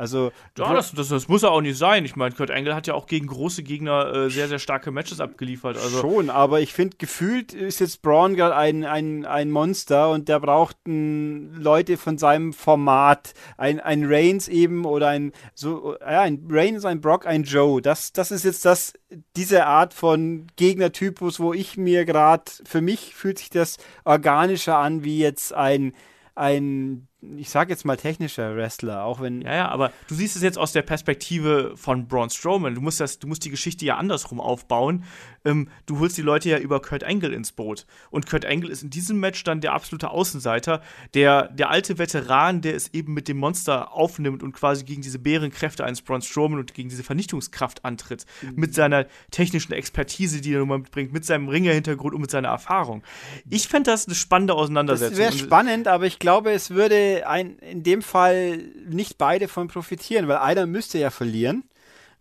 [0.00, 2.06] Also, ja, das, das, das, muss er auch nicht sein.
[2.06, 5.20] Ich meine, Kurt Angle hat ja auch gegen große Gegner äh, sehr, sehr starke Matches
[5.20, 5.76] abgeliefert.
[5.76, 6.00] Also.
[6.00, 10.40] Schon, aber ich finde, gefühlt ist jetzt Braun gerade ein, ein, ein Monster und der
[10.40, 13.34] braucht ein, Leute von seinem Format.
[13.58, 17.82] Ein, ein Reigns eben oder ein, so, ja, ein Reigns, ein Brock, ein Joe.
[17.82, 18.94] Das, das ist jetzt das,
[19.36, 23.76] diese Art von Gegnertypus, wo ich mir gerade, für mich fühlt sich das
[24.06, 25.92] organischer an, wie jetzt ein,
[26.34, 29.42] ein ich sage jetzt mal technischer Wrestler, auch wenn.
[29.42, 32.74] Ja, ja, aber du siehst es jetzt aus der Perspektive von Braun Strowman.
[32.74, 35.04] Du musst, das, du musst die Geschichte ja andersrum aufbauen.
[35.44, 37.86] Ähm, du holst die Leute ja über Kurt Angle ins Boot.
[38.10, 40.82] Und Kurt Angle ist in diesem Match dann der absolute Außenseiter,
[41.14, 45.18] der, der alte Veteran, der es eben mit dem Monster aufnimmt und quasi gegen diese
[45.18, 48.24] Bärenkräfte eines Braun Strowman und gegen diese Vernichtungskraft antritt.
[48.40, 48.52] Mhm.
[48.56, 52.48] Mit seiner technischen Expertise, die er nun mal mitbringt, mit seinem Ringerhintergrund und mit seiner
[52.48, 53.02] Erfahrung.
[53.48, 55.18] Ich fände das eine spannende Auseinandersetzung.
[55.18, 58.58] Das wäre spannend, aber ich glaube, es würde ein, in dem Fall
[58.88, 61.64] nicht beide von profitieren, weil einer müsste ja verlieren.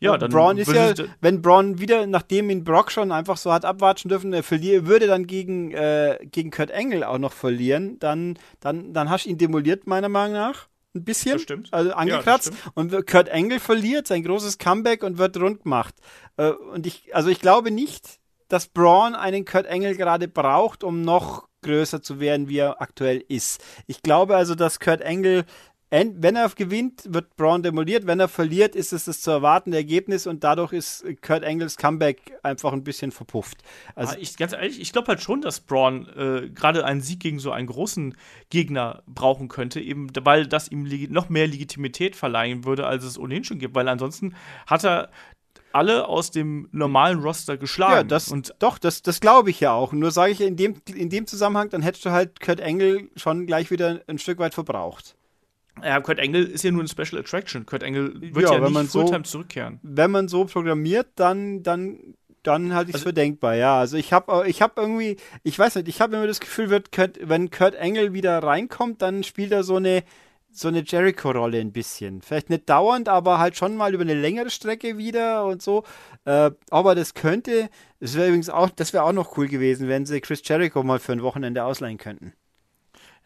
[0.01, 3.65] Ja, dann Braun ist ja, wenn Braun wieder, nachdem ihn Brock schon einfach so hat
[3.65, 8.39] abwatschen dürfen, er verliert, würde dann gegen, äh, gegen Kurt Engel auch noch verlieren, dann,
[8.61, 10.67] dann, dann hast du ihn demoliert, meiner Meinung nach.
[10.95, 11.37] Ein bisschen.
[11.37, 11.73] Stimmt.
[11.73, 12.51] Also angekratzt.
[12.51, 15.95] Ja, und Kurt Engel verliert sein großes Comeback und wird rund gemacht.
[16.37, 21.01] Äh, und ich, also ich glaube nicht, dass Braun einen Kurt Engel gerade braucht, um
[21.01, 23.63] noch größer zu werden, wie er aktuell ist.
[23.87, 25.45] Ich glaube also, dass Kurt Angle,
[25.91, 28.05] wenn er gewinnt, wird Braun demoliert.
[28.05, 32.37] Wenn er verliert, ist es das zu erwartende Ergebnis und dadurch ist Kurt Angles Comeback
[32.43, 33.63] einfach ein bisschen verpufft.
[33.95, 37.39] Also ich, ganz ehrlich, ich glaube halt schon, dass Braun äh, gerade einen Sieg gegen
[37.39, 38.15] so einen großen
[38.51, 43.43] Gegner brauchen könnte, eben weil das ihm noch mehr Legitimität verleihen würde, als es ohnehin
[43.43, 43.73] schon gibt.
[43.73, 44.35] Weil ansonsten
[44.67, 45.09] hat er
[45.71, 47.93] alle aus dem normalen Roster geschlagen.
[47.93, 49.93] Ja, das, und doch, das, das glaube ich ja auch.
[49.93, 53.45] Nur sage ich in dem, in dem Zusammenhang, dann hättest du halt Kurt Engel schon
[53.45, 55.15] gleich wieder ein Stück weit verbraucht.
[55.83, 57.65] Ja, Kurt Engel ist ja nur eine Special Attraction.
[57.65, 59.79] Kurt Engel wird ja, ja nicht Fulltime so, zurückkehren.
[59.81, 61.99] Wenn man so programmiert, dann, dann,
[62.43, 63.79] dann halte ich es also, für denkbar, ja.
[63.79, 66.91] Also ich habe ich hab irgendwie, ich weiß nicht, ich habe immer das Gefühl, wird
[66.91, 70.03] Kurt, wenn Kurt Engel wieder reinkommt, dann spielt er so eine,
[70.51, 72.21] so eine Jericho-Rolle ein bisschen.
[72.21, 75.83] Vielleicht nicht dauernd, aber halt schon mal über eine längere Strecke wieder und so.
[76.25, 77.69] Äh, aber das könnte,
[77.99, 80.99] das wäre übrigens auch, das wäre auch noch cool gewesen, wenn sie Chris Jericho mal
[80.99, 82.33] für ein Wochenende ausleihen könnten.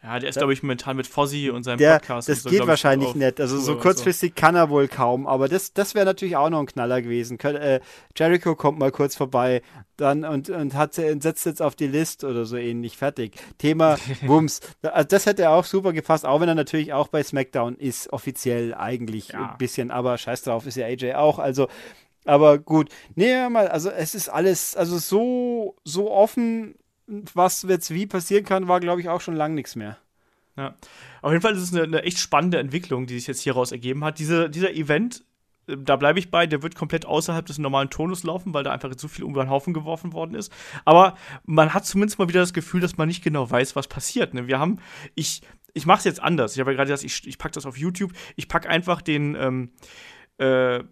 [0.04, 2.28] Ja, der ist, glaube ich, momentan mit Fozzy und seinem der, Podcast.
[2.28, 3.40] Das so, geht wahrscheinlich nicht.
[3.40, 4.40] Also so kurzfristig so.
[4.40, 5.26] kann er wohl kaum.
[5.26, 7.40] Aber das, das wäre natürlich auch noch ein Knaller gewesen.
[7.40, 7.80] Äh,
[8.14, 9.62] Jericho kommt mal kurz vorbei
[9.96, 12.98] dann und, und hat, setzt jetzt auf die List oder so ähnlich.
[12.98, 13.36] Fertig.
[13.56, 14.60] Thema Wumms.
[14.82, 18.74] Also das hätte auch super gepasst, auch wenn er natürlich auch bei SmackDown ist, offiziell
[18.74, 19.52] eigentlich ja.
[19.52, 19.90] ein bisschen.
[19.90, 21.38] Aber scheiß drauf, ist ja AJ auch.
[21.38, 21.68] Also
[22.26, 26.74] aber gut, nehmen wir mal, also es ist alles, also so, so offen
[27.06, 29.98] was jetzt wie passieren kann, war, glaube ich, auch schon lange nichts mehr.
[30.56, 30.76] Ja.
[31.22, 34.04] Auf jeden Fall ist es eine, eine, echt spannende Entwicklung, die sich jetzt hieraus ergeben
[34.04, 34.18] hat.
[34.18, 35.24] Diese, dieser Event,
[35.66, 38.72] äh, da bleibe ich bei, der wird komplett außerhalb des normalen Tonus laufen, weil da
[38.72, 40.52] einfach zu viel um den Haufen geworfen worden ist.
[40.84, 44.34] Aber man hat zumindest mal wieder das Gefühl, dass man nicht genau weiß, was passiert.
[44.34, 44.46] Ne?
[44.46, 44.78] Wir haben,
[45.14, 46.54] ich, ich mache es jetzt anders.
[46.54, 48.12] Ich habe ja gerade gesagt, ich, ich packe das auf YouTube.
[48.36, 49.70] Ich packe einfach den, ähm,
[50.38, 50.84] äh,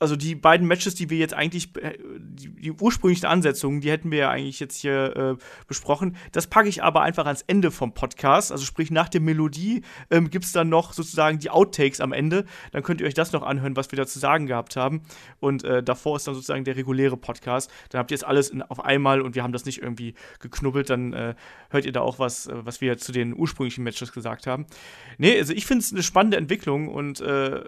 [0.00, 4.10] also die beiden Matches, die wir jetzt eigentlich, äh, die, die, ursprünglichen Ansetzungen, die hätten
[4.10, 6.16] wir ja eigentlich jetzt hier äh, besprochen.
[6.32, 8.50] Das packe ich aber einfach ans Ende vom Podcast.
[8.50, 12.46] Also sprich, nach der Melodie ähm, gibt es dann noch sozusagen die Outtakes am Ende.
[12.72, 15.02] Dann könnt ihr euch das noch anhören, was wir da zu sagen gehabt haben.
[15.38, 17.70] Und äh, davor ist dann sozusagen der reguläre Podcast.
[17.90, 20.88] Dann habt ihr jetzt alles in, auf einmal und wir haben das nicht irgendwie geknubbelt.
[20.88, 21.34] Dann äh,
[21.68, 24.64] hört ihr da auch was, äh, was wir zu den ursprünglichen Matches gesagt haben.
[25.18, 27.64] Nee, also ich finde es eine spannende Entwicklung und äh,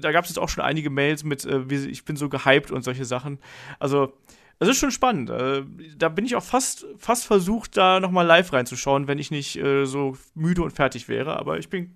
[0.00, 2.82] da gab es jetzt auch schon einige Mails mit, äh, ich bin so gehypt und
[2.82, 3.38] solche Sachen.
[3.78, 4.12] Also,
[4.58, 5.30] das ist schon spannend.
[5.30, 5.64] Äh,
[5.96, 9.84] da bin ich auch fast, fast versucht, da nochmal live reinzuschauen, wenn ich nicht äh,
[9.84, 11.36] so müde und fertig wäre.
[11.36, 11.94] Aber ich bin,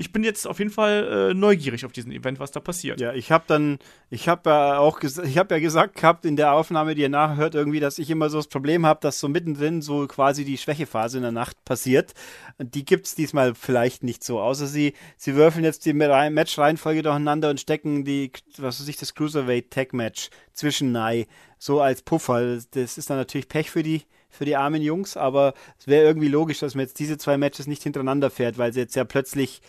[0.00, 3.02] ich bin jetzt auf jeden Fall äh, neugierig auf diesen Event, was da passiert.
[3.02, 3.78] Ja, ich habe dann,
[4.08, 7.54] ich habe ja auch, ich habe ja gesagt gehabt in der Aufnahme, die ihr nachhört,
[7.54, 11.18] irgendwie, dass ich immer so das Problem habe, dass so mittendrin so quasi die Schwächephase
[11.18, 12.14] in der Nacht passiert.
[12.58, 17.50] Die gibt es diesmal vielleicht nicht so, außer sie, sie würfeln jetzt die Match-Reihenfolge durcheinander
[17.50, 21.26] und stecken die, was weiß ich, das Cruiserweight-Tag-Match zwischen Nye
[21.58, 22.58] so als Puffer.
[22.70, 26.28] Das ist dann natürlich Pech für die, für die armen Jungs, aber es wäre irgendwie
[26.28, 29.60] logisch, dass man jetzt diese zwei Matches nicht hintereinander fährt, weil sie jetzt ja plötzlich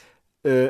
[0.43, 0.69] äh,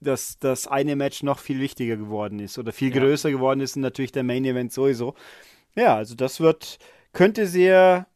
[0.00, 3.00] das, das eine Match noch viel wichtiger geworden ist oder viel ja.
[3.00, 5.14] größer geworden ist und natürlich der Main Event sowieso.
[5.74, 6.78] Ja, also das wird,
[7.12, 8.06] könnte sehr,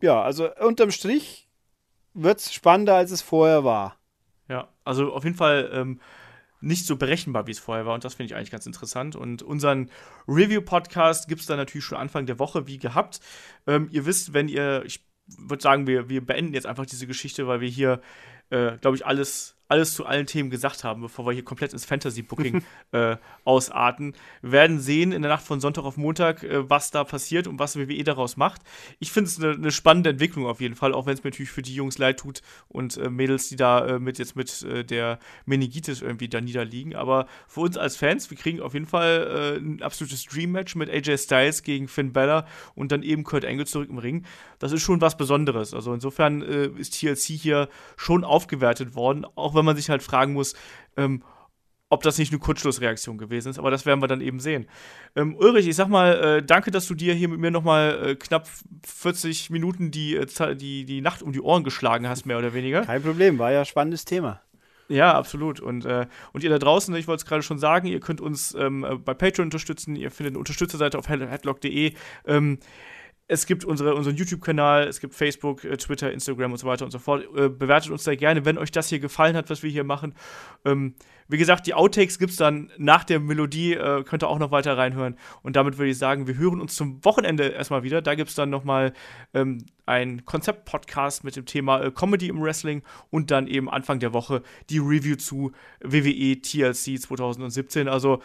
[0.00, 1.48] ja, also unterm Strich
[2.14, 3.96] wird es spannender, als es vorher war.
[4.48, 6.00] Ja, also auf jeden Fall ähm,
[6.60, 7.94] nicht so berechenbar, wie es vorher war.
[7.94, 9.16] Und das finde ich eigentlich ganz interessant.
[9.16, 9.90] Und unseren
[10.28, 13.20] Review-Podcast gibt es dann natürlich schon Anfang der Woche, wie gehabt.
[13.66, 17.46] Ähm, ihr wisst, wenn ihr, ich würde sagen, wir, wir beenden jetzt einfach diese Geschichte,
[17.46, 18.00] weil wir hier,
[18.50, 21.84] äh, glaube ich, alles alles zu allen Themen gesagt haben, bevor wir hier komplett ins
[21.84, 24.14] Fantasy-Booking äh, ausarten.
[24.42, 27.60] Wir werden sehen in der Nacht von Sonntag auf Montag, äh, was da passiert und
[27.60, 28.62] was WWE daraus macht.
[28.98, 31.52] Ich finde es eine ne spannende Entwicklung auf jeden Fall, auch wenn es mir natürlich
[31.52, 34.84] für die Jungs leid tut und äh, Mädels, die da äh, mit jetzt mit äh,
[34.84, 36.96] der Meningitis irgendwie da niederliegen.
[36.96, 40.90] Aber für uns als Fans, wir kriegen auf jeden Fall äh, ein absolutes Dream-Match mit
[40.90, 42.44] AJ Styles gegen Finn Balor
[42.74, 44.24] und dann eben Kurt Angle zurück im Ring.
[44.58, 45.74] Das ist schon was Besonderes.
[45.74, 50.32] Also insofern ist TLC hier schon aufgewertet worden, auch wenn wenn man sich halt fragen
[50.32, 50.54] muss,
[50.96, 51.22] ähm,
[51.90, 53.58] ob das nicht eine Kurzschlussreaktion gewesen ist.
[53.58, 54.66] Aber das werden wir dann eben sehen.
[55.16, 58.14] Ähm, Ulrich, ich sag mal, äh, danke, dass du dir hier mit mir nochmal äh,
[58.14, 58.48] knapp
[58.86, 62.82] 40 Minuten die, äh, die, die Nacht um die Ohren geschlagen hast, mehr oder weniger.
[62.82, 64.40] Kein Problem, war ja ein spannendes Thema.
[64.88, 65.60] Ja, absolut.
[65.60, 68.54] Und, äh, und ihr da draußen, ich wollte es gerade schon sagen, ihr könnt uns
[68.54, 69.94] ähm, bei Patreon unterstützen.
[69.94, 71.94] Ihr findet eine Unterstützerseite auf headlock.de.
[72.26, 72.58] Ähm,
[73.30, 76.90] es gibt unsere, unseren YouTube-Kanal, es gibt Facebook, äh, Twitter, Instagram und so weiter und
[76.90, 77.24] so fort.
[77.36, 80.14] Äh, bewertet uns da gerne, wenn euch das hier gefallen hat, was wir hier machen.
[80.64, 80.94] Ähm,
[81.28, 84.50] wie gesagt, die Outtakes gibt es dann nach der Melodie, äh, könnt ihr auch noch
[84.50, 85.16] weiter reinhören.
[85.42, 88.02] Und damit würde ich sagen, wir hören uns zum Wochenende erstmal wieder.
[88.02, 88.92] Da gibt es dann nochmal
[89.32, 94.12] ähm, ein Konzept-Podcast mit dem Thema äh, Comedy im Wrestling und dann eben Anfang der
[94.12, 97.86] Woche die Review zu WWE TLC 2017.
[97.86, 98.20] Also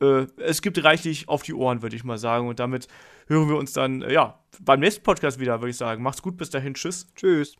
[0.00, 2.48] äh, es gibt reichlich auf die Ohren, würde ich mal sagen.
[2.48, 2.88] Und damit
[3.26, 6.02] hören wir uns dann, äh, ja, beim nächsten Podcast wieder, würde ich sagen.
[6.02, 6.74] Macht's gut, bis dahin.
[6.74, 7.06] Tschüss.
[7.14, 7.56] Tschüss.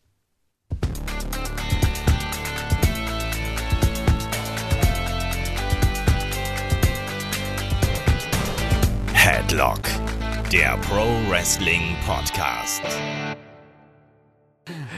[9.13, 9.81] Headlock,
[10.51, 12.81] der Pro Wrestling Podcast.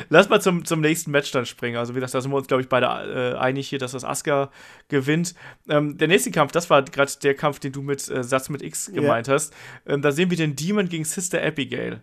[0.09, 1.77] Lass mal zum, zum nächsten Match dann springen.
[1.77, 4.03] Also, wie gesagt, da sind wir uns, glaube ich, beide äh, einig hier, dass das
[4.03, 4.51] Asuka
[4.89, 5.35] gewinnt.
[5.69, 8.61] Ähm, der nächste Kampf, das war gerade der Kampf, den du mit äh, Satz mit
[8.61, 9.35] X gemeint yeah.
[9.35, 9.53] hast.
[9.85, 12.01] Ähm, da sehen wir den Demon gegen Sister Abigail.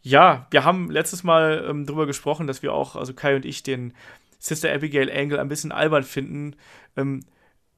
[0.00, 3.62] Ja, wir haben letztes Mal ähm, darüber gesprochen, dass wir auch, also Kai und ich,
[3.62, 3.92] den
[4.38, 6.56] Sister Abigail Angle ein bisschen albern finden.
[6.96, 7.24] Ähm,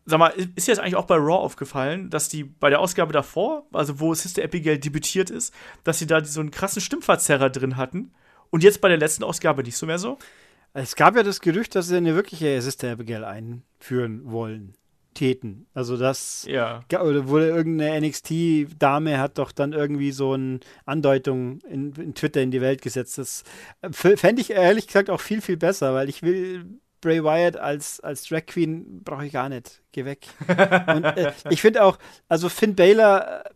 [0.05, 3.12] sag mal, ist dir jetzt eigentlich auch bei Raw aufgefallen, dass die bei der Ausgabe
[3.12, 5.52] davor, also wo Sister Abigail debütiert ist,
[5.84, 8.12] dass sie da so einen krassen Stimmverzerrer drin hatten
[8.51, 10.19] und jetzt bei der letzten Ausgabe nicht so mehr so?
[10.75, 14.75] Es gab ja das Gerücht, dass sie eine wirkliche Sister Abigail einführen wollen.
[15.15, 15.66] Täten.
[15.75, 16.85] Also das ja.
[16.91, 22.61] wurde irgendeine NXT-Dame hat doch dann irgendwie so eine Andeutung in, in Twitter in die
[22.61, 23.19] Welt gesetzt.
[23.19, 23.43] Das
[23.83, 26.66] äh, fände ich ehrlich gesagt auch viel, viel besser, weil ich will
[27.01, 29.83] Bray Wyatt als, als Drag Queen brauche ich gar nicht.
[29.91, 30.27] Geh weg.
[30.87, 31.99] Und äh, ich finde auch,
[32.29, 33.51] also Finn Baylor äh,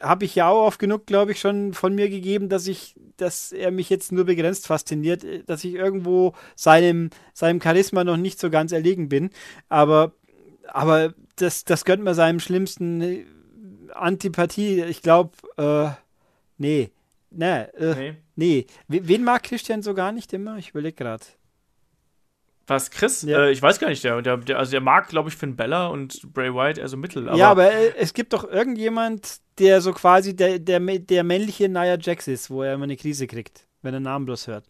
[0.00, 3.52] habe ich ja auch oft genug, glaube ich, schon von mir gegeben, dass ich, dass
[3.52, 8.40] er mich jetzt nur begrenzt fasziniert, äh, dass ich irgendwo seinem, seinem Charisma noch nicht
[8.40, 9.30] so ganz erlegen bin.
[9.68, 10.12] Aber,
[10.68, 13.24] aber das, das gönnt mir seinem schlimmsten äh,
[13.94, 14.82] Antipathie.
[14.84, 15.90] Ich glaube, äh,
[16.58, 16.90] nee.
[17.32, 18.16] Nee, äh, nee.
[18.34, 18.66] nee.
[18.88, 20.56] Wen mag Christian so gar nicht immer?
[20.58, 21.24] Ich überlege gerade.
[22.70, 23.22] Was, Chris?
[23.22, 23.46] Ja.
[23.46, 26.32] Äh, ich weiß gar nicht, der, der, also der mag, glaube ich, Finn Bella und
[26.32, 27.28] Bray Wyatt eher so mittel.
[27.28, 31.68] Aber ja, aber äh, es gibt doch irgendjemand, der so quasi der, der, der männliche
[31.68, 34.64] Nia Jax ist, wo er immer eine Krise kriegt, wenn er Namen bloß hört.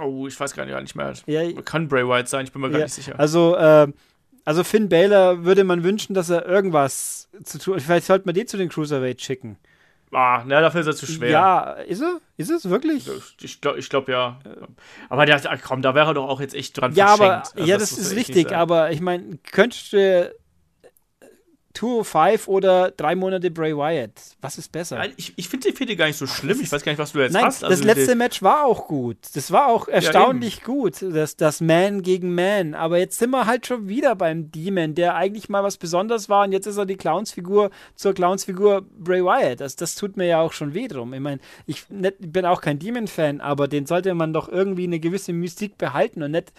[0.00, 1.14] Oh, ich weiß gar nicht mehr.
[1.26, 3.18] Ja, Kann Bray Wyatt sein, ich bin mir gar nicht sicher.
[3.18, 3.88] Also, äh,
[4.44, 7.80] also Finn Balor würde man wünschen, dass er irgendwas zu tun.
[7.80, 9.58] Vielleicht sollte man den zu den Cruiserweight schicken.
[10.12, 11.30] Ah, na, dafür ist er zu schwer.
[11.30, 12.20] Ja, ist er?
[12.36, 13.06] Ist es wirklich?
[13.42, 14.38] Ich glaube, ich glaub, ja.
[15.08, 17.30] Aber der, komm, da wäre er doch auch jetzt echt dran ja, verschenkt.
[17.30, 20.34] Aber, also, ja, das, das ist richtig, aber ich meine, könntest du
[21.78, 24.10] 205 oder drei Monate Bray Wyatt.
[24.40, 25.04] Was ist besser?
[25.04, 26.58] Ja, ich ich finde die Fehde gar nicht so schlimm.
[26.60, 27.62] Ich weiß gar nicht, was du jetzt Nein, hast.
[27.62, 29.18] Also das letzte Match war auch gut.
[29.34, 31.02] Das war auch erstaunlich ja, gut.
[31.02, 32.74] Das, das Man gegen Man.
[32.74, 36.44] Aber jetzt sind wir halt schon wieder beim Demon, der eigentlich mal was Besonderes war.
[36.44, 39.60] Und jetzt ist er die Clownsfigur zur Clownsfigur Bray Wyatt.
[39.60, 41.14] Das, das tut mir ja auch schon weh drum.
[41.14, 45.32] Ich meine, ich bin auch kein Demon-Fan, aber den sollte man doch irgendwie eine gewisse
[45.32, 46.52] Mystik behalten und nicht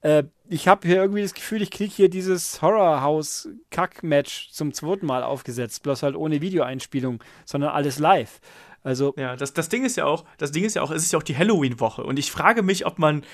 [0.00, 5.22] äh, ich habe hier irgendwie das Gefühl, ich kriege hier dieses Horrorhouse-Kack-Match zum zweiten Mal
[5.22, 8.40] aufgesetzt, bloß halt ohne Videoeinspielung, sondern alles live.
[8.82, 11.12] Also ja, das, das Ding ist ja auch, das Ding ist ja auch, es ist
[11.12, 13.24] ja auch die Halloween-Woche und ich frage mich, ob man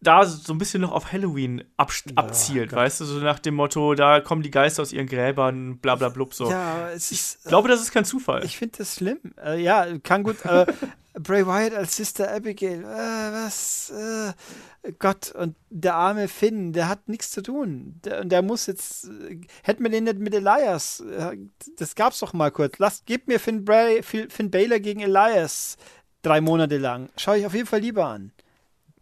[0.00, 3.54] da so ein bisschen noch auf Halloween ab, abzielt, oh, weißt du, so nach dem
[3.54, 6.50] Motto, da kommen die Geister aus ihren Gräbern, bla bla blub, so.
[6.50, 8.44] Ja, es ist, ich glaube, das ist kein Zufall.
[8.44, 9.18] Ich finde das schlimm.
[9.42, 10.44] Äh, ja, kann gut.
[10.44, 10.66] Äh,
[11.18, 17.08] Bray Wyatt als Sister Abigail, äh, was, äh, Gott, und der arme Finn, der hat
[17.08, 17.98] nichts zu tun.
[18.04, 21.38] Der, und der muss jetzt, äh, hätten wir den nicht mit Elias, äh,
[21.78, 22.78] das gab's doch mal kurz.
[22.78, 25.78] Lasst, gebt mir Finn, Bray, Finn Baylor gegen Elias
[26.20, 27.08] drei Monate lang.
[27.16, 28.32] Schau ich auf jeden Fall lieber an.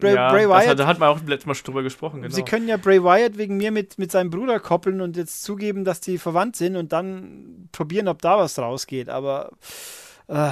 [0.05, 0.69] Bray, ja, Bray Wyatt.
[0.69, 2.23] Hat, da hatten wir auch letztes Mal schon drüber gesprochen.
[2.23, 2.35] Genau.
[2.35, 5.85] Sie können ja Bray Wyatt wegen mir mit, mit seinem Bruder koppeln und jetzt zugeben,
[5.85, 9.09] dass die verwandt sind und dann probieren, ob da was rausgeht.
[9.09, 9.51] Aber
[10.29, 10.51] äh,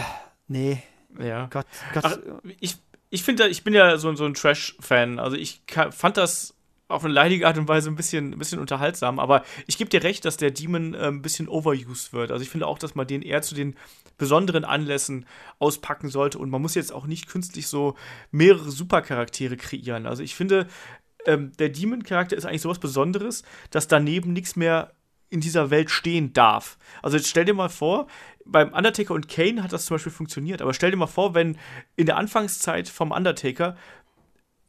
[0.49, 0.83] nee.
[1.19, 1.47] Ja.
[1.51, 2.05] Gott, Gott.
[2.05, 2.19] Ach,
[2.61, 2.77] ich,
[3.11, 5.19] ich finde, ich bin ja so, so ein Trash-Fan.
[5.19, 6.55] Also ich fand das
[6.93, 9.19] auf eine leidige Art und Weise ein bisschen, ein bisschen unterhaltsam.
[9.19, 12.31] Aber ich gebe dir recht, dass der Demon äh, ein bisschen overused wird.
[12.31, 13.77] Also ich finde auch, dass man den eher zu den
[14.19, 15.27] besonderen Anlässen
[15.59, 16.39] auspacken sollte.
[16.39, 17.97] Und man muss jetzt auch nicht künstlich so
[18.31, 20.07] mehrere Supercharaktere kreieren.
[20.07, 20.69] Also ich finde,
[21.27, 24.93] ähm, der Demon-Charakter ist eigentlich sowas Besonderes, dass daneben nichts mehr
[25.33, 26.77] in dieser Welt stehen darf.
[27.01, 28.07] Also jetzt stell dir mal vor,
[28.45, 31.57] beim Undertaker und Kane hat das zum Beispiel funktioniert, aber stell dir mal vor, wenn
[31.97, 33.77] in der Anfangszeit vom Undertaker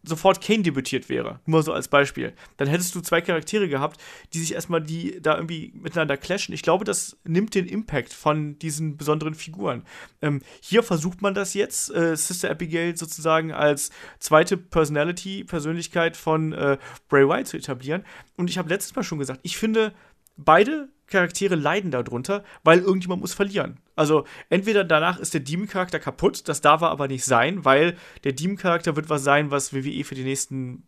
[0.04, 4.02] sofort Kane debütiert wäre, nur so als Beispiel, dann hättest du zwei Charaktere gehabt,
[4.34, 6.54] die sich erstmal die da irgendwie miteinander clashen.
[6.54, 9.84] Ich glaube, das nimmt den Impact von diesen besonderen Figuren.
[10.22, 16.54] Ähm, hier versucht man das jetzt, äh, Sister Abigail sozusagen als zweite Personality, Persönlichkeit von
[16.54, 16.78] äh,
[17.08, 18.04] Bray Wyatt zu etablieren.
[18.36, 19.94] Und ich habe letztes Mal schon gesagt, ich finde,
[20.36, 23.80] beide Charaktere leiden darunter, weil irgendjemand muss verlieren.
[23.96, 28.34] Also entweder danach ist der Demon-Charakter kaputt, das darf er aber nicht sein, weil der
[28.34, 30.84] Demon-Charakter wird was sein, was WWE für die nächsten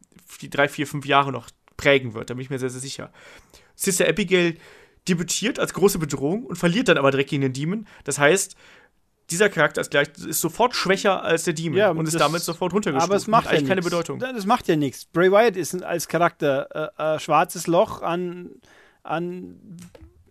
[0.49, 2.29] drei, vier, fünf Jahre noch prägen wird.
[2.29, 3.11] Da bin ich mir sehr, sehr sicher.
[3.75, 4.55] Sister Abigail
[5.07, 7.87] debütiert als große Bedrohung und verliert dann aber direkt gegen den Demon.
[8.05, 8.55] Das heißt,
[9.29, 12.73] dieser Charakter ist gleich ist sofort schwächer als der Demon ja, und ist damit sofort
[12.73, 13.09] runtergestuft.
[13.09, 14.19] Aber es macht eigentlich ja keine Bedeutung.
[14.19, 15.05] Das macht ja nichts.
[15.05, 18.51] Bray Wyatt ist als Charakter äh, äh, schwarzes Loch an
[19.05, 19.59] an,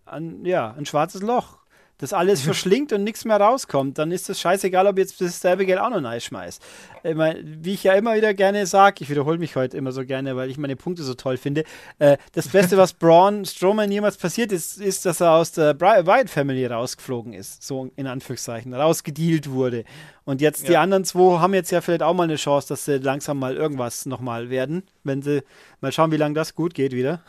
[0.04, 1.58] an ja, ein schwarzes Loch,
[2.04, 5.64] das alles verschlingt und nichts mehr rauskommt, dann ist das scheißegal, ob jetzt das selbe
[5.64, 6.62] Geld auch noch nice schmeißt.
[7.02, 10.04] Ich mein, wie ich ja immer wieder gerne sage, ich wiederhole mich heute immer so
[10.04, 11.64] gerne, weil ich meine Punkte so toll finde.
[11.98, 16.30] Äh, das Beste, was Braun Strowman jemals passiert ist, ist, dass er aus der Wyatt
[16.30, 19.84] Family rausgeflogen ist, so in Anführungszeichen, rausgedealt wurde.
[20.24, 20.68] Und jetzt ja.
[20.68, 23.56] die anderen zwei haben jetzt ja vielleicht auch mal eine Chance, dass sie langsam mal
[23.56, 25.42] irgendwas nochmal werden, wenn sie
[25.80, 27.20] mal schauen, wie lange das gut geht wieder.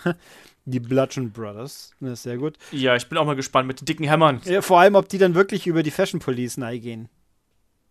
[0.66, 1.92] Die Bludgeon Brothers.
[2.00, 2.58] Das ist sehr gut.
[2.72, 4.42] Ja, ich bin auch mal gespannt mit den dicken Hämmern.
[4.46, 7.08] Ja, vor allem, ob die dann wirklich über die Fashion Police gehen.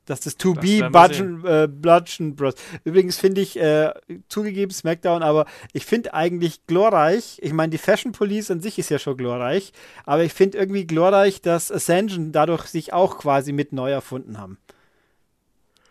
[0.07, 2.55] dass das To Be Bludgeon, äh, Bludgeon Bros.
[2.83, 3.95] Übrigens finde ich, äh,
[4.29, 8.91] zugegeben SmackDown, aber ich finde eigentlich glorreich, ich meine, die Fashion Police an sich ist
[8.91, 9.73] ja schon glorreich,
[10.05, 14.59] aber ich finde irgendwie glorreich, dass Ascension dadurch sich auch quasi mit neu erfunden haben.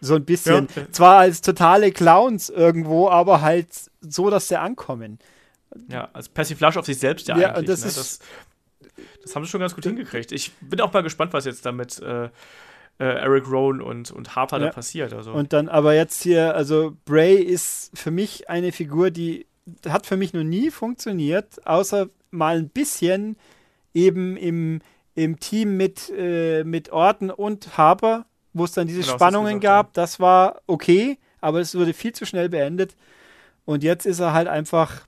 [0.01, 0.67] So ein bisschen.
[0.75, 0.91] Ja.
[0.91, 3.69] Zwar als totale Clowns irgendwo, aber halt
[4.01, 5.17] so, dass sie ankommen.
[5.89, 7.67] Ja, als Persiflage auf sich selbst ja, ja eigentlich.
[7.67, 7.91] Das, ne?
[7.95, 8.19] das,
[9.23, 10.31] das, haben sie schon ganz gut hingekriegt.
[10.31, 12.29] Ich bin auch mal gespannt, was jetzt damit äh, äh,
[12.99, 14.67] Eric Rowan und, und Harper ja.
[14.67, 15.13] da passiert.
[15.13, 15.31] Also.
[15.31, 19.47] Und dann aber jetzt hier, also Bray ist für mich eine Figur, die
[19.87, 23.37] hat für mich noch nie funktioniert, außer mal ein bisschen
[23.93, 24.81] eben im,
[25.15, 29.63] im Team mit, äh, mit Orton und Harper, wo es dann diese genau, Spannungen gesagt,
[29.63, 29.85] gab.
[29.87, 29.91] Ja.
[30.03, 32.95] Das war okay, aber es wurde viel zu schnell beendet.
[33.65, 35.07] Und jetzt ist er halt einfach,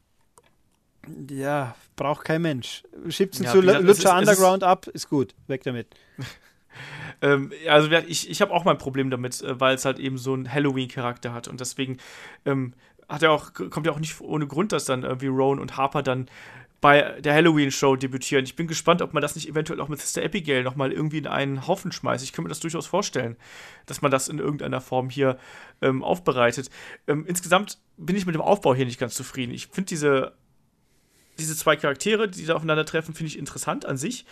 [1.29, 2.83] ja, braucht kein Mensch.
[3.09, 5.87] Schiebt ihn ja, zu Lucha Underground ab, ist gut, weg damit.
[7.21, 10.33] Ähm, also ich, ich habe auch mein Problem damit, äh, weil es halt eben so
[10.33, 11.97] einen Halloween-Charakter hat und deswegen
[12.43, 12.73] ähm,
[13.07, 16.03] hat er auch, kommt ja auch nicht ohne Grund, dass dann irgendwie Rowan und Harper
[16.03, 16.27] dann
[16.81, 18.45] bei der Halloween-Show debütieren.
[18.45, 21.27] Ich bin gespannt, ob man das nicht eventuell auch mit Sister Abigail nochmal irgendwie in
[21.27, 22.23] einen Haufen schmeißt.
[22.23, 23.37] Ich könnte mir das durchaus vorstellen,
[23.85, 25.39] dass man das in irgendeiner Form hier
[25.81, 26.69] ähm, aufbereitet.
[27.07, 29.51] Ähm, insgesamt bin ich mit dem Aufbau hier nicht ganz zufrieden.
[29.51, 30.33] Ich finde diese,
[31.37, 34.25] diese zwei Charaktere, die da aufeinandertreffen, finde ich interessant an sich.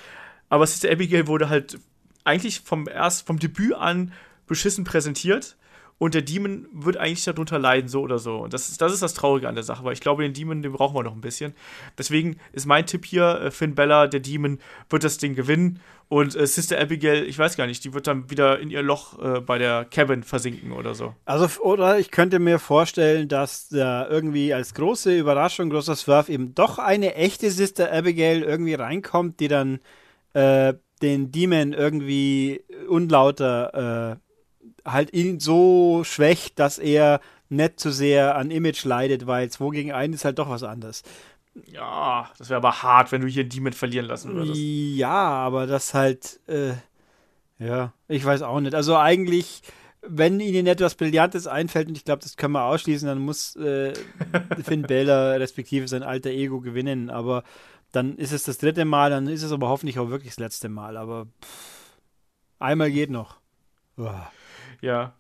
[0.50, 1.80] Aber Sister Abigail wurde halt
[2.24, 4.14] eigentlich vom erst vom Debüt an
[4.48, 5.56] beschissen präsentiert
[5.98, 8.38] und der Demon wird eigentlich darunter leiden, so oder so.
[8.38, 10.62] Und das ist, das ist das Traurige an der Sache, weil ich glaube, den Demon,
[10.62, 11.54] den brauchen wir noch ein bisschen.
[11.98, 14.60] Deswegen ist mein Tipp hier, äh, Finn Bella, der Demon,
[14.90, 15.80] wird das Ding gewinnen.
[16.10, 19.18] Und äh, Sister Abigail, ich weiß gar nicht, die wird dann wieder in ihr Loch
[19.20, 21.16] äh, bei der Cabin versinken oder so.
[21.26, 26.54] Also, oder ich könnte mir vorstellen, dass da irgendwie als große Überraschung, großer Swerve eben
[26.54, 29.80] doch eine echte Sister Abigail irgendwie reinkommt, die dann
[30.34, 34.33] äh, den Demon irgendwie unlauter äh,
[34.86, 39.92] halt ihn so schwächt, dass er nicht zu sehr an Image leidet, weil 2 gegen
[39.92, 41.04] 1 ist halt doch was anderes.
[41.68, 44.60] Ja, das wäre aber hart, wenn du hier Demon verlieren lassen würdest.
[44.60, 46.74] Ja, aber das halt, äh,
[47.60, 48.74] ja, ich weiß auch nicht.
[48.74, 49.62] Also eigentlich,
[50.02, 53.94] wenn ihnen etwas Brillantes einfällt, und ich glaube, das können wir ausschließen, dann muss äh,
[54.64, 57.12] Finn Balor respektive sein alter Ego gewinnen.
[57.12, 57.44] Aber
[57.92, 60.70] dann ist es das dritte Mal, dann ist es aber hoffentlich auch wirklich das letzte
[60.70, 60.98] Mal.
[60.98, 61.98] Aber pff,
[62.58, 63.38] einmal geht noch.
[63.96, 64.32] Uah.
[64.84, 65.14] Ja.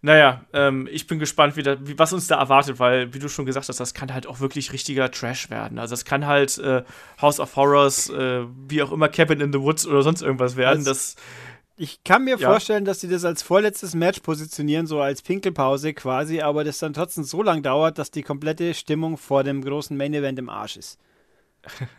[0.00, 3.28] Naja, ähm, ich bin gespannt, wie, da, wie, was uns da erwartet, weil, wie du
[3.28, 5.78] schon gesagt hast, das kann halt auch wirklich richtiger Trash werden.
[5.78, 6.82] Also, es kann halt äh,
[7.20, 10.78] House of Horrors, äh, wie auch immer Cabin in the Woods oder sonst irgendwas werden.
[10.78, 11.16] Also, das,
[11.76, 12.48] ich kann mir ja.
[12.48, 16.92] vorstellen, dass sie das als vorletztes Match positionieren, so als Pinkelpause quasi, aber das dann
[16.92, 20.76] trotzdem so lang dauert, dass die komplette Stimmung vor dem großen Main Event im Arsch
[20.76, 20.98] ist.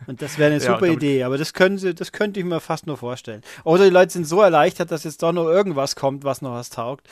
[0.06, 2.60] Und das wäre eine super ja, Idee, aber das können sie, das könnte ich mir
[2.60, 3.42] fast nur vorstellen.
[3.64, 6.70] Oder die Leute sind so erleichtert, dass jetzt doch noch irgendwas kommt, was noch was
[6.70, 7.08] taugt.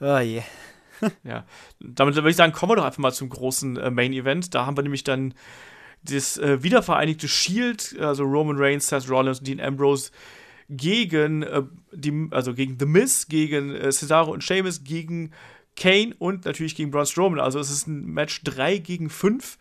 [0.00, 0.42] Oh je.
[1.24, 1.44] ja,
[1.80, 4.54] damit würde ich sagen, kommen wir doch einfach mal zum großen äh, Main Event.
[4.54, 5.34] Da haben wir nämlich dann
[6.02, 10.10] das äh, wiedervereinigte Shield, also Roman Reigns, Seth Rollins und Dean Ambrose
[10.68, 11.62] gegen äh,
[11.92, 15.32] die, also gegen The Miz, gegen äh, Cesaro und Sheamus, gegen
[15.76, 17.40] Kane und natürlich gegen Braun Strowman.
[17.40, 19.58] Also es ist ein Match 3 gegen 5.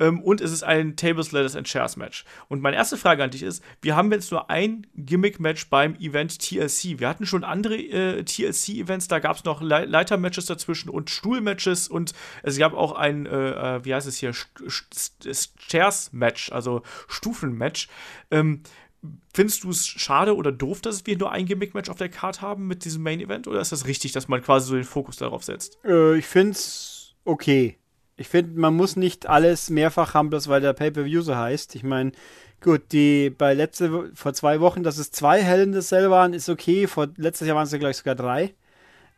[0.00, 2.24] Ähm, und es ist ein Tables, Letters and Chairs Match.
[2.48, 6.40] Und meine erste Frage an dich ist: Wir haben jetzt nur ein Gimmick-Match beim Event
[6.40, 6.98] TLC.
[6.98, 11.88] Wir hatten schon andere äh, TLC-Events, da gab es noch Le Leiter-Matches dazwischen und Stuhl-Matches
[11.88, 12.12] und
[12.42, 14.32] es gab auch ein, äh, äh wie heißt es hier,
[15.68, 17.88] Chairs-Match, also Stufen-Match.
[18.30, 18.62] Ähm,
[19.32, 22.66] Findest du es schade oder doof, dass wir nur ein Gimmick-Match auf der Card haben
[22.66, 23.48] mit diesem Main-Event?
[23.48, 25.78] Oder ist das richtig, dass man quasi so den Fokus darauf setzt?
[25.84, 27.79] Äh, ich finde es okay.
[28.20, 31.74] Ich finde, man muss nicht alles mehrfach haben, bloß weil der Pay-Per-View so heißt.
[31.74, 32.12] Ich meine,
[32.60, 36.34] gut, die bei letzte, vor zwei Wochen, dass es zwei Hell in the Cell waren,
[36.34, 36.86] ist okay.
[36.86, 38.52] Vor, letztes Jahr waren es ja gleich sogar drei.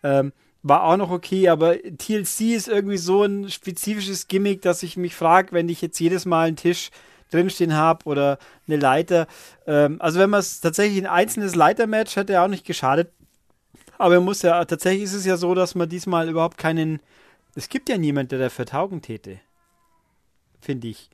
[0.04, 4.96] Ähm, war auch noch okay, aber TLC ist irgendwie so ein spezifisches Gimmick, dass ich
[4.96, 6.90] mich frage, wenn ich jetzt jedes Mal einen Tisch
[7.32, 8.38] drinstehen habe oder
[8.68, 9.26] eine Leiter.
[9.66, 13.10] Ähm, also wenn man es tatsächlich ein einzelnes Leitermatch hätte ja auch nicht geschadet.
[13.98, 17.00] Aber man muss ja, tatsächlich ist es ja so, dass man diesmal überhaupt keinen
[17.54, 19.40] es gibt ja niemanden, der dafür taugen täte.
[20.60, 21.10] Finde ich.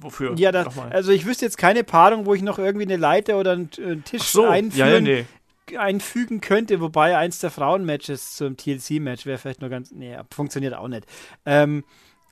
[0.00, 0.34] Wofür?
[0.38, 3.52] Ja, das, also ich wüsste jetzt keine Paarung, wo ich noch irgendwie eine Leiter oder
[3.52, 5.24] einen, einen Tisch so, einführen, ja, ja,
[5.70, 5.76] nee.
[5.76, 9.90] einfügen könnte, wobei eins der Frauenmatches zum TLC-Match wäre vielleicht nur ganz.
[9.90, 11.04] Nee, funktioniert auch nicht.
[11.44, 11.84] Ähm,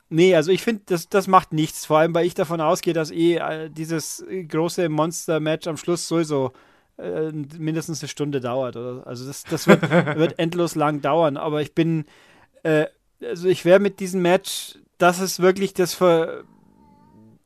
[0.09, 1.85] nee, also ich finde, das, das macht nichts.
[1.85, 6.53] Vor allem, weil ich davon ausgehe, dass eh äh, dieses große Monster-Match am Schluss sowieso
[6.97, 8.77] äh, mindestens eine Stunde dauert.
[8.77, 9.05] Oder?
[9.05, 9.81] Also das, das wird,
[10.17, 11.37] wird endlos lang dauern.
[11.37, 12.05] Aber ich bin
[12.63, 12.87] äh,
[13.21, 16.45] also ich wäre mit diesem Match, das ist wirklich das für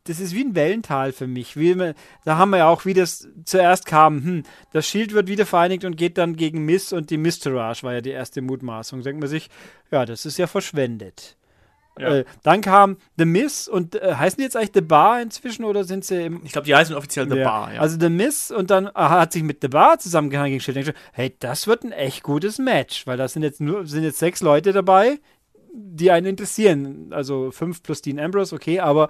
[0.06, 1.56] das ist wie ein Wellental für mich.
[1.56, 1.76] Wie,
[2.26, 5.86] da haben wir ja auch, wie das zuerst kam, hm, das Shield wird wieder vereinigt
[5.86, 9.02] und geht dann gegen Miss und die Mistourage war ja die erste Mutmaßung.
[9.02, 9.50] Denkt man sich,
[9.92, 11.38] ja, das ist ja verschwendet.
[12.00, 12.16] Ja.
[12.16, 15.84] Äh, dann kam The Miss und äh, heißen die jetzt eigentlich The Bar inzwischen oder
[15.84, 16.42] sind sie im.
[16.44, 17.48] Ich glaube, die heißen offiziell The ja.
[17.48, 17.82] Bar, ja.
[17.82, 20.96] Also The Miss und dann äh, hat sich mit The Bar zusammengehangen gegen Shield.
[21.12, 24.42] Hey, das wird ein echt gutes Match, weil da sind jetzt nur sind jetzt sechs
[24.42, 25.20] Leute dabei,
[25.72, 27.10] die einen interessieren.
[27.12, 29.10] Also fünf plus Dean Ambrose, okay, aber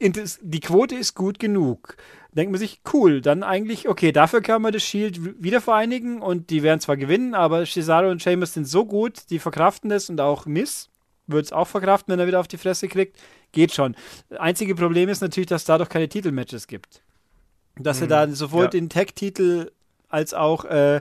[0.00, 1.96] die Quote ist gut genug.
[2.32, 6.50] Denkt man sich, cool, dann eigentlich, okay, dafür kann man das Shield wieder vereinigen und
[6.50, 10.20] die werden zwar gewinnen, aber Cesaro und Sheamus sind so gut, die verkraften das und
[10.20, 10.89] auch Miss
[11.32, 13.18] wird es auch verkraften, wenn er wieder auf die Fresse kriegt.
[13.52, 13.96] Geht schon.
[14.38, 17.02] Einzige Problem ist natürlich, dass es dadurch keine Titelmatches gibt.
[17.76, 18.04] Dass mhm.
[18.04, 18.70] er da sowohl ja.
[18.70, 19.70] den Tag-Titel
[20.08, 21.00] als auch äh,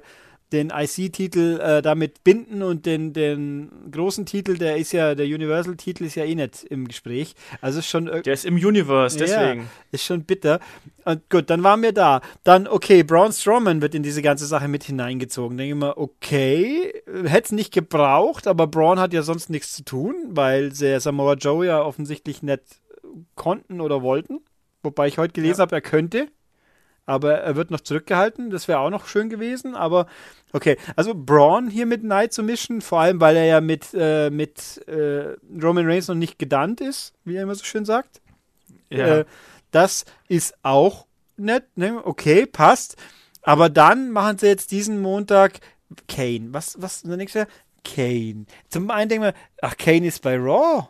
[0.51, 6.05] den IC-Titel äh, damit binden und den, den großen Titel, der ist ja, der Universal-Titel
[6.05, 7.35] ist ja eh nicht im Gespräch.
[7.61, 8.05] Also ist schon.
[8.05, 9.61] Der ist im Universe, deswegen.
[9.61, 10.59] Ja, ist schon bitter.
[11.05, 12.21] Und gut, dann waren wir da.
[12.43, 15.57] Dann, okay, Braun Strowman wird in diese ganze Sache mit hineingezogen.
[15.57, 16.93] Denke ich mal, okay,
[17.25, 21.33] hätte es nicht gebraucht, aber Braun hat ja sonst nichts zu tun, weil der Samoa
[21.33, 22.61] Joe ja offensichtlich nicht
[23.35, 24.39] konnten oder wollten.
[24.81, 25.63] Wobei ich heute gelesen ja.
[25.63, 26.27] habe, er könnte
[27.09, 28.51] aber er wird noch zurückgehalten.
[28.51, 30.05] Das wäre auch noch schön gewesen, aber
[30.53, 30.77] okay.
[30.95, 34.87] Also Braun hier mit Knight zu mischen, vor allem weil er ja mit, äh, mit
[34.87, 38.21] äh, Roman Reigns noch nicht gedannt ist, wie er immer so schön sagt.
[38.91, 39.19] Ja.
[39.19, 39.25] Äh,
[39.71, 41.99] das ist auch nett, ne?
[42.05, 42.95] okay, passt.
[43.41, 45.61] Aber dann machen sie jetzt diesen Montag
[46.07, 46.49] Kane.
[46.51, 47.47] Was, was, denkst du,
[47.83, 48.45] Kane.
[48.69, 49.33] Zum einen denken wir,
[49.63, 50.89] ach, Kane ist bei Raw.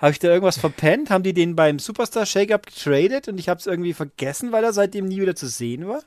[0.00, 1.10] Habe ich da irgendwas verpennt?
[1.10, 4.72] Haben die den beim Superstar Shake-Up getradet und ich habe es irgendwie vergessen, weil er
[4.72, 6.02] seitdem nie wieder zu sehen war?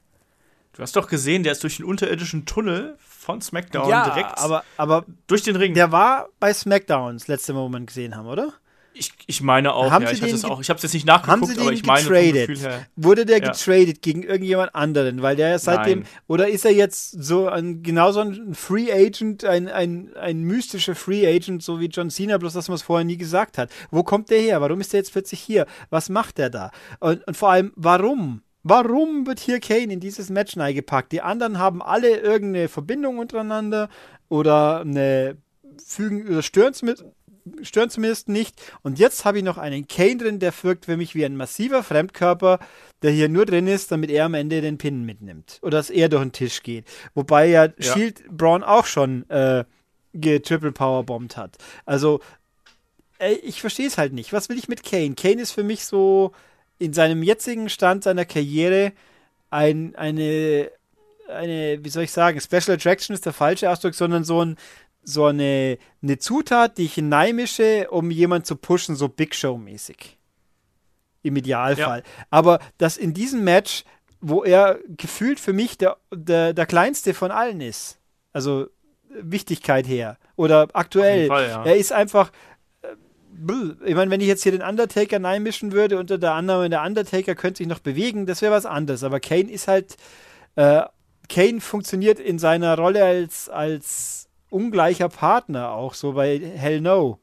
[0.73, 4.63] Du hast doch gesehen, der ist durch den unterirdischen Tunnel von SmackDown ja, direkt aber,
[4.77, 5.75] aber durch den Ring.
[5.75, 8.53] Der war bei SmackDown das letzte Mal, wo wir gesehen haben, oder?
[8.95, 10.61] Ich, ich meine auch, haben ja, ich hatte es auch.
[10.61, 12.61] Ich habe es jetzt nicht nachgeguckt, haben sie den aber ich getradet?
[12.61, 13.51] meine Wurde der ja.
[13.51, 15.21] getradet gegen irgendjemand anderen?
[15.21, 16.09] Weil der ja seitdem Nein.
[16.27, 21.27] oder ist er jetzt so ein genauso ein Free Agent, ein, ein, ein mystischer Free
[21.27, 23.71] Agent, so wie John Cena, bloß dass man es vorher nie gesagt hat.
[23.89, 24.61] Wo kommt der her?
[24.61, 25.65] Warum ist der jetzt plötzlich hier?
[25.89, 26.71] Was macht der da?
[26.99, 28.41] Und, und vor allem, warum?
[28.63, 31.11] Warum wird hier Kane in dieses Match reingepackt?
[31.11, 33.89] Die anderen haben alle irgendeine Verbindung untereinander
[34.29, 35.37] oder eine
[35.85, 37.05] fügen oder stören zumindest
[37.61, 38.61] stören zumindest nicht.
[38.81, 41.83] Und jetzt habe ich noch einen Kane drin, der wirkt für mich wie ein massiver
[41.83, 42.59] Fremdkörper,
[43.01, 45.59] der hier nur drin ist, damit er am Ende den Pin mitnimmt.
[45.61, 46.85] Oder dass er durch den Tisch geht.
[47.13, 47.73] Wobei ja, ja.
[47.79, 49.65] Shield Braun auch schon äh,
[50.13, 51.57] Triple Power bombt hat.
[51.85, 52.19] Also,
[53.19, 54.33] ey, ich verstehe es halt nicht.
[54.33, 55.15] Was will ich mit Kane?
[55.15, 56.31] Kane ist für mich so
[56.79, 58.93] in seinem jetzigen Stand seiner Karriere
[59.49, 60.71] ein, eine,
[61.29, 64.57] eine, wie soll ich sagen, Special Attraction ist der falsche Ausdruck, sondern so ein,
[65.03, 70.17] so eine, eine Zutat, die ich hineinmische, um jemanden zu pushen, so Big Show-mäßig.
[71.21, 71.99] Im Idealfall.
[71.99, 72.25] Ja.
[72.29, 73.83] Aber dass in diesem Match,
[74.19, 77.99] wo er gefühlt für mich der, der, der kleinste von allen ist,
[78.33, 78.67] also
[79.09, 81.63] Wichtigkeit her oder aktuell, Fall, ja.
[81.63, 82.31] er ist einfach.
[82.81, 82.87] Äh,
[83.85, 87.35] ich meine, wenn ich jetzt hier den Undertaker reinmischen würde, unter der Annahme, der Undertaker
[87.35, 89.03] könnte sich noch bewegen, das wäre was anderes.
[89.03, 89.95] Aber Kane ist halt.
[90.55, 90.83] Äh,
[91.29, 94.22] Kane funktioniert in seiner Rolle als, als
[94.53, 97.19] ungleicher Partner auch so bei Hell No.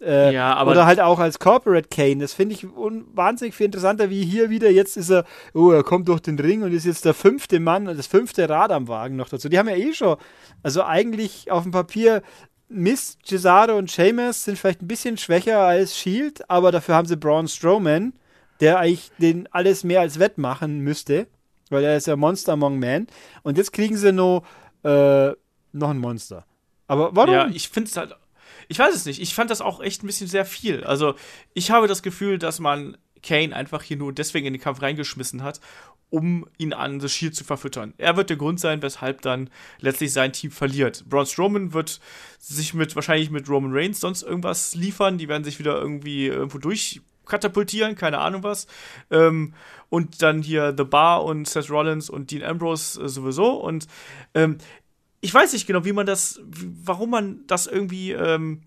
[0.00, 2.18] Äh, ja, aber oder halt auch als Corporate Kane.
[2.18, 4.70] Das finde ich wahnsinnig viel interessanter, wie hier wieder.
[4.70, 7.84] Jetzt ist er, oh, er kommt durch den Ring und ist jetzt der fünfte Mann,
[7.84, 9.50] das fünfte Rad am Wagen noch dazu.
[9.50, 10.16] Die haben ja eh schon,
[10.62, 12.22] also eigentlich auf dem Papier,
[12.68, 17.16] Miss, Cesaro und Sheamus sind vielleicht ein bisschen schwächer als Shield, aber dafür haben sie
[17.16, 18.14] Braun Strowman,
[18.60, 21.26] der eigentlich den alles mehr als wettmachen müsste,
[21.68, 23.08] weil er ist ja Monster Among Men.
[23.42, 24.44] Und jetzt kriegen sie noch,
[24.84, 25.30] äh,
[25.72, 26.46] noch ein Monster.
[26.90, 27.32] Aber warum?
[27.32, 28.16] Ja, ich finde es halt.
[28.66, 29.20] Ich weiß es nicht.
[29.20, 30.82] Ich fand das auch echt ein bisschen sehr viel.
[30.82, 31.14] Also,
[31.54, 35.44] ich habe das Gefühl, dass man Kane einfach hier nur deswegen in den Kampf reingeschmissen
[35.44, 35.60] hat,
[36.08, 37.94] um ihn an das Shield zu verfüttern.
[37.96, 41.04] Er wird der Grund sein, weshalb dann letztlich sein Team verliert.
[41.08, 42.00] Braun Strowman wird
[42.40, 45.16] sich mit wahrscheinlich mit Roman Reigns sonst irgendwas liefern.
[45.16, 48.66] Die werden sich wieder irgendwie irgendwo durchkatapultieren, keine Ahnung was.
[49.12, 49.54] Ähm,
[49.90, 53.52] und dann hier The Bar und Seth Rollins und Dean Ambrose äh, sowieso.
[53.52, 53.86] Und
[54.34, 54.58] ähm,
[55.20, 58.62] ich weiß nicht genau, wie man das, warum man das irgendwie ähm,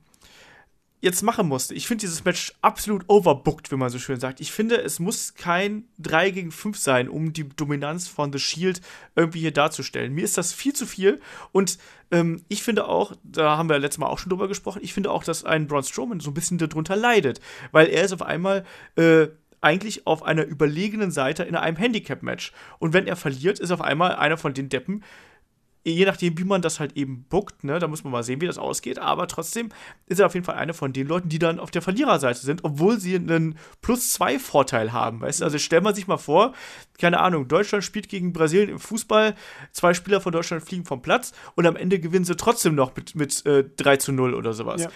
[1.04, 1.74] jetzt machen musste.
[1.74, 4.40] Ich finde dieses Match absolut overbooked, wie man so schön sagt.
[4.40, 8.80] Ich finde, es muss kein 3 gegen 5 sein, um die Dominanz von The Shield
[9.14, 10.14] irgendwie hier darzustellen.
[10.14, 11.20] Mir ist das viel zu viel
[11.52, 11.78] und
[12.12, 15.12] ähm, ich finde auch, da haben wir letztes Mal auch schon drüber gesprochen, ich finde
[15.12, 17.42] auch, dass ein Braun Strowman so ein bisschen darunter leidet,
[17.74, 18.64] weil er ist auf einmal
[18.96, 19.28] äh,
[19.60, 22.54] eigentlich auf einer überlegenen Seite in einem Handicap-Match.
[22.80, 25.04] Und wenn er verliert, ist auf einmal einer von den Deppen,
[25.84, 28.48] je nachdem, wie man das halt eben bookt, ne, da muss man mal sehen, wie
[28.48, 29.00] das ausgeht.
[29.00, 29.70] Aber trotzdem
[30.08, 32.64] ist er auf jeden Fall einer von den Leuten, die dann auf der Verliererseite sind,
[32.64, 35.22] obwohl sie einen Plus-2-Vorteil haben.
[35.22, 36.54] Weißt du, also stellt man sich mal vor,
[37.00, 39.36] keine Ahnung, Deutschland spielt gegen Brasilien im Fußball,
[39.72, 43.16] zwei Spieler von Deutschland fliegen vom Platz und am Ende gewinnen sie trotzdem noch mit,
[43.16, 44.84] mit äh, 3 zu 0 oder sowas.
[44.84, 44.90] Ja.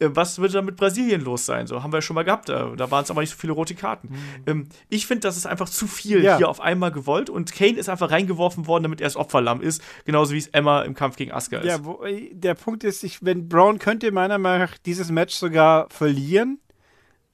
[0.00, 1.66] Äh, was würde dann mit Brasilien los sein?
[1.66, 2.48] So haben wir schon mal gehabt.
[2.48, 4.08] Da, da waren es aber nicht so viele rote Karten.
[4.08, 4.42] Mhm.
[4.46, 6.36] Ähm, ich finde, das ist einfach zu viel ja.
[6.36, 9.82] hier auf einmal gewollt und Kane ist einfach reingeworfen worden, damit er das Opferlamm ist.
[10.04, 11.66] Genauso genauso wie es Emma im Kampf gegen Asuka ist.
[11.66, 12.02] Ja, wo,
[12.32, 16.58] der Punkt ist, ich, wenn Braun könnte meiner Meinung nach dieses Match sogar verlieren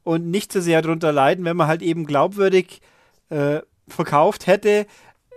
[0.03, 2.81] und nicht so sehr darunter leiden, wenn man halt eben glaubwürdig
[3.31, 4.87] äh, verkauft hätte,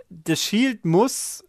[0.08, 1.44] das Shield muss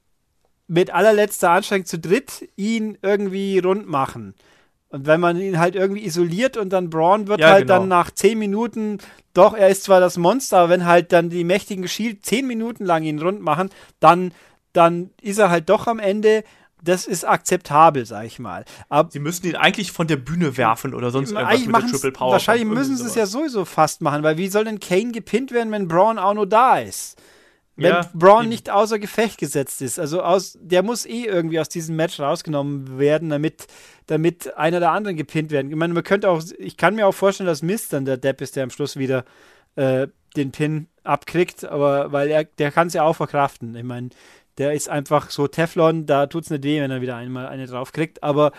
[0.68, 4.34] mit allerletzter Anstrengung zu dritt ihn irgendwie rund machen.
[4.90, 7.80] Und wenn man ihn halt irgendwie isoliert und dann Braun wird ja, halt genau.
[7.80, 9.00] dann nach zehn Minuten,
[9.34, 12.86] doch, er ist zwar das Monster, aber wenn halt dann die mächtigen Shield zehn Minuten
[12.86, 13.70] lang ihn rund machen,
[14.00, 14.32] dann
[14.74, 16.44] dann ist er halt doch am Ende
[16.84, 18.66] das ist akzeptabel, sag ich mal.
[18.90, 22.12] Aber sie müssen ihn eigentlich von der Bühne werfen oder sonst irgendwas mit der Triple
[22.12, 22.34] Power.
[22.34, 25.72] Wahrscheinlich müssen sie es ja sowieso fast machen, weil wie soll denn Kane gepinnt werden,
[25.72, 27.22] wenn Braun auch nur da ist?
[27.76, 28.50] Wenn ja, Braun eben.
[28.50, 29.98] nicht außer Gefecht gesetzt ist.
[29.98, 33.66] Also aus, der muss eh irgendwie aus diesem Match rausgenommen werden, damit,
[34.06, 35.72] damit einer der anderen gepinnt werden.
[35.72, 38.42] Ich meine, man könnte auch, ich kann mir auch vorstellen, dass Mist dann der Depp
[38.42, 39.26] ist, der am Schluss wieder
[39.76, 43.76] äh, den Pin abkriegt, aber weil er, der kann es ja auch verkraften.
[43.76, 44.10] Ich meine,
[44.58, 47.66] der ist einfach so Teflon, da tut es nicht weh, wenn er wieder einmal eine
[47.66, 48.24] draufkriegt.
[48.24, 48.52] Aber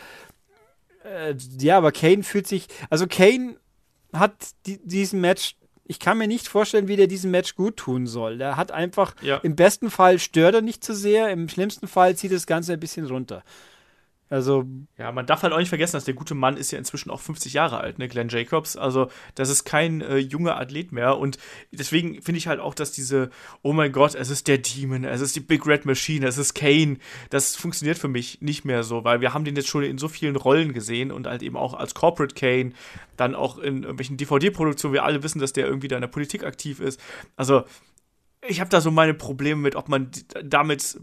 [1.04, 2.66] äh, ja, aber Kane fühlt sich.
[2.90, 3.56] Also Kane
[4.12, 4.32] hat
[4.66, 5.56] die, diesen Match.
[5.86, 8.38] Ich kann mir nicht vorstellen, wie der diesen Match gut tun soll.
[8.38, 9.36] Der hat einfach, ja.
[9.38, 12.72] im besten Fall stört er nicht zu so sehr, im schlimmsten Fall zieht das Ganze
[12.72, 13.42] ein bisschen runter.
[14.34, 14.64] Also.
[14.98, 17.20] Ja, man darf halt auch nicht vergessen, dass der gute Mann ist ja inzwischen auch
[17.20, 18.76] 50 Jahre alt, ne, Glenn Jacobs.
[18.76, 21.18] Also, das ist kein äh, junger Athlet mehr.
[21.18, 21.38] Und
[21.70, 23.30] deswegen finde ich halt auch, dass diese,
[23.62, 26.54] oh mein Gott, es ist der Demon, es ist die Big Red Machine, es ist
[26.54, 26.96] Kane,
[27.30, 30.08] das funktioniert für mich nicht mehr so, weil wir haben den jetzt schon in so
[30.08, 32.72] vielen Rollen gesehen und halt eben auch als Corporate Kane,
[33.16, 34.94] dann auch in irgendwelchen DVD-Produktionen.
[34.94, 37.00] Wir alle wissen, dass der irgendwie da in der Politik aktiv ist.
[37.36, 37.62] Also,
[38.46, 40.10] ich habe da so meine Probleme mit, ob man
[40.42, 40.98] damit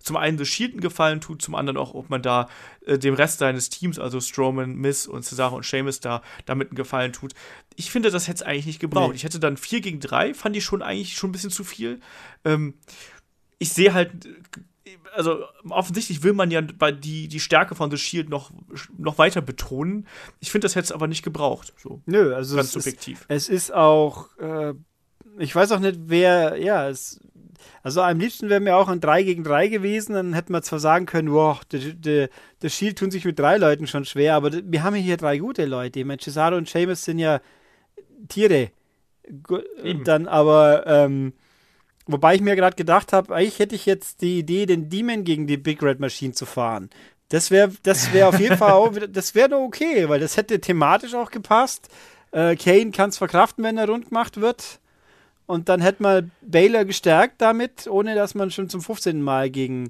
[0.00, 2.48] zum einen The Shield einen Gefallen tut, zum anderen auch, ob man da
[2.86, 6.76] äh, dem Rest seines Teams, also Strowman, Miss und Cesaro und Sheamus da damit einen
[6.76, 7.34] Gefallen tut.
[7.76, 9.10] Ich finde, das hätte es eigentlich nicht gebraucht.
[9.10, 9.16] Nee.
[9.16, 12.00] Ich hätte dann 4 gegen 3, fand ich schon eigentlich schon ein bisschen zu viel.
[12.44, 12.74] Ähm,
[13.58, 14.12] ich sehe halt,
[15.14, 18.52] also offensichtlich will man ja die, die Stärke von The Shield noch,
[18.96, 20.06] noch weiter betonen.
[20.40, 21.74] Ich finde, das hätte es aber nicht gebraucht.
[21.76, 22.00] So.
[22.06, 23.22] Nö, also ganz es subjektiv.
[23.22, 24.74] Ist, es ist auch, äh,
[25.38, 27.20] ich weiß auch nicht, wer, ja, es
[27.82, 30.78] also am liebsten wäre mir auch ein 3 gegen 3 gewesen, dann hätten wir zwar
[30.78, 32.28] sagen können, wow, der,
[32.68, 36.00] Shield tun sich mit drei Leuten schon schwer, aber wir haben hier drei gute Leute.
[36.00, 37.40] Ich meine, Cesaro und Seamus sind ja
[38.28, 38.70] Tiere.
[39.82, 41.32] Und dann aber, ähm,
[42.06, 45.46] wobei ich mir gerade gedacht habe, eigentlich hätte ich jetzt die Idee, den Demon gegen
[45.46, 46.90] die Big Red Machine zu fahren.
[47.28, 50.60] Das wäre das wär auf jeden Fall auch, das wäre doch okay, weil das hätte
[50.60, 51.88] thematisch auch gepasst.
[52.32, 54.80] Äh, Kane kann es verkraften, wenn er rund gemacht wird.
[55.48, 59.22] Und dann hätte man Baylor gestärkt damit, ohne dass man schon zum 15.
[59.22, 59.88] Mal gegen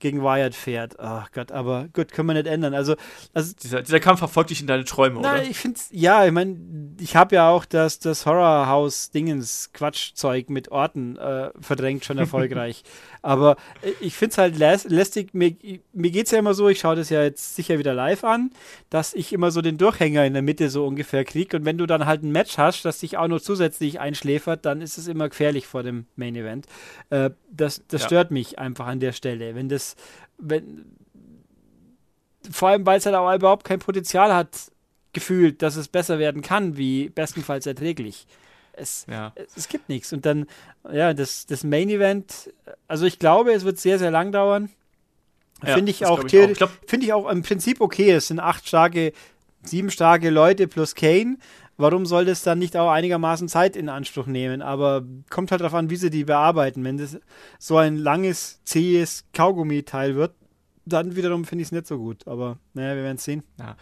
[0.00, 0.98] gegen Wyatt fährt.
[0.98, 2.74] Ach Gott, aber gut, können wir nicht ändern.
[2.74, 2.96] Also,
[3.32, 5.42] also dieser, dieser Kampf verfolgt dich in deine Träume, na, oder?
[5.42, 6.58] ich finde ja, ich meine,
[6.98, 12.82] ich habe ja auch das, das Horrorhouse-Dingens Quatschzeug mit Orten äh, verdrängt schon erfolgreich.
[13.22, 15.34] aber äh, ich finde es halt lä lästig.
[15.34, 15.54] Mir,
[15.92, 18.50] mir geht es ja immer so, ich schaue das ja jetzt sicher wieder live an,
[18.88, 21.56] dass ich immer so den Durchhänger in der Mitte so ungefähr kriege.
[21.56, 24.80] Und wenn du dann halt ein Match hast, das dich auch noch zusätzlich einschläfert, dann
[24.80, 26.66] ist es immer gefährlich vor dem Main Event.
[27.10, 28.06] Äh, das das ja.
[28.06, 29.54] stört mich einfach an der Stelle.
[29.54, 29.89] Wenn das
[30.38, 30.84] wenn,
[32.50, 34.70] vor allem, weil es halt auch überhaupt kein Potenzial hat,
[35.12, 38.26] gefühlt, dass es besser werden kann, wie bestenfalls erträglich.
[38.72, 39.32] Es, ja.
[39.34, 40.12] es, es, gibt nichts.
[40.12, 40.46] Und dann,
[40.90, 42.52] ja, das, das Main Event,
[42.88, 44.70] also ich glaube, es wird sehr, sehr lang dauern.
[45.64, 46.70] Ja, Finde ich, auch, ich auch.
[46.86, 48.12] Finde ich auch im Prinzip okay.
[48.12, 49.12] Es sind acht starke,
[49.62, 51.36] sieben starke Leute plus Kane
[51.80, 54.62] warum soll das dann nicht auch einigermaßen Zeit in Anspruch nehmen?
[54.62, 56.84] Aber kommt halt darauf an, wie sie die bearbeiten.
[56.84, 57.18] Wenn das
[57.58, 60.34] so ein langes, zähes Kaugummi-Teil wird,
[60.86, 62.26] dann wiederum finde ich es nicht so gut.
[62.26, 63.42] Aber naja, wir werden es sehen.
[63.58, 63.76] Ja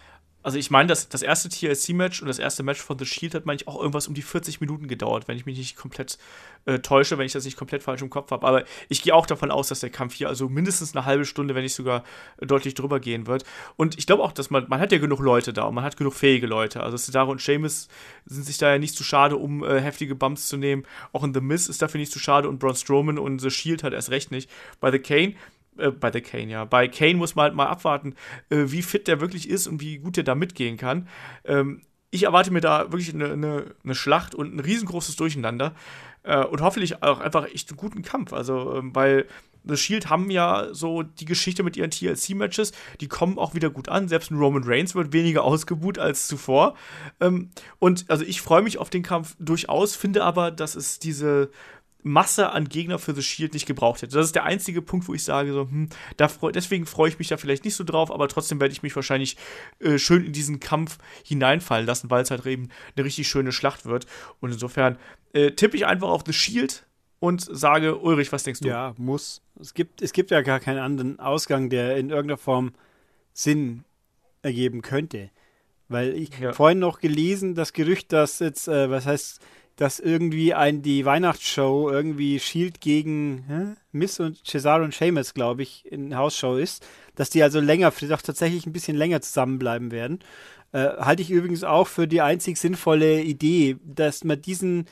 [0.48, 3.44] also ich meine, das, das erste TLC-Match und das erste Match von The Shield hat,
[3.44, 6.16] meine ich, auch irgendwas um die 40 Minuten gedauert, wenn ich mich nicht komplett
[6.64, 8.46] äh, täusche, wenn ich das nicht komplett falsch im Kopf habe.
[8.46, 11.54] Aber ich gehe auch davon aus, dass der Kampf hier also mindestens eine halbe Stunde,
[11.54, 12.02] wenn nicht sogar
[12.40, 13.44] deutlich drüber gehen wird.
[13.76, 15.98] Und ich glaube auch, dass man, man hat ja genug Leute da und man hat
[15.98, 16.82] genug fähige Leute.
[16.82, 17.88] Also Cesaro und Seamus
[18.24, 20.86] sind sich da ja nicht zu schade, um äh, heftige Bumps zu nehmen.
[21.12, 23.82] Auch in The Miz ist dafür nicht zu schade und Braun Strowman und The Shield
[23.82, 24.48] hat erst recht nicht.
[24.80, 25.34] Bei The Kane
[25.78, 26.64] äh, bei The Kane, ja.
[26.64, 28.14] Bei Kane muss man halt mal abwarten,
[28.50, 31.08] äh, wie fit der wirklich ist und wie gut der da mitgehen kann.
[31.44, 35.74] Ähm, ich erwarte mir da wirklich eine, eine, eine, Schlacht und ein riesengroßes Durcheinander.
[36.22, 38.32] Äh, und hoffentlich auch einfach echt einen guten Kampf.
[38.32, 39.26] Also, ähm, weil
[39.64, 43.88] The Shield haben ja so die Geschichte mit ihren TLC-Matches, die kommen auch wieder gut
[43.88, 44.08] an.
[44.08, 46.74] Selbst ein Roman Reigns wird weniger ausgebuht als zuvor.
[47.20, 51.50] Ähm, und also ich freue mich auf den Kampf durchaus, finde aber, dass es diese
[52.02, 54.16] Masse an Gegner für The Shield nicht gebraucht hätte.
[54.16, 55.88] Das ist der einzige Punkt, wo ich sage, so, hm,
[56.28, 58.94] freu, deswegen freue ich mich da vielleicht nicht so drauf, aber trotzdem werde ich mich
[58.94, 59.36] wahrscheinlich
[59.80, 63.84] äh, schön in diesen Kampf hineinfallen lassen, weil es halt eben eine richtig schöne Schlacht
[63.84, 64.06] wird.
[64.40, 64.96] Und insofern
[65.32, 66.86] äh, tippe ich einfach auf The Shield
[67.20, 68.68] und sage, Ulrich, was denkst du?
[68.68, 69.42] Ja, muss.
[69.60, 72.72] Es gibt, es gibt ja gar keinen anderen Ausgang, der in irgendeiner Form
[73.32, 73.84] Sinn
[74.42, 75.30] ergeben könnte.
[75.88, 76.52] Weil ich ja.
[76.52, 79.40] vorhin noch gelesen, das Gerücht, dass jetzt, äh, was heißt,
[79.78, 83.80] dass irgendwie ein, die Weihnachtsshow irgendwie Shield gegen hä?
[83.92, 86.84] Miss und Cesaro und Sheamus, glaube ich, in Hausshow ist,
[87.14, 90.18] dass die also länger, vielleicht auch tatsächlich ein bisschen länger zusammenbleiben werden.
[90.72, 94.86] Äh, halte ich übrigens auch für die einzig sinnvolle Idee, dass man diesen,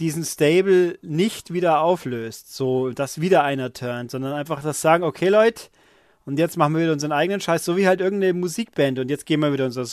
[0.00, 5.28] diesen Stable nicht wieder auflöst, so dass wieder einer turnt, sondern einfach das sagen, okay
[5.28, 5.62] Leute,
[6.26, 9.26] und jetzt machen wir wieder unseren eigenen Scheiß, so wie halt irgendeine Musikband und jetzt
[9.26, 9.84] gehen wir wieder unser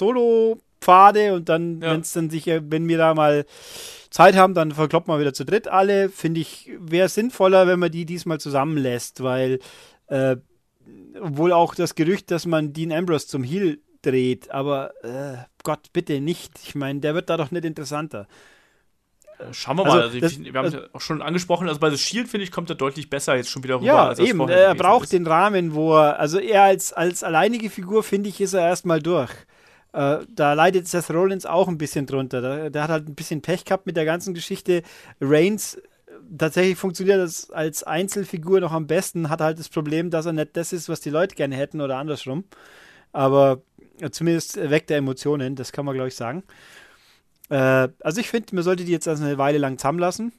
[0.81, 1.91] Solo-Pfade und dann, ja.
[1.91, 3.45] wenn es dann sich, wenn wir da mal
[4.09, 6.09] Zeit haben, dann verkloppen wir wieder zu dritt alle.
[6.09, 9.59] Finde ich, wäre sinnvoller, wenn man die diesmal zusammenlässt, weil
[10.07, 10.35] äh,
[11.19, 16.19] obwohl auch das Gerücht, dass man Dean Ambrose zum Heel dreht, aber äh, Gott, bitte
[16.19, 16.51] nicht.
[16.63, 18.27] Ich meine, der wird da doch nicht interessanter.
[19.37, 20.01] Äh, schauen wir mal.
[20.01, 21.67] Also, das, wir haben es ja auch schon angesprochen.
[21.67, 23.85] Also bei The Shield, finde ich, kommt er deutlich besser jetzt schon wieder rüber.
[23.85, 24.49] Ja, eben.
[24.49, 25.13] Er braucht ist.
[25.13, 29.01] den Rahmen, wo er, also er als, als alleinige Figur, finde ich, ist er erstmal
[29.01, 29.31] durch.
[29.93, 32.41] Äh, da leidet Seth Rollins auch ein bisschen drunter.
[32.41, 34.83] Der, der, hat halt ein bisschen Pech gehabt mit der ganzen Geschichte.
[35.19, 35.81] Reigns, äh,
[36.37, 40.55] tatsächlich funktioniert das als Einzelfigur noch am besten, hat halt das Problem, dass er nicht
[40.55, 42.45] das ist, was die Leute gerne hätten oder andersrum.
[43.11, 43.61] Aber
[43.99, 46.43] äh, zumindest weckt er Emotionen, das kann man, glaube ich, sagen.
[47.49, 50.31] Äh, also ich finde, man sollte die jetzt also eine Weile lang zusammenlassen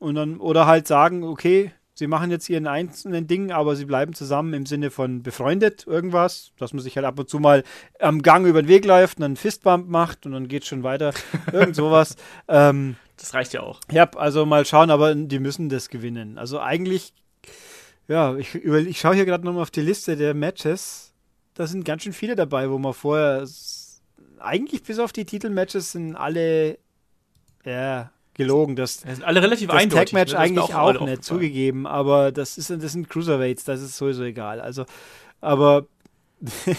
[0.00, 4.12] und dann, oder halt sagen, okay, sie machen jetzt ihren einzelnen Ding, aber sie bleiben
[4.12, 7.64] zusammen im Sinne von befreundet, irgendwas, dass man sich halt ab und zu mal
[7.98, 10.82] am Gang über den Weg läuft und einen Fistbump macht und dann geht es schon
[10.82, 11.12] weiter.
[11.52, 12.16] Irgend sowas.
[12.48, 13.80] ähm, das reicht ja auch.
[13.90, 16.36] Ja, also mal schauen, aber die müssen das gewinnen.
[16.36, 17.14] Also eigentlich,
[18.08, 21.14] ja, ich, ich schaue hier gerade nochmal auf die Liste der Matches.
[21.54, 23.46] Da sind ganz schön viele dabei, wo man vorher
[24.38, 26.78] eigentlich bis auf die Titelmatches sind alle
[27.64, 28.76] ja, gelogen.
[28.76, 30.10] Das, das sind alle relativ das eindeutig.
[30.10, 30.38] Tag-Match ne?
[30.38, 34.60] eigentlich auch, auch nicht zugegeben, aber das, ist, das sind Cruiserweights, das ist sowieso egal.
[34.60, 34.86] Also,
[35.40, 35.86] aber.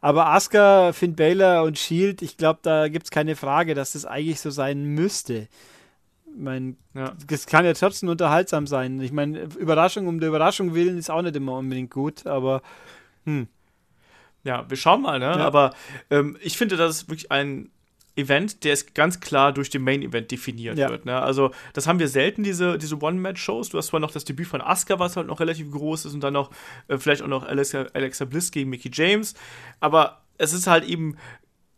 [0.00, 4.06] aber Asuka, Finn Baylor und Shield, ich glaube, da gibt es keine Frage, dass das
[4.06, 5.48] eigentlich so sein müsste.
[6.34, 7.12] Ich meine, ja.
[7.26, 9.00] das kann ja trotzdem unterhaltsam sein.
[9.00, 12.62] Ich meine, Überraschung um der Überraschung willen ist auch nicht immer unbedingt gut, aber
[13.24, 13.48] hm.
[14.44, 15.26] Ja, wir schauen mal, ne?
[15.26, 15.36] Ja.
[15.36, 15.72] Aber
[16.10, 17.70] ähm, ich finde, das ist wirklich ein
[18.16, 20.90] Event, der ist ganz klar durch den Main Event definiert ja.
[20.90, 21.06] wird.
[21.06, 21.20] Ne?
[21.20, 23.70] Also, das haben wir selten, diese, diese One-Match-Shows.
[23.70, 26.20] Du hast zwar noch das Debüt von Asuka, was halt noch relativ groß ist, und
[26.20, 26.50] dann noch
[26.88, 29.34] äh, vielleicht auch noch Alexa, Alexa Bliss gegen Mickey James.
[29.80, 31.16] Aber es ist halt eben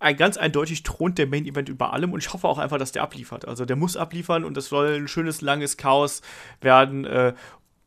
[0.01, 2.93] ein ganz eindeutig thront der Main Event über allem und ich hoffe auch einfach, dass
[2.93, 3.48] der abliefert.
[3.48, 6.20] Also der muss abliefern und das soll ein schönes, langes Chaos
[6.61, 7.05] werden.
[7.05, 7.35] Äh,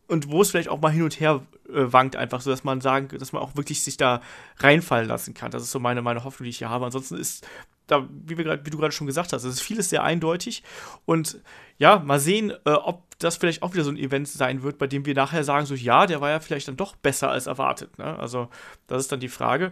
[0.07, 2.82] und wo es vielleicht auch mal hin und her äh, wankt, einfach so, dass man
[2.82, 4.22] sagen, dass man auch wirklich sich da
[4.57, 5.52] reinfallen lassen kann.
[5.52, 6.86] Das ist so meine, meine Hoffnung, die ich hier habe.
[6.86, 7.45] Ansonsten ist
[7.88, 10.64] da, wie, wir grad, wie du gerade schon gesagt hast, es ist vieles sehr eindeutig.
[11.06, 11.40] Und
[11.78, 14.88] ja, mal sehen, äh, ob das vielleicht auch wieder so ein Event sein wird, bei
[14.88, 17.98] dem wir nachher sagen, so ja, der war ja vielleicht dann doch besser als erwartet.
[17.98, 18.18] Ne?
[18.20, 18.50] Also,
[18.88, 19.72] das ist dann die Frage.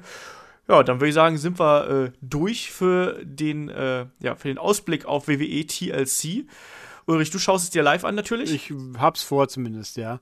[0.67, 4.57] Ja, dann würde ich sagen, sind wir äh, durch für den, äh, ja, für den
[4.57, 6.47] Ausblick auf WWE TLC.
[7.05, 8.51] Ulrich, du schaust es dir live an natürlich?
[8.51, 10.19] Ich hab's vor zumindest, ja.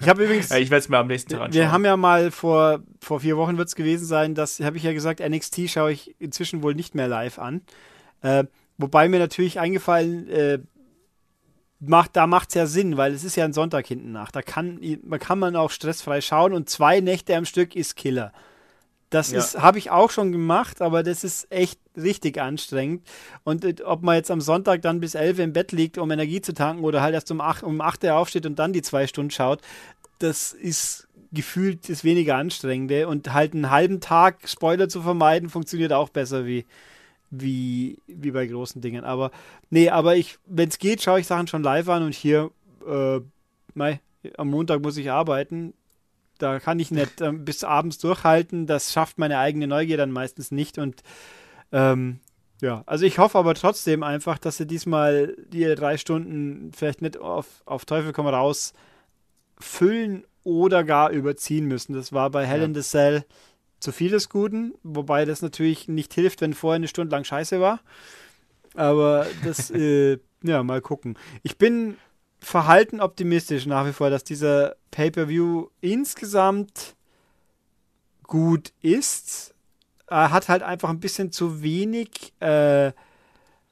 [0.00, 0.48] Ich habe übrigens.
[0.50, 1.54] ja, ich werde es mir am nächsten Tag anschauen.
[1.54, 4.82] Wir haben ja mal vor, vor vier Wochen wird es gewesen sein, das habe ich
[4.82, 7.62] ja gesagt, NXT schaue ich inzwischen wohl nicht mehr live an.
[8.20, 8.44] Äh,
[8.76, 10.58] wobei mir natürlich eingefallen, äh,
[11.80, 14.30] macht, da macht es ja Sinn, weil es ist ja ein Sonntag hinten nach.
[14.30, 18.32] Da kann man, kann man auch stressfrei schauen und zwei Nächte am Stück ist Killer.
[19.10, 19.62] Das ja.
[19.62, 23.06] habe ich auch schon gemacht, aber das ist echt richtig anstrengend.
[23.42, 26.40] Und äh, ob man jetzt am Sonntag dann bis 11 im Bett liegt, um Energie
[26.40, 29.06] zu tanken, oder halt erst um 8, um 8 Uhr aufsteht und dann die zwei
[29.06, 29.60] Stunden schaut,
[30.18, 33.08] das ist gefühlt das weniger anstrengende.
[33.08, 36.66] Und halt einen halben Tag Spoiler zu vermeiden, funktioniert auch besser wie,
[37.30, 39.04] wie, wie bei großen Dingen.
[39.04, 39.30] Aber
[39.70, 42.50] nee, aber ich, wenn es geht, schaue ich Sachen schon live an und hier,
[42.86, 43.20] äh,
[43.72, 44.00] mei,
[44.36, 45.72] am Montag muss ich arbeiten
[46.38, 48.66] da kann ich nicht äh, bis abends durchhalten.
[48.66, 50.78] Das schafft meine eigene Neugier dann meistens nicht.
[50.78, 51.02] Und
[51.72, 52.20] ähm,
[52.60, 57.16] ja, also ich hoffe aber trotzdem einfach, dass sie diesmal die drei Stunden vielleicht nicht
[57.16, 58.72] auf, auf Teufel komm raus
[59.60, 61.92] füllen oder gar überziehen müssen.
[61.92, 62.64] Das war bei Hell ja.
[62.64, 63.24] in the Cell
[63.80, 67.60] zu viel des Guten, wobei das natürlich nicht hilft, wenn vorher eine Stunde lang scheiße
[67.60, 67.80] war.
[68.74, 71.16] Aber das, äh, ja, mal gucken.
[71.42, 71.96] Ich bin
[72.40, 76.96] verhalten optimistisch nach wie vor, dass dieser Pay-per-View insgesamt
[78.24, 79.54] gut ist.
[80.06, 82.92] Er hat halt einfach ein bisschen zu wenig äh,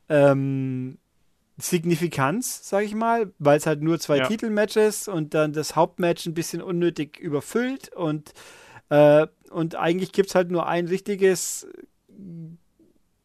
[0.09, 0.98] ähm,
[1.59, 4.26] Signifikanz, sag ich mal, weil es halt nur zwei ja.
[4.26, 8.34] Titelmatches und dann das Hauptmatch ein bisschen unnötig überfüllt und,
[8.90, 11.66] äh, und eigentlich gibt es halt nur ein richtiges,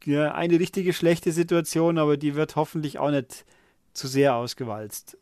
[0.05, 3.45] ja, eine richtige schlechte Situation, aber die wird hoffentlich auch nicht
[3.93, 5.17] zu sehr ausgewalzt.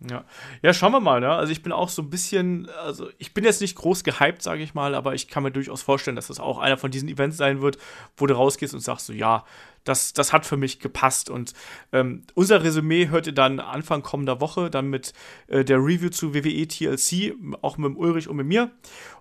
[0.00, 0.24] Ja.
[0.60, 1.20] ja, schauen wir mal.
[1.20, 1.30] Ne?
[1.30, 4.62] Also ich bin auch so ein bisschen, also ich bin jetzt nicht groß gehypt, sage
[4.62, 7.38] ich mal, aber ich kann mir durchaus vorstellen, dass das auch einer von diesen Events
[7.38, 7.78] sein wird,
[8.16, 9.44] wo du rausgehst und sagst so, ja,
[9.84, 11.30] das, das hat für mich gepasst.
[11.30, 11.54] Und
[11.92, 15.14] ähm, unser Resümee hört ihr dann Anfang kommender Woche, dann mit
[15.46, 18.70] äh, der Review zu WWE TLC, auch mit Ulrich und mit mir.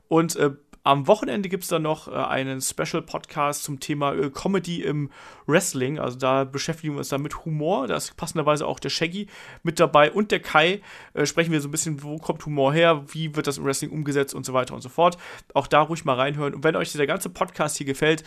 [0.07, 0.51] Und äh,
[0.85, 5.09] am Wochenende gibt es dann noch äh, einen Special-Podcast zum Thema äh, Comedy im
[5.47, 5.97] Wrestling.
[5.97, 7.87] Also da beschäftigen wir uns dann mit Humor.
[7.87, 9.27] Da ist passenderweise auch der Shaggy
[9.63, 10.81] mit dabei und der Kai.
[11.15, 13.89] Äh, sprechen wir so ein bisschen, wo kommt Humor her, wie wird das im Wrestling
[13.89, 15.17] umgesetzt und so weiter und so fort.
[15.55, 16.53] Auch da ruhig mal reinhören.
[16.53, 18.23] Und wenn euch dieser ganze Podcast hier gefällt,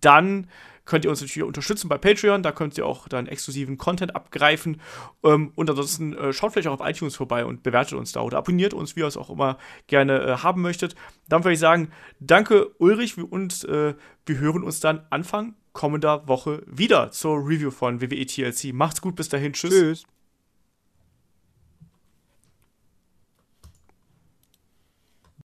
[0.00, 0.48] dann
[0.84, 2.42] könnt ihr uns natürlich unterstützen bei Patreon.
[2.42, 4.80] Da könnt ihr auch dann exklusiven Content abgreifen.
[5.24, 8.38] Ähm, und ansonsten äh, schaut vielleicht auch auf iTunes vorbei und bewertet uns da oder
[8.38, 10.94] abonniert uns, wie ihr es auch immer gerne äh, haben möchtet.
[11.28, 13.94] Dann würde ich sagen, danke Ulrich und äh,
[14.26, 18.72] wir hören uns dann Anfang kommender Woche wieder zur Review von WWE TLC.
[18.72, 19.52] Macht's gut, bis dahin.
[19.52, 19.70] Tschüss.
[19.70, 20.04] Tschüss.